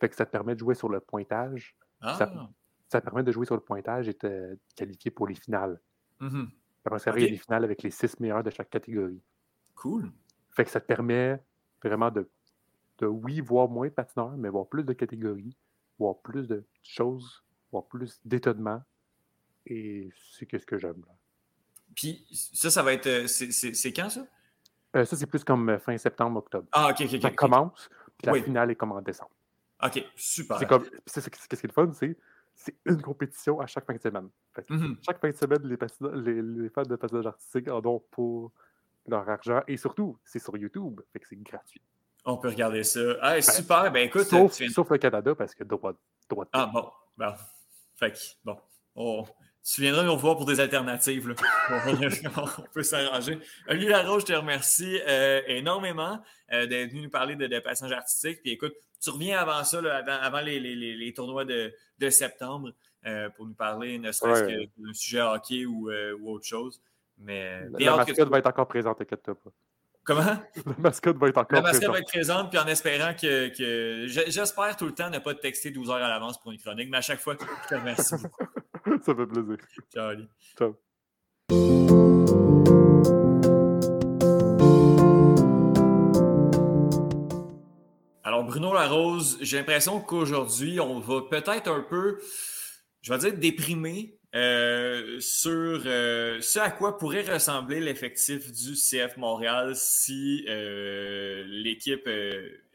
[0.00, 2.48] Fait que ça te permet de jouer sur le pointage Ah.
[2.88, 5.80] ça permet de jouer sur le pointage et de qualifier pour les finales.
[6.20, 6.50] Mhm.
[6.84, 7.16] Après ça, Ok.
[7.18, 9.20] il y a des finales avec les six meilleurs de chaque catégorie.
[9.74, 10.10] Cool.
[10.50, 11.42] Fait que ça te permet
[11.82, 12.28] vraiment de,
[12.98, 15.56] de oui, voir moins de patineurs, mais voir plus de catégories,
[15.98, 18.82] voir plus de choses, voir plus d'étonnements.
[19.66, 21.04] Et c'est ce que j'aime.
[21.94, 22.24] Puis
[22.54, 23.06] ça, ça va être.
[23.06, 24.26] euh, C'est quand ça?
[24.96, 26.66] Euh, ça, c'est plus comme euh, fin septembre, octobre.
[26.72, 27.22] Ah, ok, ok, ok.
[27.22, 28.42] ça commence, puis la Oui.
[28.42, 29.30] finale est comme en décembre.
[29.82, 30.58] Ok, super.
[30.58, 32.16] C'est comme, c'est- Qu'est-ce qui est le fun, c'est
[32.60, 34.28] c'est une compétition à chaque fin de semaine.
[34.52, 34.96] Fait que Mhm.
[35.06, 38.50] chaque fin de semaine, les, les, les fans de patinage artistique en ont pour
[39.06, 39.62] leur argent.
[39.68, 41.00] Et surtout, c'est sur YouTube.
[41.12, 41.80] Fait que c'est gratuit.
[42.24, 43.00] On peut regarder ça.
[43.22, 43.92] Ah, super.
[43.92, 45.92] Ben écoute, sauf, tu viens- sauf le Canada, parce que droit,
[46.28, 46.90] droit de Ah, bon.
[47.16, 47.32] Bon.
[47.94, 48.58] Fait que, bon.
[48.96, 49.24] On-
[49.74, 51.28] Tu viendras nous revoir pour des alternatives.
[51.28, 51.34] là.
[52.36, 53.38] on peut s'arranger.
[53.68, 57.92] Olivier Larose, je te remercie euh, énormément euh, d'être venu nous parler de, de passage
[57.92, 58.40] artistique.
[58.42, 61.74] Puis écoute, tu reviens avant ça, là, avant, avant les, les- les- les tournois de,
[61.98, 62.72] de septembre,
[63.06, 64.70] euh, pour nous parler ne serait-ce Ouais.
[64.78, 66.80] que d'un sujet hockey ou, ou autre chose.
[67.18, 69.50] Mais La, mascotte tu- va être encore présente, inquiète-toi pas.
[70.04, 70.22] Comment?
[70.66, 71.92] La mascotte va être encore La mascotte présente.
[71.94, 74.06] va être présente, puis en espérant que.
[74.06, 76.88] J'espère tout le temps ne pas te texter 12 heures à l'avance pour une chronique,
[76.90, 78.46] mais à chaque fois, je te remercie beaucoup.
[79.02, 79.56] Ça fait plaisir.
[79.92, 80.28] Ciao, Ali.
[80.56, 80.76] Ciao.
[88.24, 92.18] Alors, Bruno Larose, j'ai l'impression qu'aujourd'hui, on va peut-être un peu,
[93.00, 99.16] je vais dire, déprimer euh, sur euh, ce à quoi pourrait ressembler l'effectif du CF
[99.16, 102.08] Montréal si euh, l'équipe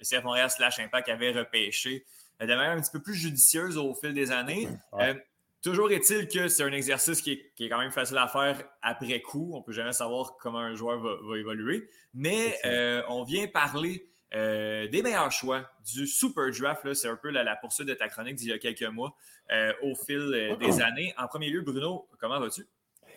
[0.02, 2.06] CF Montréal slash Impact avait repêché
[2.42, 4.68] de manière un petit peu plus judicieuse au fil des années.
[4.92, 5.24] Ouais.
[5.64, 8.62] Toujours est-il que c'est un exercice qui est, qui est quand même facile à faire
[8.82, 9.52] après coup.
[9.54, 11.90] On ne peut jamais savoir comment un joueur va, va évoluer.
[12.14, 16.94] Mais euh, on vient parler euh, des meilleurs choix du Super Draft.
[16.94, 19.16] C'est un peu la, la poursuite de ta chronique d'il y a quelques mois
[19.54, 21.14] euh, au fil euh, des années.
[21.18, 22.68] En premier lieu, Bruno, comment vas-tu?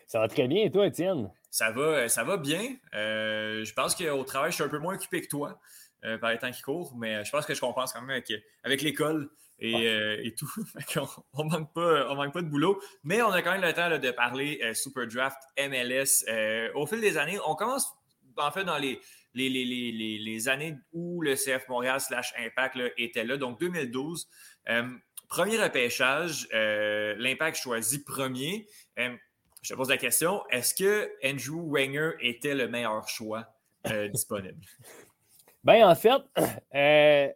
[0.06, 1.28] Ça va très bien, et toi, Étienne?
[1.50, 2.76] Ça va, ça va bien.
[2.92, 5.58] Je pense qu'au travail, je suis un peu moins occupé que toi
[6.20, 8.32] par les temps qui courent, mais je pense que je compense quand même avec,
[8.62, 9.86] avec l'école et, Ouais.
[9.86, 10.50] euh, et tout.
[11.32, 12.80] On ne manque, pas- on manque pas de boulot.
[13.04, 16.24] Mais on a quand même le temps là, de parler euh, Super Draft MLS.
[16.28, 17.86] Euh, au fil des années, on commence
[18.36, 19.00] en fait dans les,
[19.34, 23.36] les, les, les, les- les années où le CF Montréal slash Impact là, était là,
[23.36, 24.28] donc 2012.
[24.68, 24.88] Euh,
[25.28, 28.66] premier repêchage, l'Impact choisit premier.
[28.96, 33.46] Je te pose la question, est-ce que Andrew Wenger était le meilleur choix
[34.12, 34.60] disponible?
[35.64, 36.22] Ben, en fait,
[36.76, 37.28] euh,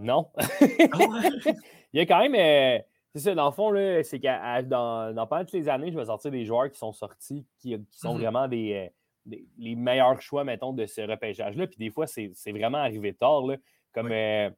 [0.00, 0.28] non.
[1.92, 2.34] Il y a quand même.
[2.34, 2.78] euh,
[3.14, 5.98] c'est ça, dans le fond, là, c'est qu'à dans, dans pendant toutes les années, je
[5.98, 8.20] vais sortir des joueurs qui sont sortis, qui, qui sont Mhm.
[8.20, 8.88] vraiment des, euh,
[9.26, 11.66] des- les meilleurs choix, mettons, de ce repêchage-là.
[11.66, 13.42] Puis des fois, c'est c'est vraiment arrivé tard.
[13.46, 13.56] là.
[13.92, 14.48] Comme euh,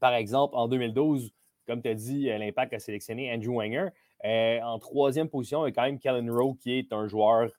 [0.00, 1.32] par exemple, en 2012,
[1.66, 3.88] comme tu as dit, l'Impact a sélectionné Andrew Wenger.
[4.24, 7.50] Euh, en troisième position, il y a quand même Kellen Rowe, qui est un joueur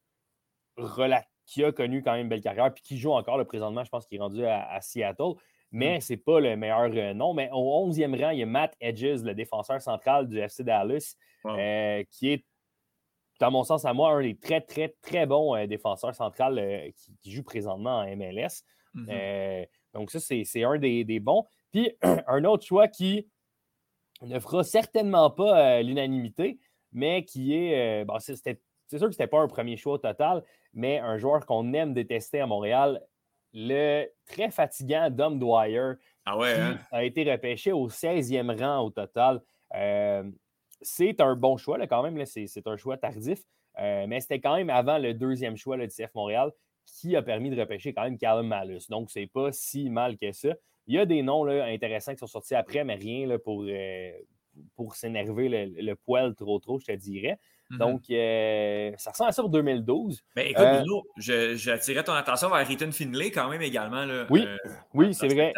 [1.45, 3.89] qui a connu quand même une belle carrière, puis qui joue encore le présentement, je
[3.89, 5.33] pense qu'il est rendu à, à Seattle.
[5.75, 7.33] Mais c'est pas le meilleur euh, nom.
[7.33, 11.15] Mais au 11e rang, il y a Matt Edges, le défenseur central du FC Dallas,
[11.43, 11.59] Wow.
[11.59, 12.45] euh, qui est,
[13.39, 17.15] dans mon sens à moi, un des très, très, très bons euh, défenseurs centrales qui,
[17.21, 18.63] qui joue présentement en MLS.
[18.93, 19.07] Mhm.
[19.11, 21.45] Euh, donc, ça, c'est un des, des bons.
[21.71, 21.91] Puis,
[22.27, 23.27] un autre choix qui
[24.21, 26.57] ne fera certainement pas l'unanimité,
[26.93, 28.05] mais qui est.
[28.05, 30.41] bon, c'est sûr que ce n'était pas un premier choix au total,
[30.73, 33.01] mais un joueur qu'on aime détester à Montréal,
[33.55, 35.93] le très fatigant Dom Dwyer,
[36.25, 36.79] ah ouais, qui hein?
[36.91, 39.41] a été repêché au 16e rang au total.
[39.73, 40.29] Euh,
[40.81, 42.23] c'est un bon choix, là, quand même.
[42.25, 43.41] C'est c'est un choix tardif,
[43.79, 46.51] euh, mais c'était quand même avant le deuxième choix là, du CF Montréal
[46.85, 48.83] qui a permis de repêcher quand même Callum Malus.
[48.89, 50.49] Donc, c'est pas si mal que ça.
[50.85, 53.63] Il y a des noms là, intéressants qui sont sortis après, mais rien là, pour,
[53.67, 54.11] euh,
[54.75, 57.39] pour s'énerver le, le poil trop trop, je te dirais.
[57.69, 57.77] Mhm.
[57.77, 60.23] Donc, euh, ça ressemble à ça pour 2012.
[60.35, 64.05] Ben, écoute, euh, Bruno, j'attirais ton attention vers Riton Finlay quand même également.
[64.05, 64.57] Là, Oui, euh,
[64.93, 65.53] Oui, c'est vrai.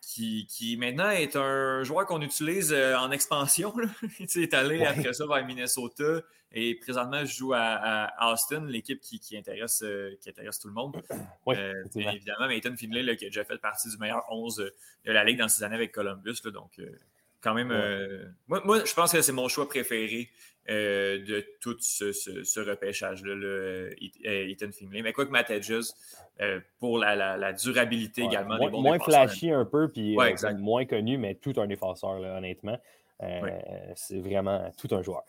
[0.00, 3.74] qui, qui, maintenant est un joueur qu'on utilise en expansion.
[4.20, 6.20] il est allé après ça vers Minnesota
[6.56, 9.84] et présentement je joue à, Austin, l'équipe qui, qui, intéresse,
[10.20, 11.02] qui intéresse tout le monde.
[11.96, 14.72] Évidemment, Nathan Finlay qui a déjà fait partie du meilleur 11
[15.04, 16.36] de la Ligue dans ses années avec Columbus.
[16.52, 16.80] donc,
[17.40, 17.72] quand même,
[18.46, 20.30] moi, moi, je pense que c'est mon choix préféré
[20.70, 23.90] euh, de tout ce, repêchage-là, euh,
[24.24, 25.02] Ethan Finlay.
[25.02, 25.90] Mais quoi que Matt Edges,
[26.40, 28.56] euh, pour la, durabilité également.
[28.56, 30.16] Moins, moins flashy un peu, puis
[30.58, 32.78] moins connu, mais tout un défenseur, honnêtement.
[33.94, 35.22] C'est vraiment tout un joueur.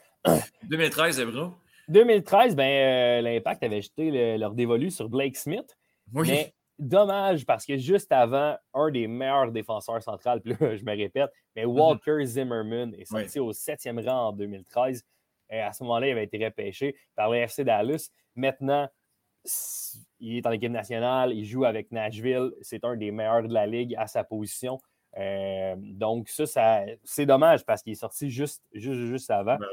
[0.64, 1.54] 2013, Bruno?
[1.90, 5.78] 2013, ben, l'Impact avait jeté leur dévolu sur Blake Smith.
[6.14, 6.28] Oui.
[6.30, 10.96] Mais dommage parce que juste avant, un des meilleurs défenseurs centrales, puis là, je me
[10.96, 11.80] répète, mais mm-hmm.
[11.80, 15.04] Walker Zimmerman est sorti au septième rang en 2013
[15.50, 18.10] à ce moment-là, il avait été repêché par le FC Dallas.
[18.36, 18.90] Maintenant,
[20.20, 22.52] il est en équipe nationale, il joue avec Nashville.
[22.62, 24.80] C'est un des meilleurs de la ligue à sa position.
[25.18, 29.58] Euh, donc, ça, c'est dommage parce qu'il est sorti juste, juste, juste avant.
[29.58, 29.68] Ben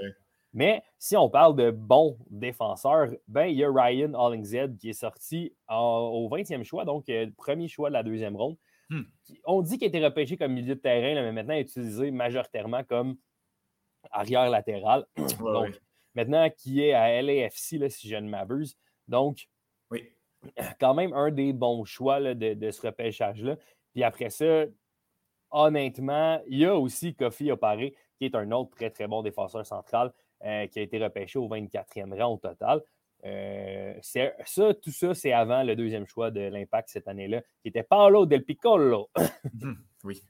[0.52, 4.92] Mais si on parle de bons défenseurs, ben, il y a Ryan Hollingshead qui est
[4.92, 8.56] sorti au 20e choix, donc euh, premier choix de la deuxième ronde.
[8.90, 9.02] Hmm.
[9.44, 13.16] On dit qu'il a été repêché comme milieu de terrain, mais maintenant utilisé majoritairement comme
[14.10, 15.06] arrière latéral.
[15.16, 15.80] Donc,
[16.14, 18.76] maintenant, qui est à LAFC, là, si je ne m'abuse.
[19.08, 19.48] Donc,
[19.90, 20.08] oui.
[20.80, 23.56] quand même un des bons choix de, ce repêchage-là.
[23.92, 24.64] Puis après ça,
[25.50, 29.66] honnêtement, il y a aussi Kofi Opare, qui est un autre très, très bon défenseur
[29.66, 30.12] central,
[30.44, 32.82] euh, qui a été repêché au 24e rang au total.
[33.24, 37.84] Euh, ça, tout ça, c'est avant le deuxième choix de l'Impact cette année-là, qui était
[37.84, 39.08] Paolo Del Piccolo.
[39.54, 39.76] Mhm.
[40.04, 40.22] oui.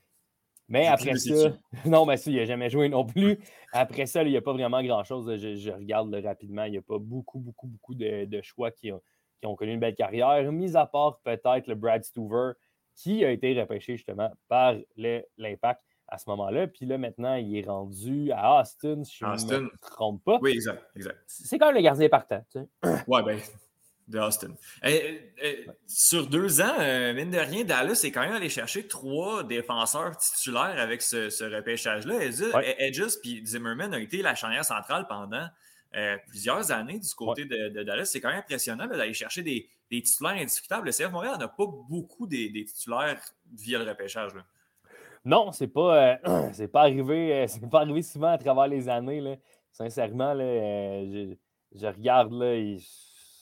[0.72, 1.52] Mais après ça,
[1.84, 3.38] non, mais ça, il n'a jamais joué non plus.
[3.74, 5.30] Après ça, il n'y a pas vraiment grand-chose.
[5.36, 6.64] Je, regarde rapidement.
[6.64, 9.02] Il n'y a pas beaucoup, beaucoup, beaucoup de, choix qui ont,
[9.38, 12.52] qui ont, connu une belle carrière, mis à part peut-être le Brad Stuver,
[12.94, 16.66] qui a été repêché justement par l'Impact à ce moment-là.
[16.68, 20.38] Puis là, maintenant, il est rendu à Austin, si je ne me trompe pas.
[20.40, 20.82] Oui, exact.
[20.96, 21.18] exact.
[21.26, 22.42] C'est quand même le gardien partant.
[22.50, 23.04] Tu sais.
[23.06, 23.38] Ouais, ben,
[24.08, 24.54] de Austin.
[24.82, 28.86] Eh, eh, sur deux ans, euh, mine de rien, Dallas est quand même allé chercher
[28.86, 32.14] trois défenseurs titulaires avec ce, repêchage-là.
[32.78, 35.46] Edges et Zimmerman ont été la charnière centrale pendant
[35.94, 38.06] euh, plusieurs années du côté de, Dallas.
[38.06, 40.86] C'est quand même impressionnant d'aller chercher des, titulaires indiscutables.
[40.86, 43.20] Le CF Montréal n'a pas beaucoup des, titulaires
[43.54, 44.32] via le repêchage.
[45.24, 47.46] Non, c'est pas, euh, c'est pas arrivé.
[47.48, 49.20] c'est pas arrivé souvent à travers les années.
[49.20, 49.36] Là.
[49.70, 50.44] Sincèrement, là,
[51.04, 51.34] je,
[51.74, 52.76] je, regarde là.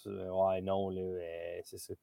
[0.07, 1.95] Ouais, non, là, euh, c'est ça.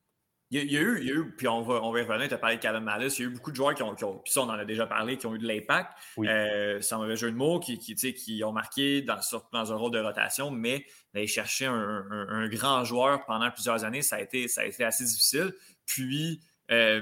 [0.49, 2.29] Il y, a, eu, il y, a, eu, puis on va, on va y revenir,
[2.29, 3.93] tu as parlé de Callum Malice, il y a eu beaucoup de joueurs qui ont,
[3.95, 6.29] qui ont puis ça on en a déjà parlé, qui ont eu de l'impact, oui.
[6.29, 9.19] euh, sans mauvais jeu de mots, qui, qui, qui ont marqué dans,
[9.51, 14.01] dans, un rôle de rotation, mais d'aller chercher un, un, grand joueur pendant plusieurs années,
[14.01, 15.53] ça a été, ça a été assez difficile.
[15.85, 16.39] Puis,
[16.71, 17.01] euh,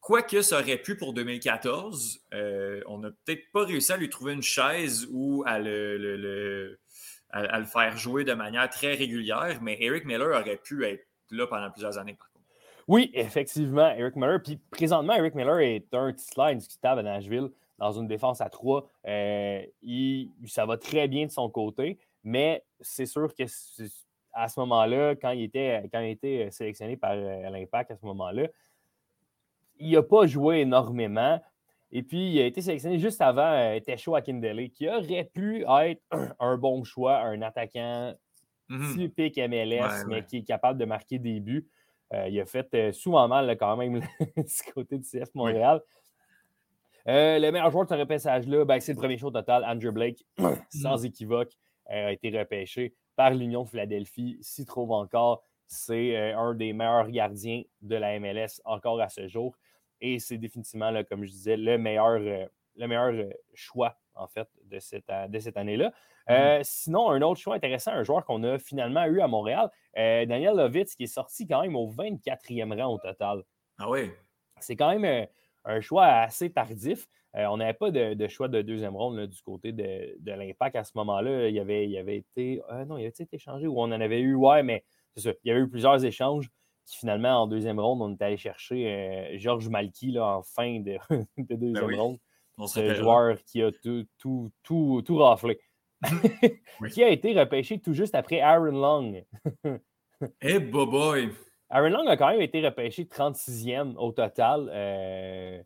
[0.00, 4.08] quoi que ça aurait pu pour 2014, euh, on n'a peut-être pas réussi à lui
[4.08, 6.78] trouver une chaise ou à le, le
[7.30, 11.46] à, le faire jouer de manière très régulière, mais Eric Miller aurait pu être là
[11.46, 12.44] pendant plusieurs années, par contre.
[12.88, 14.40] Oui, effectivement, Eric Miller.
[14.42, 18.88] Puis présentement, Eric Miller est un titulaire indiscutable à Nashville dans une défense à trois.
[19.06, 19.62] Euh,
[20.46, 23.44] ça va très bien de son côté, mais c'est sûr que
[24.32, 28.04] à ce moment-là, quand il était, quand il était sélectionné par euh, l'Impact à ce
[28.04, 28.48] moment-là,
[29.78, 31.40] il n'a pas joué énormément.
[31.96, 36.02] Et puis, il a été sélectionné juste avant euh, Tesho Akindele, qui aurait pu être
[36.38, 38.14] un bon choix, un attaquant
[38.68, 38.94] mm-hmm.
[38.94, 41.66] typique MLS, mais qui est capable de marquer des buts.
[42.12, 44.00] Euh, il a fait euh, souvent mal quand même
[44.36, 45.80] du côté du CF Montréal.
[47.06, 50.22] le meilleur joueur de ce repêchage-là, ben, c'est le premier choix total, Andrew Blake,
[50.68, 51.06] sans mm-hmm.
[51.06, 51.52] équivoque,
[51.86, 54.36] a été repêché par l'Union de Philadelphie.
[54.42, 59.56] S'y trouve encore, c'est un des meilleurs gardiens de la MLS encore à ce jour.
[60.00, 62.46] Et c'est définitivement, là, comme je disais, le meilleur, euh,
[62.76, 65.92] le meilleur euh, choix, en fait, de cette, de cette année-là.
[66.28, 70.56] Euh, sinon, un autre choix intéressant, un joueur qu'on a finalement eu à Montréal, Daniel
[70.56, 73.44] Lovitz, qui est sorti quand même au 24e rang au total.
[73.78, 74.10] Ah oui?
[74.58, 75.26] C'est quand même
[75.64, 77.06] un choix assez tardif.
[77.34, 80.92] on n'avait pas de, choix de deuxième ronde du côté de, de l'Impact à ce
[80.96, 81.48] moment-là.
[81.48, 82.60] Il avait, il avait été.
[82.86, 85.32] non, il avait été échangé ou on en avait eu, ouais, mais c'est ça.
[85.44, 86.50] Il y avait eu plusieurs échanges
[86.86, 90.80] qui finalement, en deuxième ronde, on est allé chercher euh, Georges Malky là, en fin
[90.80, 90.96] de,
[91.38, 92.18] de deuxième ben ronde.
[92.66, 95.60] Ce joueur qui a tout, tout, tout, tout raflé.
[96.92, 99.24] qui a été repêché tout juste après Aaron Long.
[100.40, 101.30] Eh, hey, boy!
[101.68, 104.70] Aaron Long a quand même été repêché 36e au total.
[104.72, 105.62] Euh,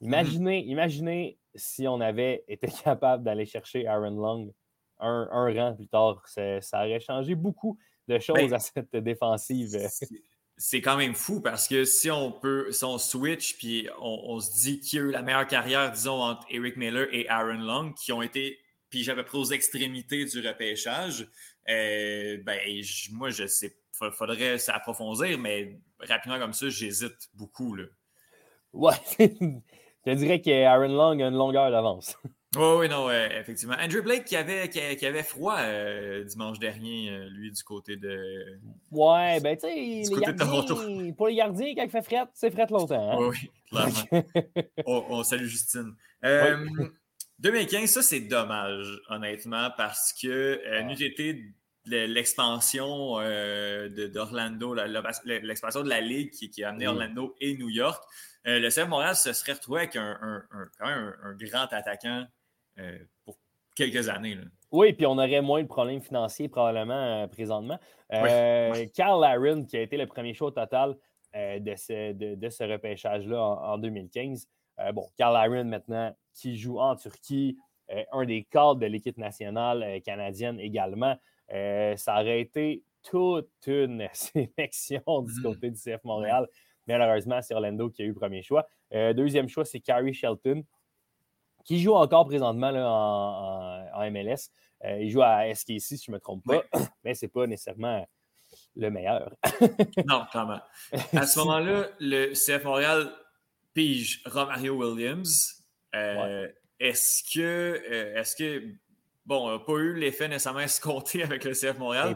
[0.00, 4.52] imaginez, imaginez si on avait été capable d'aller chercher Aaron Long
[4.98, 6.22] un, un rang plus tard.
[6.26, 7.78] Ça, aurait changé beaucoup
[8.08, 9.76] de ben choses à cette défensive.
[10.58, 14.52] C'est quand même fou parce que si on peut, si on switch, puis on, se
[14.52, 17.92] dit qu'il y a eu la meilleure carrière, disons, entre Eric Miller et Aaron Long,
[17.92, 18.58] qui ont été,
[18.88, 21.28] puis j'avais pris aux extrémités du repêchage,
[21.68, 22.58] euh, ben,
[23.12, 27.74] moi, je sais, faudrait s'approfondir, mais rapidement comme ça, j'hésite beaucoup.
[27.74, 27.84] Là.
[28.72, 28.94] Ouais,
[30.06, 32.16] je dirais qu'Aaron Long a une longueur d'avance.
[32.56, 33.74] Oui, oui, non, effectivement.
[33.78, 38.58] Andrew Blake qui avait, qui, avait froid euh, dimanche dernier, euh, lui, du côté de.
[38.90, 42.66] Ouais, ben, tu sais, les gardiens, pour les gardiens, quand il fait fret, c'est fret
[42.70, 43.12] longtemps.
[43.12, 43.28] Hein?
[43.28, 44.24] Oui, clairement.
[44.86, 45.94] on, salue Justine.
[47.38, 50.82] 2015, euh, ça, c'est dommage, honnêtement, parce que ah.
[50.82, 51.44] nous, été
[51.84, 53.18] l'expansion
[54.12, 54.74] d'Orlando,
[55.24, 58.02] l'expansion de la Ligue qui, a amené Orlando et New York.
[58.44, 60.42] le CF Montréal se serait retrouvé avec un,
[60.78, 62.26] quand même un grand attaquant
[62.78, 63.36] euh, pour
[63.74, 64.36] quelques années.
[64.70, 67.78] Oui, puis on aurait moins de problèmes financiers probablement euh, présentement.
[68.12, 70.96] Euh, Carl Aaron, qui a été le premier choix au total
[71.34, 74.48] de ce, de, ce repêchage-là en, 2015.
[74.94, 77.58] bon, Carl Aaron maintenant qui joue en Turquie,
[78.10, 81.14] un des cadres de l'équipe nationale canadienne également.
[81.50, 85.42] ça aurait été toute une sélection du mm.
[85.42, 86.48] côté du CF Montréal.
[86.86, 88.66] Malheureusement, c'est Orlando qui a eu le premier choix.
[88.90, 90.64] deuxième choix, c'est Carrie Shelton,
[91.66, 94.50] qui joue encore présentement là, en, MLS.
[94.84, 96.62] Euh, il joue à SKC, si je ne me trompe pas,
[97.04, 98.06] mais ce n'est pas nécessairement
[98.76, 99.34] le meilleur.
[100.06, 100.60] non, clairement.
[101.14, 103.10] À ce moment-là, le CF Montréal
[103.74, 105.64] pige Romario Williams.
[105.94, 106.48] Euh,
[106.78, 107.40] est-ce que,
[107.90, 108.62] euh, est-ce que,
[109.24, 112.14] bon, on n'a pas eu l'effet nécessairement escompté avec le CF Montréal?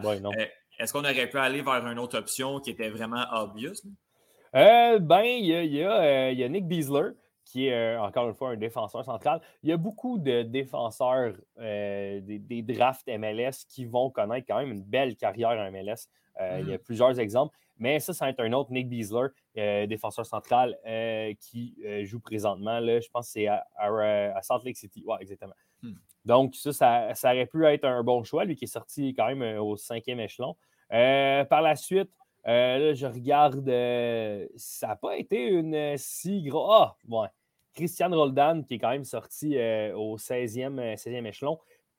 [0.79, 3.75] est-ce qu'on aurait pu aller vers une autre option qui était vraiment obvious?
[4.53, 7.11] ben, il y a, y a Nick Beasler
[7.51, 9.41] qui est euh, encore une fois un défenseur central.
[9.63, 14.71] Il y a beaucoup de défenseurs euh, des, drafts MLS qui vont connaître quand même
[14.71, 16.07] une belle carrière en MLS.
[16.41, 16.83] Euh, il y a mm.
[16.83, 19.29] plusieurs exemples, mais ça, ça va être un autre Nick Beasler,
[19.87, 20.79] défenseur central,
[21.41, 22.79] qui joue présentement.
[22.79, 25.03] Là, je pense que c'est à, Salt Lake City.
[25.07, 25.55] Oui, exactement.
[25.83, 25.93] Mm.
[26.25, 29.59] Donc, ça, ça, aurait pu être un bon choix, lui qui est sorti quand même
[29.59, 30.57] au cinquième échelon.
[30.89, 32.11] par la suite,
[32.45, 33.67] là, je regarde,
[34.57, 36.71] ça n'a pas été une si grosse.
[36.73, 37.29] Ah, ouais.
[37.75, 41.59] Christian Roldan, qui est quand même sorti euh, au 16e, 16e, euh, échelon,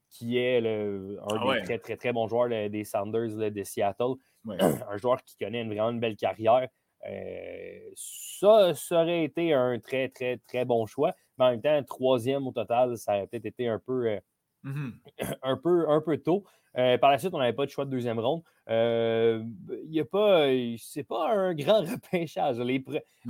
[0.10, 4.15] qui est le, un ah des très, très, très bons joueurs des Sounders de Seattle.
[4.49, 6.68] un joueur qui connaît vraiment une belle carrière.
[7.07, 11.14] Euh, ça, ça aurait été un très, très, très bon choix.
[11.38, 14.18] Mais en même temps, troisième au total, ça aurait peut-être été un peu,
[14.65, 14.91] mm-hmm.
[15.43, 16.43] un peu, un peu tôt.
[16.73, 18.41] par la suite, on n'avait pas de choix de deuxième ronde.
[18.68, 20.48] Il a pas.
[20.77, 22.60] C'est pas un grand repêchage.
[22.60, 22.84] Les,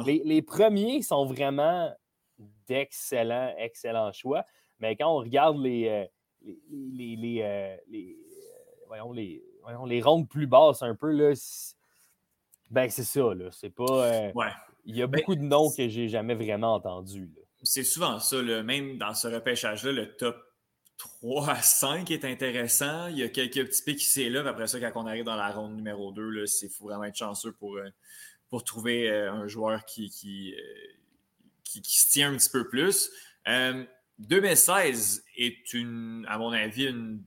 [0.06, 1.92] les, les, premiers sont vraiment
[2.68, 4.46] d'excellents, excellents choix.
[4.82, 6.06] Mais quand on regarde les, euh,
[6.72, 8.14] les, les, euh, euh,
[8.88, 11.34] voyons, les, voyons, les rondes plus basses un peu, là,
[12.72, 13.34] ben c'est ça.
[13.34, 13.50] Là.
[13.52, 14.32] C'est pas.
[14.86, 17.30] Il y a ben, beaucoup de noms que j'ai jamais vraiment entendus.
[17.62, 18.42] C'est souvent ça.
[18.64, 20.36] Même dans ce repêchage-là, le top
[20.98, 23.08] 3 à 5 est intéressant.
[23.08, 24.48] Il y a quelques petits pics qui là.
[24.48, 27.52] Après ça, quand on arrive dans la ronde numéro 2, il faut vraiment être chanceux
[27.52, 27.78] pour,
[28.50, 30.56] pour trouver un joueur qui, qui,
[31.80, 33.12] qui, se tient un petit peu plus.
[34.20, 37.24] 2016 euh, est, une, à mon avis, une,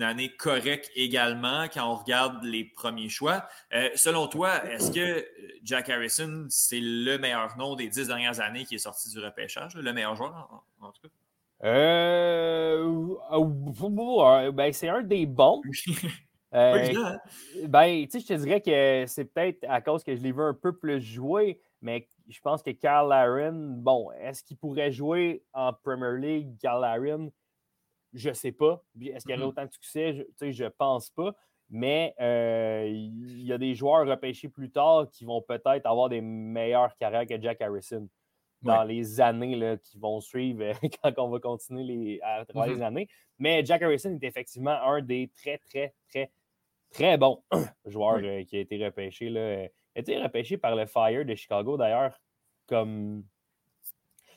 [0.00, 3.46] année correcte également quand on regarde les premiers choix.
[3.72, 5.24] Euh, selon toi, est-ce que
[5.62, 9.76] Jack Harrison, c'est le meilleur nom des dix dernières années qui est sorti du repêchage,
[9.76, 11.08] le meilleur joueur en, tout cas?
[11.62, 13.06] Euh,
[14.52, 15.62] ben, c'est un des bons.
[16.52, 17.18] Hein?
[17.66, 20.72] ben, je te dirais que c'est peut-être à cause que je l'ai vu un peu
[20.74, 26.18] plus jouer, mais je pense que Carl Aaron, bon, est-ce qu'il pourrait jouer en Premier
[26.18, 27.32] League, Carl Aaron?
[28.12, 28.82] Je ne sais pas.
[29.00, 29.48] Est-ce qu'il y aurait mm-hmm.
[29.48, 30.26] autant de succès?
[30.40, 31.34] Je ne pense pas.
[31.68, 36.20] Mais euh, il y a des joueurs repêchés plus tard qui vont peut-être avoir des
[36.20, 38.08] meilleures carrières que Jack Harrison
[38.62, 40.72] dans les années là, qui vont suivre
[41.02, 42.86] quand on va continuer les, à travers les mm-hmm.
[42.86, 43.08] années.
[43.38, 46.30] Mais Jack Harrison est effectivement un des très, très, très,
[46.90, 47.42] très bons
[47.84, 49.28] joueurs euh, qui a été repêché.
[49.28, 52.20] Là, a été repêché par le Fire de Chicago, d'ailleurs,
[52.66, 53.24] comme.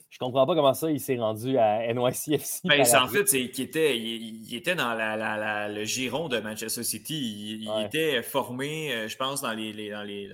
[0.10, 2.62] Je comprends pas comment ça, il s'est rendu à NYCFC.
[2.64, 7.60] Ben, en fait, c'est était, il, était dans le giron de Manchester City.
[7.62, 10.32] Il, était formé, euh, je pense, dans les, dans les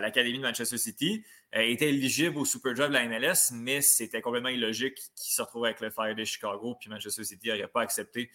[0.00, 1.22] l'Académie de Manchester City.
[1.54, 5.32] Euh, il était éligible au Super Job de la MLS, mais c'était complètement illogique qu'il
[5.32, 8.30] se retrouve avec le Fire de Chicago, puis Manchester City n'aurait pas accepté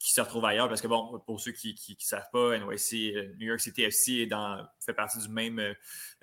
[0.00, 0.68] qui se retrouve ailleurs.
[0.68, 4.12] Parce que, bon, pour ceux qui ne savent pas, NYC, euh, New York City FC
[4.14, 5.74] est dans, fait partie du même euh,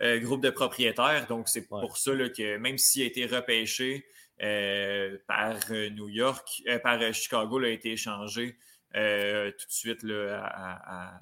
[0.02, 1.28] euh, groupe de propriétaires.
[1.28, 4.06] Donc, c'est pour ça que même s'il a été repêché
[5.28, 8.56] par New York, par Chicago, il a été échangé
[8.92, 11.22] tout de suite là, à,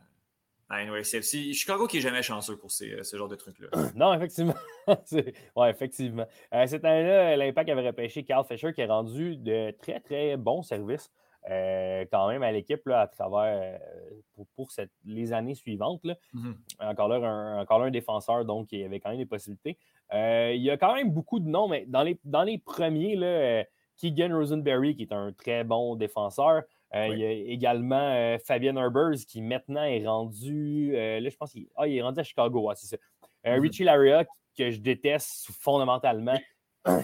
[0.70, 1.54] à NYCFC.
[1.54, 3.70] Chicago qui est jamais chanceux pour ces, ce genre de trucs-là.
[3.96, 4.56] non, effectivement.
[5.12, 6.28] oui, effectivement.
[6.68, 11.10] cette année-là, l'Impact avait repêché Carl Fisher qui a rendu de très, très bons services
[11.50, 14.70] euh, quand même à l'équipe à travers euh, pour,
[15.06, 16.02] les années suivantes.
[16.34, 19.78] Mmh encore, là, un, encore un défenseur, donc il y avait quand même des possibilités.
[20.14, 23.16] Euh, il y a quand même beaucoup de noms, mais dans les, dans les premiers,
[23.16, 23.64] là,
[23.98, 26.64] Keegan Rosenberry, qui est un très bon défenseur.
[26.94, 30.94] Il y a également Fabian Herbers, qui maintenant est rendu.
[30.94, 32.98] là, je pense qu'il ah, est rendu à Chicago, c'est ça.
[33.46, 34.24] Mmh Richie Laria,
[34.58, 36.40] que je déteste fondamentalement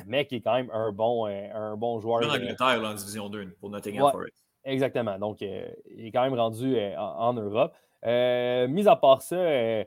[0.05, 2.21] mais qui est quand même un bon, euh, un bon joueur.
[2.21, 4.35] En euh, Angleterre, en Division 2, pour Nottingham Forest.
[4.63, 5.17] Exactement.
[5.17, 7.73] Donc, euh, il est quand même rendu en, Europe.
[8.03, 9.83] mis à part ça,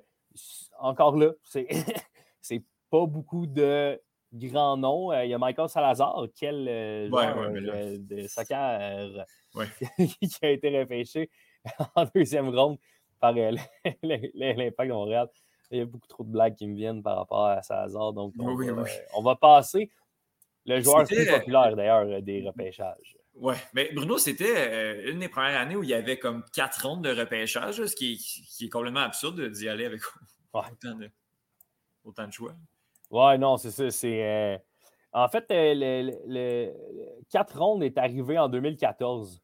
[0.80, 1.66] encore là, c'est,
[2.40, 4.00] c'est pas beaucoup de
[4.32, 5.12] grands noms.
[5.12, 9.24] il y a Michael Salazar, quel joueur de soccer
[9.96, 11.30] qui a été repêché
[11.94, 12.78] en deuxième ronde
[13.20, 13.32] par
[14.02, 15.28] l'Impact de Montréal
[15.70, 18.12] il y a beaucoup trop de blagues qui me viennent par rapport à Salazar.
[18.12, 19.90] Donc, on, va, passer.
[20.66, 23.16] Le joueur le plus populaire, d'ailleurs, euh, des repêchages.
[23.34, 26.86] Oui, mais Bruno, c'était euh, une des premières années où il y avait comme quatre
[26.86, 28.20] rondes de repêchage, ce qui
[28.60, 30.00] est, complètement absurde d'y aller avec
[30.52, 30.94] autant,
[32.26, 32.54] de, choix.
[33.10, 33.90] Ouais, non, c'est ça.
[33.90, 34.56] C'est, euh,
[35.12, 36.72] En fait, le,
[37.30, 39.42] quatre rondes est arrivé en 2014.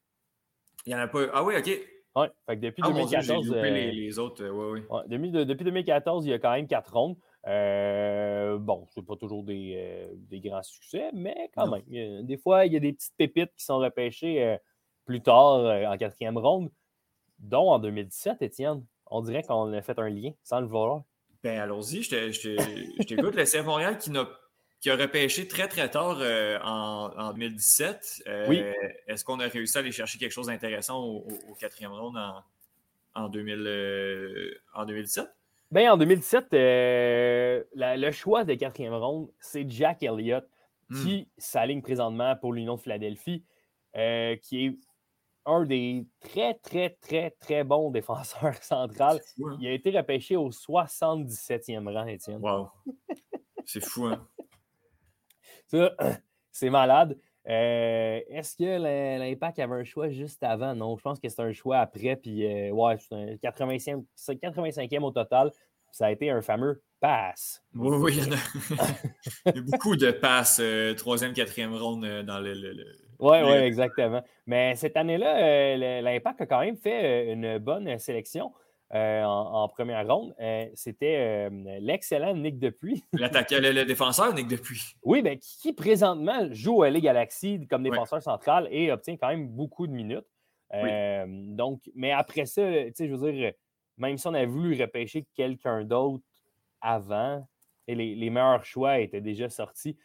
[0.86, 1.26] Il n'y en a pas.
[1.34, 1.70] Ah oui, OK.
[2.16, 3.52] Oui, fait que depuis 2014.
[3.52, 7.16] Ah, euh, les, autres, euh, depuis, depuis, 2014, il y a quand même quatre rondes.
[7.46, 12.26] Euh, bon, c'est pas toujours des, des, grands succès, mais quand même.
[12.26, 14.58] des fois, il y a des petites pépites qui sont repêchées
[15.04, 16.70] plus tard en quatrième ronde,
[17.38, 18.84] dont en 2017, Étienne.
[19.06, 21.02] On dirait qu'on a fait un lien sans le vouloir.
[21.42, 22.10] Ben, allons-y, je
[23.04, 23.34] t'écoute.
[23.34, 24.28] le CF Montréal qui n'a
[24.80, 28.22] qui a repêché très, très tard euh, en, 2017.
[28.26, 28.62] Euh, oui.
[29.06, 32.42] Est-ce qu'on a réussi à aller chercher quelque chose d'intéressant au, quatrième round en,
[33.14, 35.28] en, 2000, en 2017?
[35.70, 40.48] Bien, en 2017, euh, le choix de quatrième ronde, c'est Jack Elliott
[40.88, 41.02] hmm.
[41.02, 43.44] qui s'aligne présentement pour l'Union de Philadelphie,
[43.94, 44.78] qui est
[45.44, 49.20] un des très, très, très, très bons défenseurs centrales.
[49.44, 49.58] Hein?
[49.60, 52.40] Il a été repêché au 77e rang, Étienne.
[52.40, 52.70] Wow!
[53.66, 54.26] C'est fou, hein?
[56.52, 57.16] c'est malade.
[57.48, 60.74] Euh, est-ce que l'Impact avait un choix juste avant?
[60.74, 62.16] Non, je pense que c'est un choix après.
[62.16, 65.50] Puis, euh, ouais, c'est un 85, 85e au total.
[65.90, 67.62] Ça a été un fameux pass.
[67.74, 68.18] Oui, oui,
[69.46, 72.54] il y, a, beaucoup de passes, euh, troisième, quatrième ronde dans le.
[73.18, 74.22] oui, oui, exactement.
[74.46, 78.52] Mais cette année-là, l'Impact a quand même fait une bonne sélection.
[78.92, 83.04] Euh, en, première ronde, euh, c'était euh, l'excellent Nick Depuy.
[83.12, 84.80] L'attaquant, le, défenseur Nick Depuy.
[85.04, 89.48] Oui, mais qui, présentement joue à les Galaxy comme défenseur central et obtient quand même
[89.48, 90.26] beaucoup de minutes.
[90.72, 93.52] Donc, mais après ça, je veux dire,
[93.96, 96.24] même si on avait voulu repêcher quelqu'un d'autre
[96.80, 97.46] avant,
[97.86, 99.96] et les, meilleurs choix étaient déjà sortis.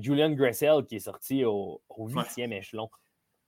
[0.00, 2.90] Julian Gressel qui est sorti au huitième échelon.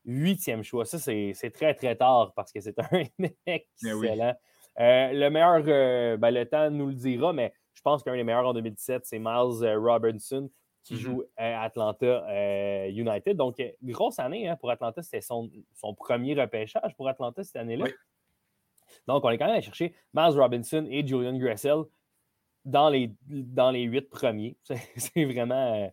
[0.06, 0.86] Huitième choix.
[0.86, 3.04] Ça, c'est très, très tard parce que c'est un
[3.46, 4.24] excellent.
[4.28, 4.32] Euh,
[4.80, 8.46] le meilleur, euh, ben, le temps nous le dira, mais je pense qu'un des meilleurs
[8.46, 10.50] en 2017, c'est Miles euh, Robinson
[10.82, 10.98] qui mm-hmm.
[10.98, 12.24] joue à Atlanta
[12.88, 13.36] United.
[13.36, 15.02] Donc, grosse année hein, pour Atlanta.
[15.02, 15.50] C'était son,
[15.98, 17.86] premier repêchage pour Atlanta cette année-là.
[19.06, 21.82] Donc, on est quand même allé chercher Miles Robinson et Julian Gressel
[22.64, 24.56] dans les, dans les huit premiers.
[24.96, 25.92] C'est vraiment.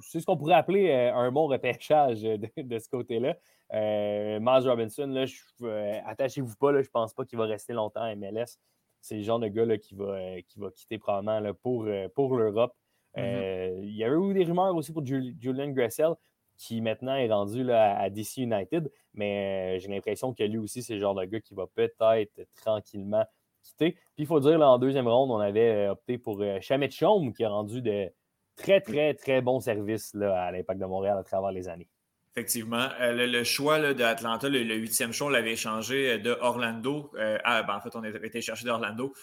[0.00, 3.36] C'est ce qu'on pourrait appeler un bon repêchage de ce côté-là.
[3.72, 5.26] Euh, Miles Robinson,
[5.62, 8.58] euh, attachez-vous pas, je ne pense pas qu'il va rester longtemps à MLS.
[9.00, 12.74] C'est le genre de gars qui, va, euh, qui va quitter probablement pour, pour l'Europe.
[13.16, 13.82] Mm-hmm.
[13.82, 16.14] Il y a eu des rumeurs aussi pour Julian Gressel,
[16.56, 21.00] qui maintenant est rendu à DC United, mais j'ai l'impression que lui aussi, c'est le
[21.00, 23.24] genre de gars qui va peut-être tranquillement
[23.62, 23.92] quitter.
[23.92, 27.44] Puis il faut dire, là, en deuxième ronde, on avait opté pour Chamet Chaume, qui
[27.44, 28.10] a rendu de
[28.56, 31.88] très, très, très bons services là, à l'Impact de Montréal à travers les années.
[32.36, 32.88] Effectivement.
[33.00, 37.12] Euh, le, choix d'Atlanta, le, huitième choix, on l'avait échangé euh, de Orlando.
[37.14, 39.14] Euh, ah, ben, en fait, on avait été chercher d'Orlando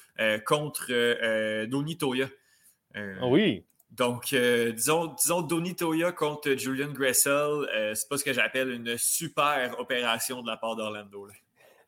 [0.45, 2.29] contre Donny Toya.
[3.23, 3.65] oui.
[3.89, 9.77] Donc, disons, disons Donny Toya contre Julian Gressel, c'est pas ce que j'appelle une super
[9.79, 11.27] opération de la part d'Orlando.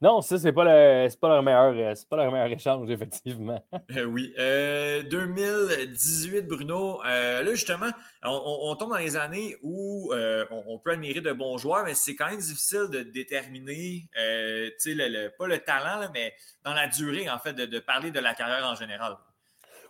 [0.03, 3.63] Non, ça, c'est pas, le, pas, leur meilleur, euh, pas leur meilleur échange, effectivement.
[3.95, 4.33] Euh, oui.
[4.37, 7.01] 2018, euh, Bruno.
[7.01, 7.89] là, justement,
[8.21, 10.11] on, tombe dans les années où
[10.51, 15.47] on, peut admirer de bons joueurs, mais c'est quand même difficile de déterminer, le, pas
[15.47, 16.33] le talent, mais
[16.65, 19.15] dans la durée, en fait, de, parler de la carrière en général.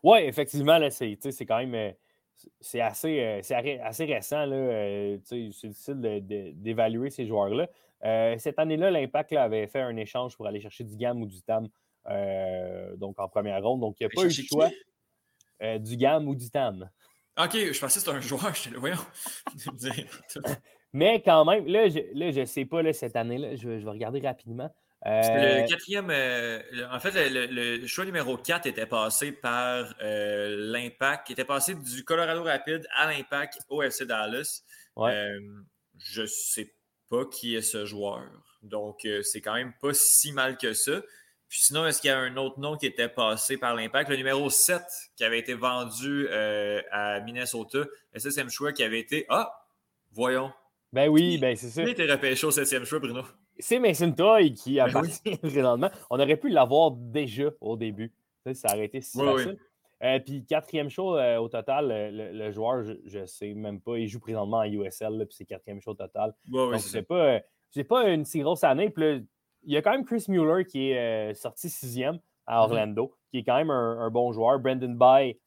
[0.03, 1.17] Oui, effectivement, c'est
[1.47, 1.95] quand même
[2.61, 3.41] c'est assez,
[3.81, 4.45] assez récent.
[5.23, 6.21] c'est difficile
[6.55, 7.67] d'évaluer ces joueurs-là.
[8.05, 11.41] Euh, cette année-là, l'Impact avait fait un échange pour aller chercher du GAM ou du
[11.41, 11.67] TAM
[12.97, 13.79] donc en première ronde.
[13.79, 14.69] Donc, il n'y a pas eu le choix
[15.79, 16.89] du GAM ou du TAM.
[17.37, 18.53] OK, je pensais que c'était un joueur.
[18.55, 18.97] Je voyons.
[20.93, 23.55] Mais quand même, là, je ne sais pas là, cette année-là.
[23.55, 24.69] Je, vais regarder rapidement.
[25.03, 26.11] le quatrième.
[26.91, 32.85] en fait, le, choix numéro 4 était passé par l'Impact, était passé du Colorado Rapid
[32.95, 34.63] à l'Impact au FC Dallas.
[34.97, 36.82] je ne sais pas
[37.29, 38.23] qui est ce joueur.
[38.61, 41.01] Donc, c'est quand même pas si mal que ça.
[41.49, 44.09] Puis sinon, est-ce qu'il y a un autre nom qui était passé par l'Impact?
[44.09, 44.81] Le numéro 7
[45.15, 47.79] qui avait été vendu à Minnesota.
[48.15, 49.25] SSM choix qui avait été.
[49.29, 49.65] Ah,
[50.11, 50.51] voyons.
[50.93, 51.83] Ben oui, ben c'est ça.
[51.83, 53.23] Qui était repêché au septième choix, Bruno?
[53.57, 55.89] C'est Mason Toy qui ben appartient présentement.
[56.09, 58.11] On aurait pu l'avoir déjà au début.
[58.53, 59.57] Ça, aurait été si facile.
[60.03, 64.07] Euh, puis quatrième show euh, au total, le, joueur, je ne sais même pas, il
[64.07, 66.33] joue présentement en USL, puis c'est quatrième show au total.
[66.45, 67.39] Donc c'est pas,
[67.75, 68.89] euh, pas une si grosse année.
[68.89, 69.25] Puis
[69.63, 72.63] il y a quand même Chris Mueller qui est sorti sixième à mm-hmm.
[72.63, 74.59] Orlando, qui est quand même un, bon joueur.
[74.59, 75.39] Brandon Bay,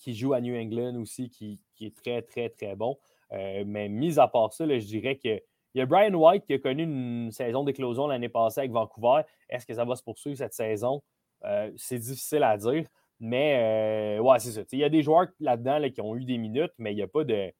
[0.00, 2.98] qui joue à New England aussi, qui, qui est très, très, très bon.
[3.32, 5.40] Euh, mais mis à part ça, je dirais que
[5.74, 9.22] il y a Brian White qui a connu une saison d'éclosion l'année passée avec Vancouver.
[9.48, 11.02] Est-ce que ça va se poursuivre cette saison?
[11.44, 12.86] Euh, c'est difficile à dire.
[13.22, 14.62] Mais euh, ouais, c'est ça.
[14.72, 17.08] Il y a des joueurs là-dedans qui ont eu des minutes, mais il n'y a
[17.08, 17.52] pas de.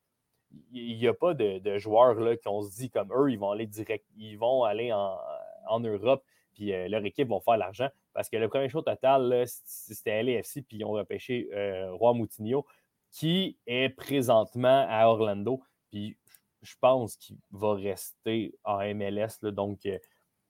[0.72, 3.52] Il n'y a pas de, joueurs là, qui ont se dit comme eux, ils vont
[3.52, 6.22] aller direct, ils vont aller en, Europe,
[6.52, 7.88] puis leur équipe vont faire l'argent.
[8.12, 11.48] Parce que le premier show total, c'était LAFC, puis ils ont repêché
[11.92, 12.66] Roi Moutinho
[13.12, 15.62] qui est présentement à Orlando.
[15.90, 16.18] Puis
[16.62, 19.38] je pense qu'il va rester en MLS.
[19.42, 19.98] donc, euh,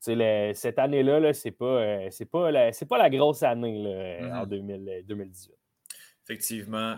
[0.02, 5.08] cette année-là, ce n'est pas, euh, pas, la, pas la grosse année euh, en 2018.
[5.08, 5.50] Mm-hmm.
[6.24, 6.96] Effectivement,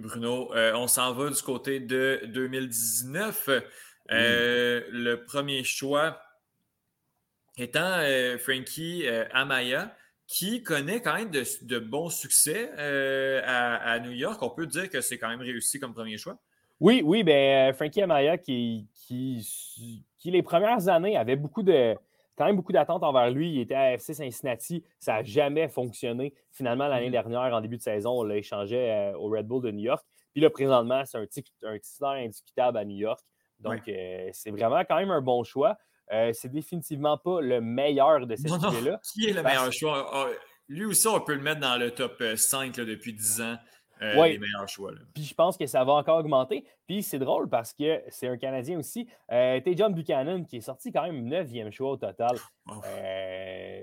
[0.00, 0.50] Bruno.
[0.54, 3.50] on s'en va du côté de 2019.
[4.08, 6.20] le premier choix
[7.56, 7.98] étant
[8.38, 9.92] Frankie Amaya
[10.28, 14.40] qui connaît quand même de, bons succès euh, à, New York.
[14.42, 16.36] On peut dire que c'est quand même réussi comme premier choix.
[16.80, 19.42] Oui, oui, ben Frankie Amaya qui, qui,
[20.24, 21.96] les premières années avait beaucoup de
[22.38, 23.50] quand même beaucoup d'attentes envers lui.
[23.50, 26.32] Il était à FC Cincinnati, ça n'a jamais fonctionné.
[26.52, 27.10] Finalement, l'année mm-hmm.
[27.10, 30.04] dernière, en début de saison, on l'a échangé euh, au Red Bull de New York.
[30.32, 31.26] Puis là, présentement, c'est un,
[31.64, 33.20] un titulaire indiscutable à New York.
[33.60, 35.76] Donc, euh, c'est vraiment quand même un bon choix.
[36.12, 39.00] Euh, c'est définitivement pas le meilleur de cette idée-là.
[39.12, 40.08] Qui est le meilleur choix?
[40.12, 40.26] Ah,
[40.68, 43.56] lui aussi, on peut le mettre dans le top 5 euh, depuis 10 ans.
[44.02, 44.92] Euh, les meilleurs choix.
[45.14, 46.64] Puis je pense que ça va encore augmenter.
[46.86, 49.08] Puis c'est drôle parce que c'est un Canadien aussi.
[49.32, 52.36] Euh, John Buchanan qui est sorti quand même 9e choix au total.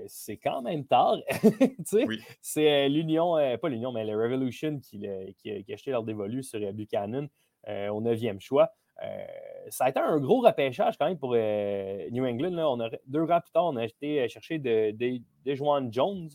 [0.06, 1.18] c'est quand même tard.
[2.40, 5.06] C'est l'Union, pas l'Union, mais le Revolution qui,
[5.38, 7.28] qui, a acheté leur dévolu sur Buchanan
[7.66, 8.72] au 9e choix.
[9.02, 9.26] Euh,
[9.68, 12.56] ça a été un gros repêchage quand même pour euh, New England.
[12.58, 16.28] On a, deux ans plus tard, on a été euh, chercher de, de, Jones.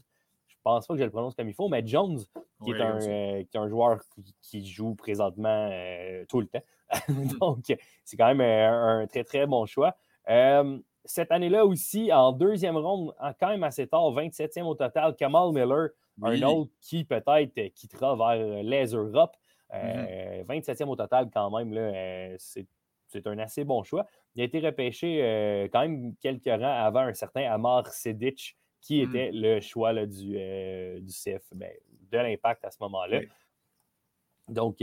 [0.61, 2.19] Je pense pas que je le prononce comme il faut, mais Jones,
[2.63, 3.99] qui, est, un, joueur
[4.43, 5.71] qui, joue présentement
[6.29, 6.61] tout le temps.
[7.39, 7.75] Donc,
[8.05, 9.95] c'est quand même un très, très bon choix.
[11.03, 15.89] cette année-là aussi, en deuxième ronde, quand même assez tard, 27e au total, Kamal Miller,
[16.21, 19.35] un autre qui peut-être quittera vers les Europes.
[19.73, 22.67] 27e mmh au total, quand même, euh, c'est,
[23.25, 24.05] un assez bon choix.
[24.35, 29.05] Il a été repêché euh, quand même quelques rangs avant un certain Amar Sedic, qui
[29.05, 29.09] mmh.
[29.09, 31.71] était le choix du, euh, du CF, ben,
[32.11, 33.21] de l'impact à ce moment-là.
[34.49, 34.79] Donc,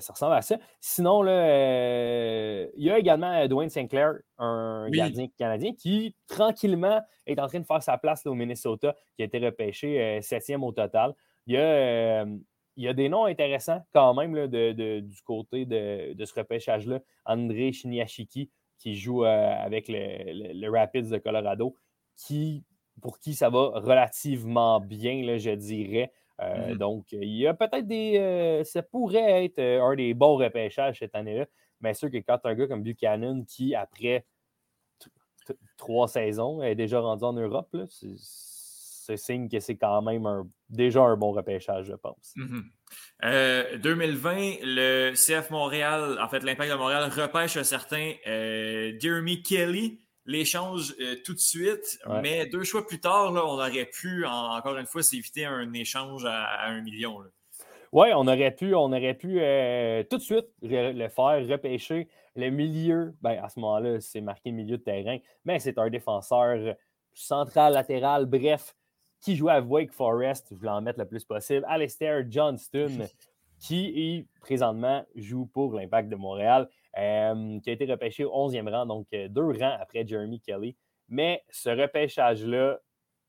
[0.00, 0.58] ça ressemble à ça.
[0.80, 7.46] Sinon, là, il y a également Dwayne Sinclair, un gardien canadien, qui tranquillement est en
[7.46, 11.14] train de faire sa place au Minnesota, qui a été repêché septième au total.
[11.46, 12.24] Il y a
[12.76, 17.00] il y a des noms intéressants quand même du côté de, ce repêchage-là.
[17.24, 21.76] André Chiniachiki, qui joue euh, avec le, Rapids de Colorado,
[22.16, 22.64] qui,
[23.02, 26.10] pour qui ça va relativement bien, je dirais.
[26.40, 26.78] Euh, mm-hmm.
[26.78, 28.16] Donc, il y a peut-être des.
[28.18, 31.46] Euh, ça pourrait être un des bons repêchages cette année-là.
[31.80, 34.24] Mais sûr que quand un gars comme Buchanan, qui après
[35.76, 37.76] trois saisons est déjà rendu en Europe,
[39.02, 40.26] c'est signe que c'est quand même
[40.70, 42.34] déjà un bon repêchage, je pense.
[42.36, 44.58] 2020, mm-hmm.
[44.62, 50.00] euh, le CF Montréal, en fait, l'Impact de Montréal repêche un certain euh, Jeremy Kelly.
[50.24, 54.76] L'échange euh, tout de suite, mais deux choix plus tard, là, on aurait pu, encore
[54.76, 57.18] une fois, s'éviter un échange à, un million.
[57.92, 59.34] Oui, on aurait pu, on aurait pu
[60.08, 63.14] tout de suite le faire, repêcher le milieu.
[63.20, 66.76] Ben, à ce moment-là, c'est marqué milieu de terrain, mais c'est un défenseur
[67.14, 68.74] central, latéral, bref,
[69.20, 73.06] qui jouait à Wake Forest, je voulais en mettre le plus possible, Alistair Johnston,
[73.60, 76.68] qui présentement joue pour l'Impact de Montréal,
[76.98, 80.76] euh, qui a été repêché au 11e rang, donc euh, deux rangs après Jeremy Kelly.
[81.08, 82.78] Mais ce repêchage-là,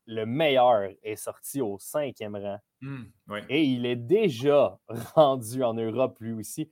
[0.06, 2.60] le meilleur est sorti au cinquième rang.
[2.81, 3.03] Hmm,
[3.49, 4.77] Et il est déjà
[5.15, 6.69] rendu en Europe lui aussi.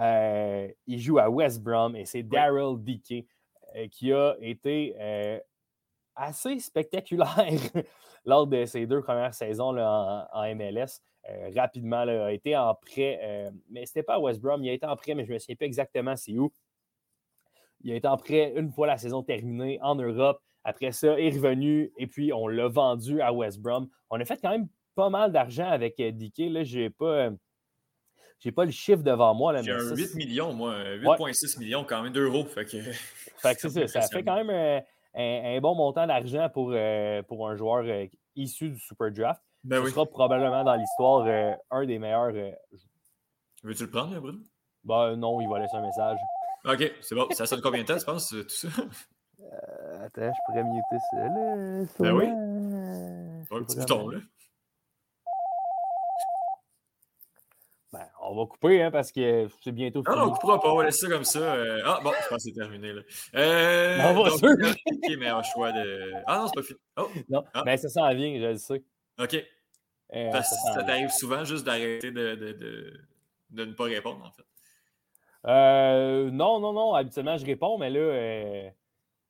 [0.00, 3.26] Euh, il joue à West Brom et c'est Daryl Dickey
[3.76, 5.38] euh, qui a été euh,
[6.16, 7.28] assez spectaculaire
[8.24, 11.00] lors de ses deux premières saisons en, MLS.
[11.54, 14.86] Rapidement, il a été en prêt, mais c'était pas à West Brom, il a été
[14.86, 16.52] en prêt, mais je ne me souviens pas exactement c'est où.
[17.82, 20.40] Il a été en prêt une fois la saison terminée en Europe.
[20.64, 23.88] Après ça, il est revenu et puis on l'a vendu à West Brom.
[24.08, 26.48] On a fait quand même pas mal d'argent avec euh, Dickey.
[26.48, 27.30] Là, j'ai pas.
[28.40, 29.62] J'ai pas le chiffre devant moi.
[29.62, 30.74] J'ai un 8 millions, moi.
[30.96, 32.44] 8,6 millions quand même d'euros.
[32.44, 32.78] Fait que,
[33.38, 33.86] fait que ça.
[33.86, 34.80] Ça fait quand même euh,
[35.56, 37.84] un, bon montant d'argent pour, euh, pour un joueur
[38.34, 39.42] issu du Super Draft.
[39.64, 41.26] Ben Ce sera probablement dans l'histoire
[41.70, 42.32] un des meilleurs.
[43.62, 44.38] Veux-tu le prendre, Bruno?
[44.84, 46.18] Ben non, il va laisser un message.
[46.66, 47.26] OK, c'est bon.
[47.30, 48.68] Ça sonne combien de temps, tu penses, tout ça?
[50.02, 51.84] attends, je pourrais muter ça, là.
[51.98, 52.26] Ben oui.
[53.50, 54.18] Un petit bouton, là.
[57.92, 60.16] Ben, on va couper hein, parce que c'est bientôt fini.
[60.16, 61.38] Non, on ne coupera pas, on va laisser ça comme ça.
[61.38, 61.80] Euh.
[61.84, 62.92] Ah, bon, je pense que c'est terminé.
[62.92, 63.02] Là.
[63.36, 66.12] Euh, on va donc, ok, mais un choix de.
[66.26, 66.78] Ah non, c'est pas fini.
[66.96, 67.08] Oh.
[67.28, 67.62] Non, ah.
[67.64, 68.82] mais ça s'en vient, je le sais.
[69.20, 69.46] OK.
[70.12, 73.00] Euh, parce que ça, t'arrive souvent juste d'arrêter de, de, de,
[73.50, 74.44] de, ne pas répondre, en fait.
[75.46, 76.94] Euh, non, non, non.
[76.94, 78.70] Habituellement, je réponds, mais là,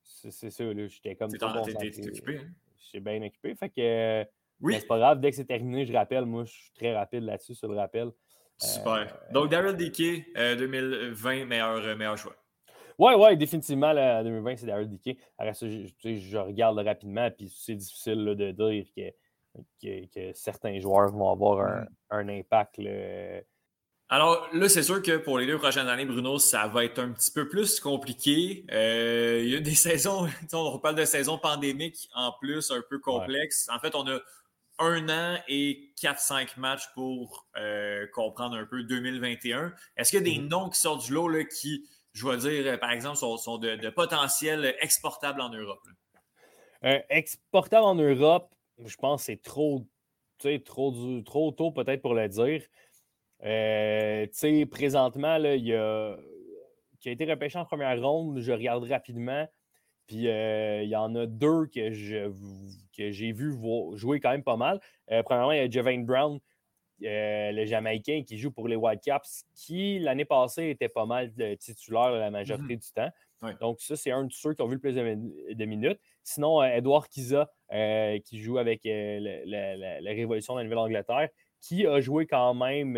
[0.02, 0.64] c'est ça.
[0.88, 1.30] J'étais comme.
[1.30, 2.48] T'es occupé, hein?
[2.78, 3.55] J'étais bien occupé.
[3.55, 4.26] Fait que.
[4.60, 4.76] Oui.
[4.78, 6.24] C'est pas grave, dès que c'est terminé, je rappelle.
[6.26, 8.10] Moi, je suis très rapide là-dessus sur le rappel.
[8.56, 8.92] Super.
[8.92, 12.36] Euh, Donc, Daryl Dickey, 2020, meilleur, euh, meilleur choix.
[12.98, 15.18] Oui, oui, définitivement, là, 2020, c'est Daryl Dickey.
[15.36, 19.12] Alors, ça, je, je, regarde rapidement, puis c'est difficile de dire que,
[19.82, 21.89] que, certains joueurs vont avoir un, mm.
[22.10, 22.81] un impact.
[24.10, 27.12] Alors là, c'est sûr que pour les deux prochaines années, Bruno, ça va être un
[27.12, 28.64] petit peu plus compliqué.
[28.70, 32.98] Euh, il y a des saisons, on parle de saisons pandémiques en plus, un peu
[32.98, 33.68] complexes.
[33.74, 34.20] En fait, on a
[34.78, 39.72] un an et 4-5 matchs pour euh, comprendre un peu 2021.
[39.97, 40.48] Est-ce qu'il y a des mm-hmm.
[40.48, 43.90] noms qui sortent du lot là, qui, je vais dire, euh, par exemple, sont, de,
[43.90, 45.82] potentiel exportable en Europe?
[46.85, 48.53] Euh, exportable en Europe,
[48.84, 49.86] je pense que c'est trop,
[50.64, 52.62] trop, trop tôt peut-être pour le dire.
[54.66, 56.16] présentement, là, il y a
[57.05, 59.46] qui a été repêché en première ronde, je regarde rapidement.
[60.06, 62.32] Puis euh, il y en a deux que, je,
[62.96, 63.55] que j'ai vu
[63.94, 64.80] jouer quand même pas mal.
[65.10, 66.40] Euh, premièrement, il y a Javane Brown,
[67.02, 72.10] euh, le Jamaïcain qui joue pour les Whitecaps, qui l'année passée était pas mal titulaire
[72.12, 72.86] la majorité mm-hmm.
[72.86, 73.10] du temps.
[73.61, 76.01] Donc, ça, c'est un de ceux qui ont vu le plus de, minutes.
[76.23, 77.51] Sinon, Edouard Kiza,
[78.25, 81.29] qui joue avec la, Révolution de la Nouvelle-Angleterre,
[81.61, 82.97] qui a joué quand même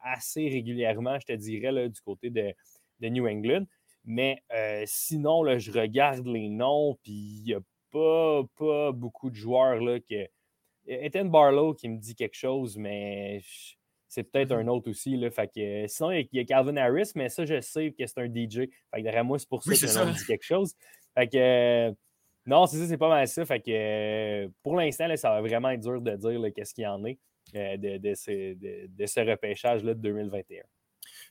[0.00, 2.54] assez régulièrement, je te dirais, du côté de,
[3.00, 3.64] New England.
[4.06, 7.60] Mais euh, sinon, je regarde les noms, puis il n'y a
[7.90, 10.28] pas, pas beaucoup de joueurs là, que.
[10.88, 13.42] Ethan Barlow qui me dit quelque chose, mais
[14.16, 15.14] c'est peut-être un autre aussi.
[15.14, 18.18] Là, fait que, sinon, il y, a Calvin Harris, mais ça, je sais que c'est
[18.18, 18.60] un DJ.
[18.90, 20.72] Fait que derrière moi, c'est pour ça qu'il me dit quelque chose.
[21.14, 21.94] Fait que.
[22.46, 23.44] non, c'est ça, c'est pas mal ça.
[23.44, 27.04] Fait que pour l'instant, ça va vraiment être dur de dire qu'est-ce qu'il y en
[27.04, 27.18] est
[27.54, 28.14] euh, de, de,
[28.54, 30.62] de, de, ce repêchage-là de 2021.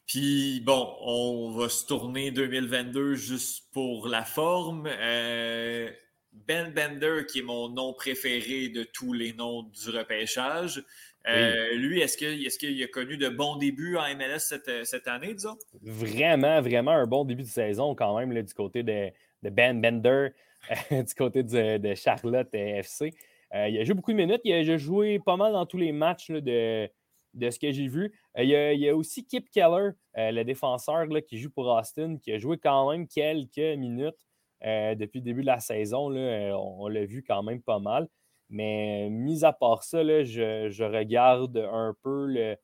[0.05, 4.87] Puis bon, on va se tourner 2022 juste pour la forme.
[4.87, 5.89] Euh,
[6.31, 10.83] ben Bender, qui est mon nom préféré de tous les noms du repêchage.
[11.27, 14.39] Euh, lui, est-ce qu'il a connu de bons débuts en MLS
[14.83, 15.57] cette, année, disons?
[15.81, 19.11] Vraiment, vraiment un bon début de saison quand même du côté de,
[19.41, 20.29] Ben Bender,
[20.91, 23.13] du côté de, Charlotte FC.
[23.53, 24.41] Euh, il a joué beaucoup de minutes.
[24.43, 26.89] Il a joué pas mal dans tous les matchs de,
[27.35, 28.13] de ce que j'ai vu.
[28.37, 32.31] Euh, il y, a, aussi Kip Keller, euh, le défenseur qui joue pour Austin, qui
[32.31, 34.25] a joué quand même quelques minutes
[34.65, 36.09] euh, depuis le début de la saison.
[36.09, 38.07] Là, on, l'a vu quand même pas mal.
[38.49, 42.55] Mais mis à part ça, je, regarde un peu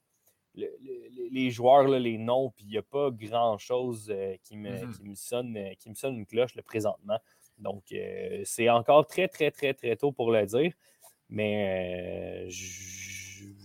[0.54, 4.14] les joueurs, les noms, puis il n'y a pas grand-chose
[4.44, 5.16] qui, me, mm-hmm.
[5.16, 7.18] sonne, qui me sonne une cloche présentement.
[7.58, 7.84] Donc,
[8.44, 10.74] c'est encore très, très, très, très tôt pour le dire.
[11.30, 13.11] Mais je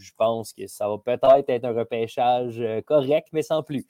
[0.07, 3.87] je pense que ça va peut-être être un repêchage euh, correct, mais sans plus.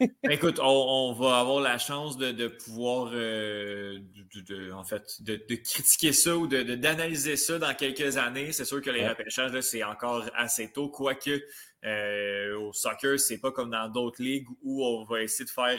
[0.00, 3.98] Ben, écoute, on, va avoir la chance de, pouvoir, euh,
[4.74, 8.52] en fait, de, critiquer ça ou d'analyser ça dans quelques années.
[8.52, 11.42] C'est sûr que les repêchages, c'est encore assez tôt, quoique
[11.84, 15.78] euh, au soccer, c'est pas comme dans d'autres ligues où on va essayer de faire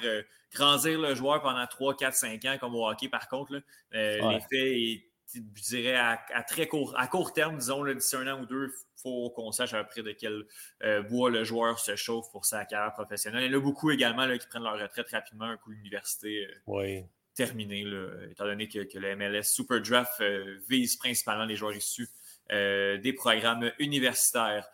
[0.53, 3.61] grandir le joueur pendant 3, 4, 5 ans, comme au hockey, par contre.
[3.91, 8.45] L'effet est je dirais, à, très court, à court terme, disons, d'ici un an ou
[8.45, 10.43] deux, il faut qu'on sache à peu près de quel
[10.83, 13.43] euh, bois le joueur se chauffe pour sa carrière professionnelle.
[13.43, 16.45] Il y en a beaucoup également qui prennent leur retraite rapidement, un coup d'université.
[16.45, 17.05] Euh, oui.
[17.35, 17.85] terminé,
[18.31, 20.23] étant donné que, le MLS Super Draft
[20.67, 22.09] vise principalement les joueurs issus
[22.49, 24.67] des programmes universitaires.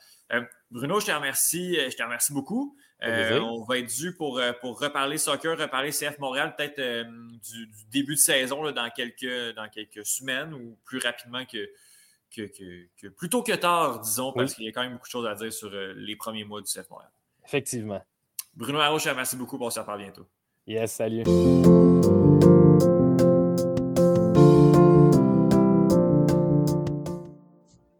[0.72, 2.78] Bruno, je te remercie, je te remercie beaucoup.
[3.04, 6.82] On va être dû pour, pour reparler soccer, reparler CF Montréal, peut-être
[7.52, 11.70] du, début de saison dans, quelques, dans quelques semaines ou plus rapidement que,
[12.36, 15.36] que, plutôt que tard, disons, parce qu'il y a quand même beaucoup de choses à
[15.36, 17.12] dire sur euh, les premiers mois du CF Montréal.
[17.46, 18.02] Effectivement.
[18.56, 19.58] Bruno Haroche, merci beaucoup.
[19.60, 20.26] On se reparle bientôt.
[20.66, 21.24] Yes, salut.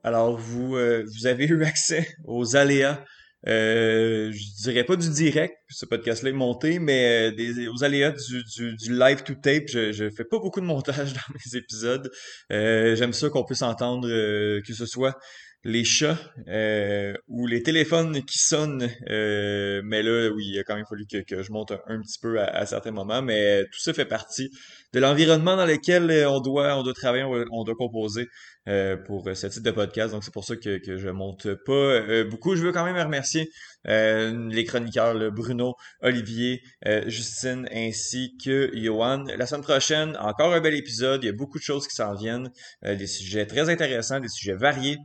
[0.04, 3.04] Alors, vous, euh, vous avez eu accès aux aléas
[3.48, 8.12] euh, je dirais pas du direct, ce podcast-là est monté, mais euh, des, aux aléas
[8.12, 11.58] du, du, du, live to tape, je, je fais pas beaucoup de montage dans mes
[11.58, 12.10] épisodes.
[12.52, 15.18] Euh, J'aime ça qu'on puisse entendre euh, que ce soit
[15.66, 16.18] les chats
[16.50, 18.90] euh, ou les téléphones qui sonnent.
[19.10, 22.40] Euh, mais là, oui, il a quand même fallu que, je monte un, petit peu
[22.42, 23.22] à, certains moments.
[23.22, 24.50] Mais tout ça fait partie
[24.92, 28.28] de l'environnement dans lequel on doit, on doit travailler, on, doit composer
[28.68, 30.14] euh, pour ce type de podcast.
[30.14, 32.56] Donc c'est pour ça que, que je monte pas beaucoup.
[32.56, 33.50] Je veux quand même remercier
[33.86, 36.62] les chroniqueurs Bruno, Olivier,
[37.08, 39.24] Justine ainsi que Johan.
[39.38, 41.24] La semaine prochaine, encore un bel épisode.
[41.24, 42.50] Il y a beaucoup de choses qui s'en viennent,
[42.84, 44.98] des sujets très intéressants, des sujets variés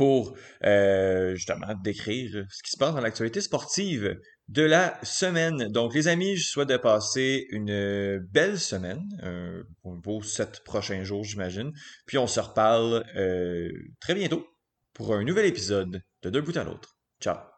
[0.00, 4.18] pour euh, justement décrire ce qui se passe dans l'actualité sportive
[4.48, 5.68] de la semaine.
[5.68, 11.04] Donc, les amis, je souhaite de passer une belle semaine, euh, un beau sept prochains
[11.04, 11.70] jours, j'imagine.
[12.06, 13.68] Puis on se reparle euh,
[14.00, 14.46] très bientôt
[14.94, 16.96] pour un nouvel épisode de Deux bouts à l'autre.
[17.20, 17.49] Ciao!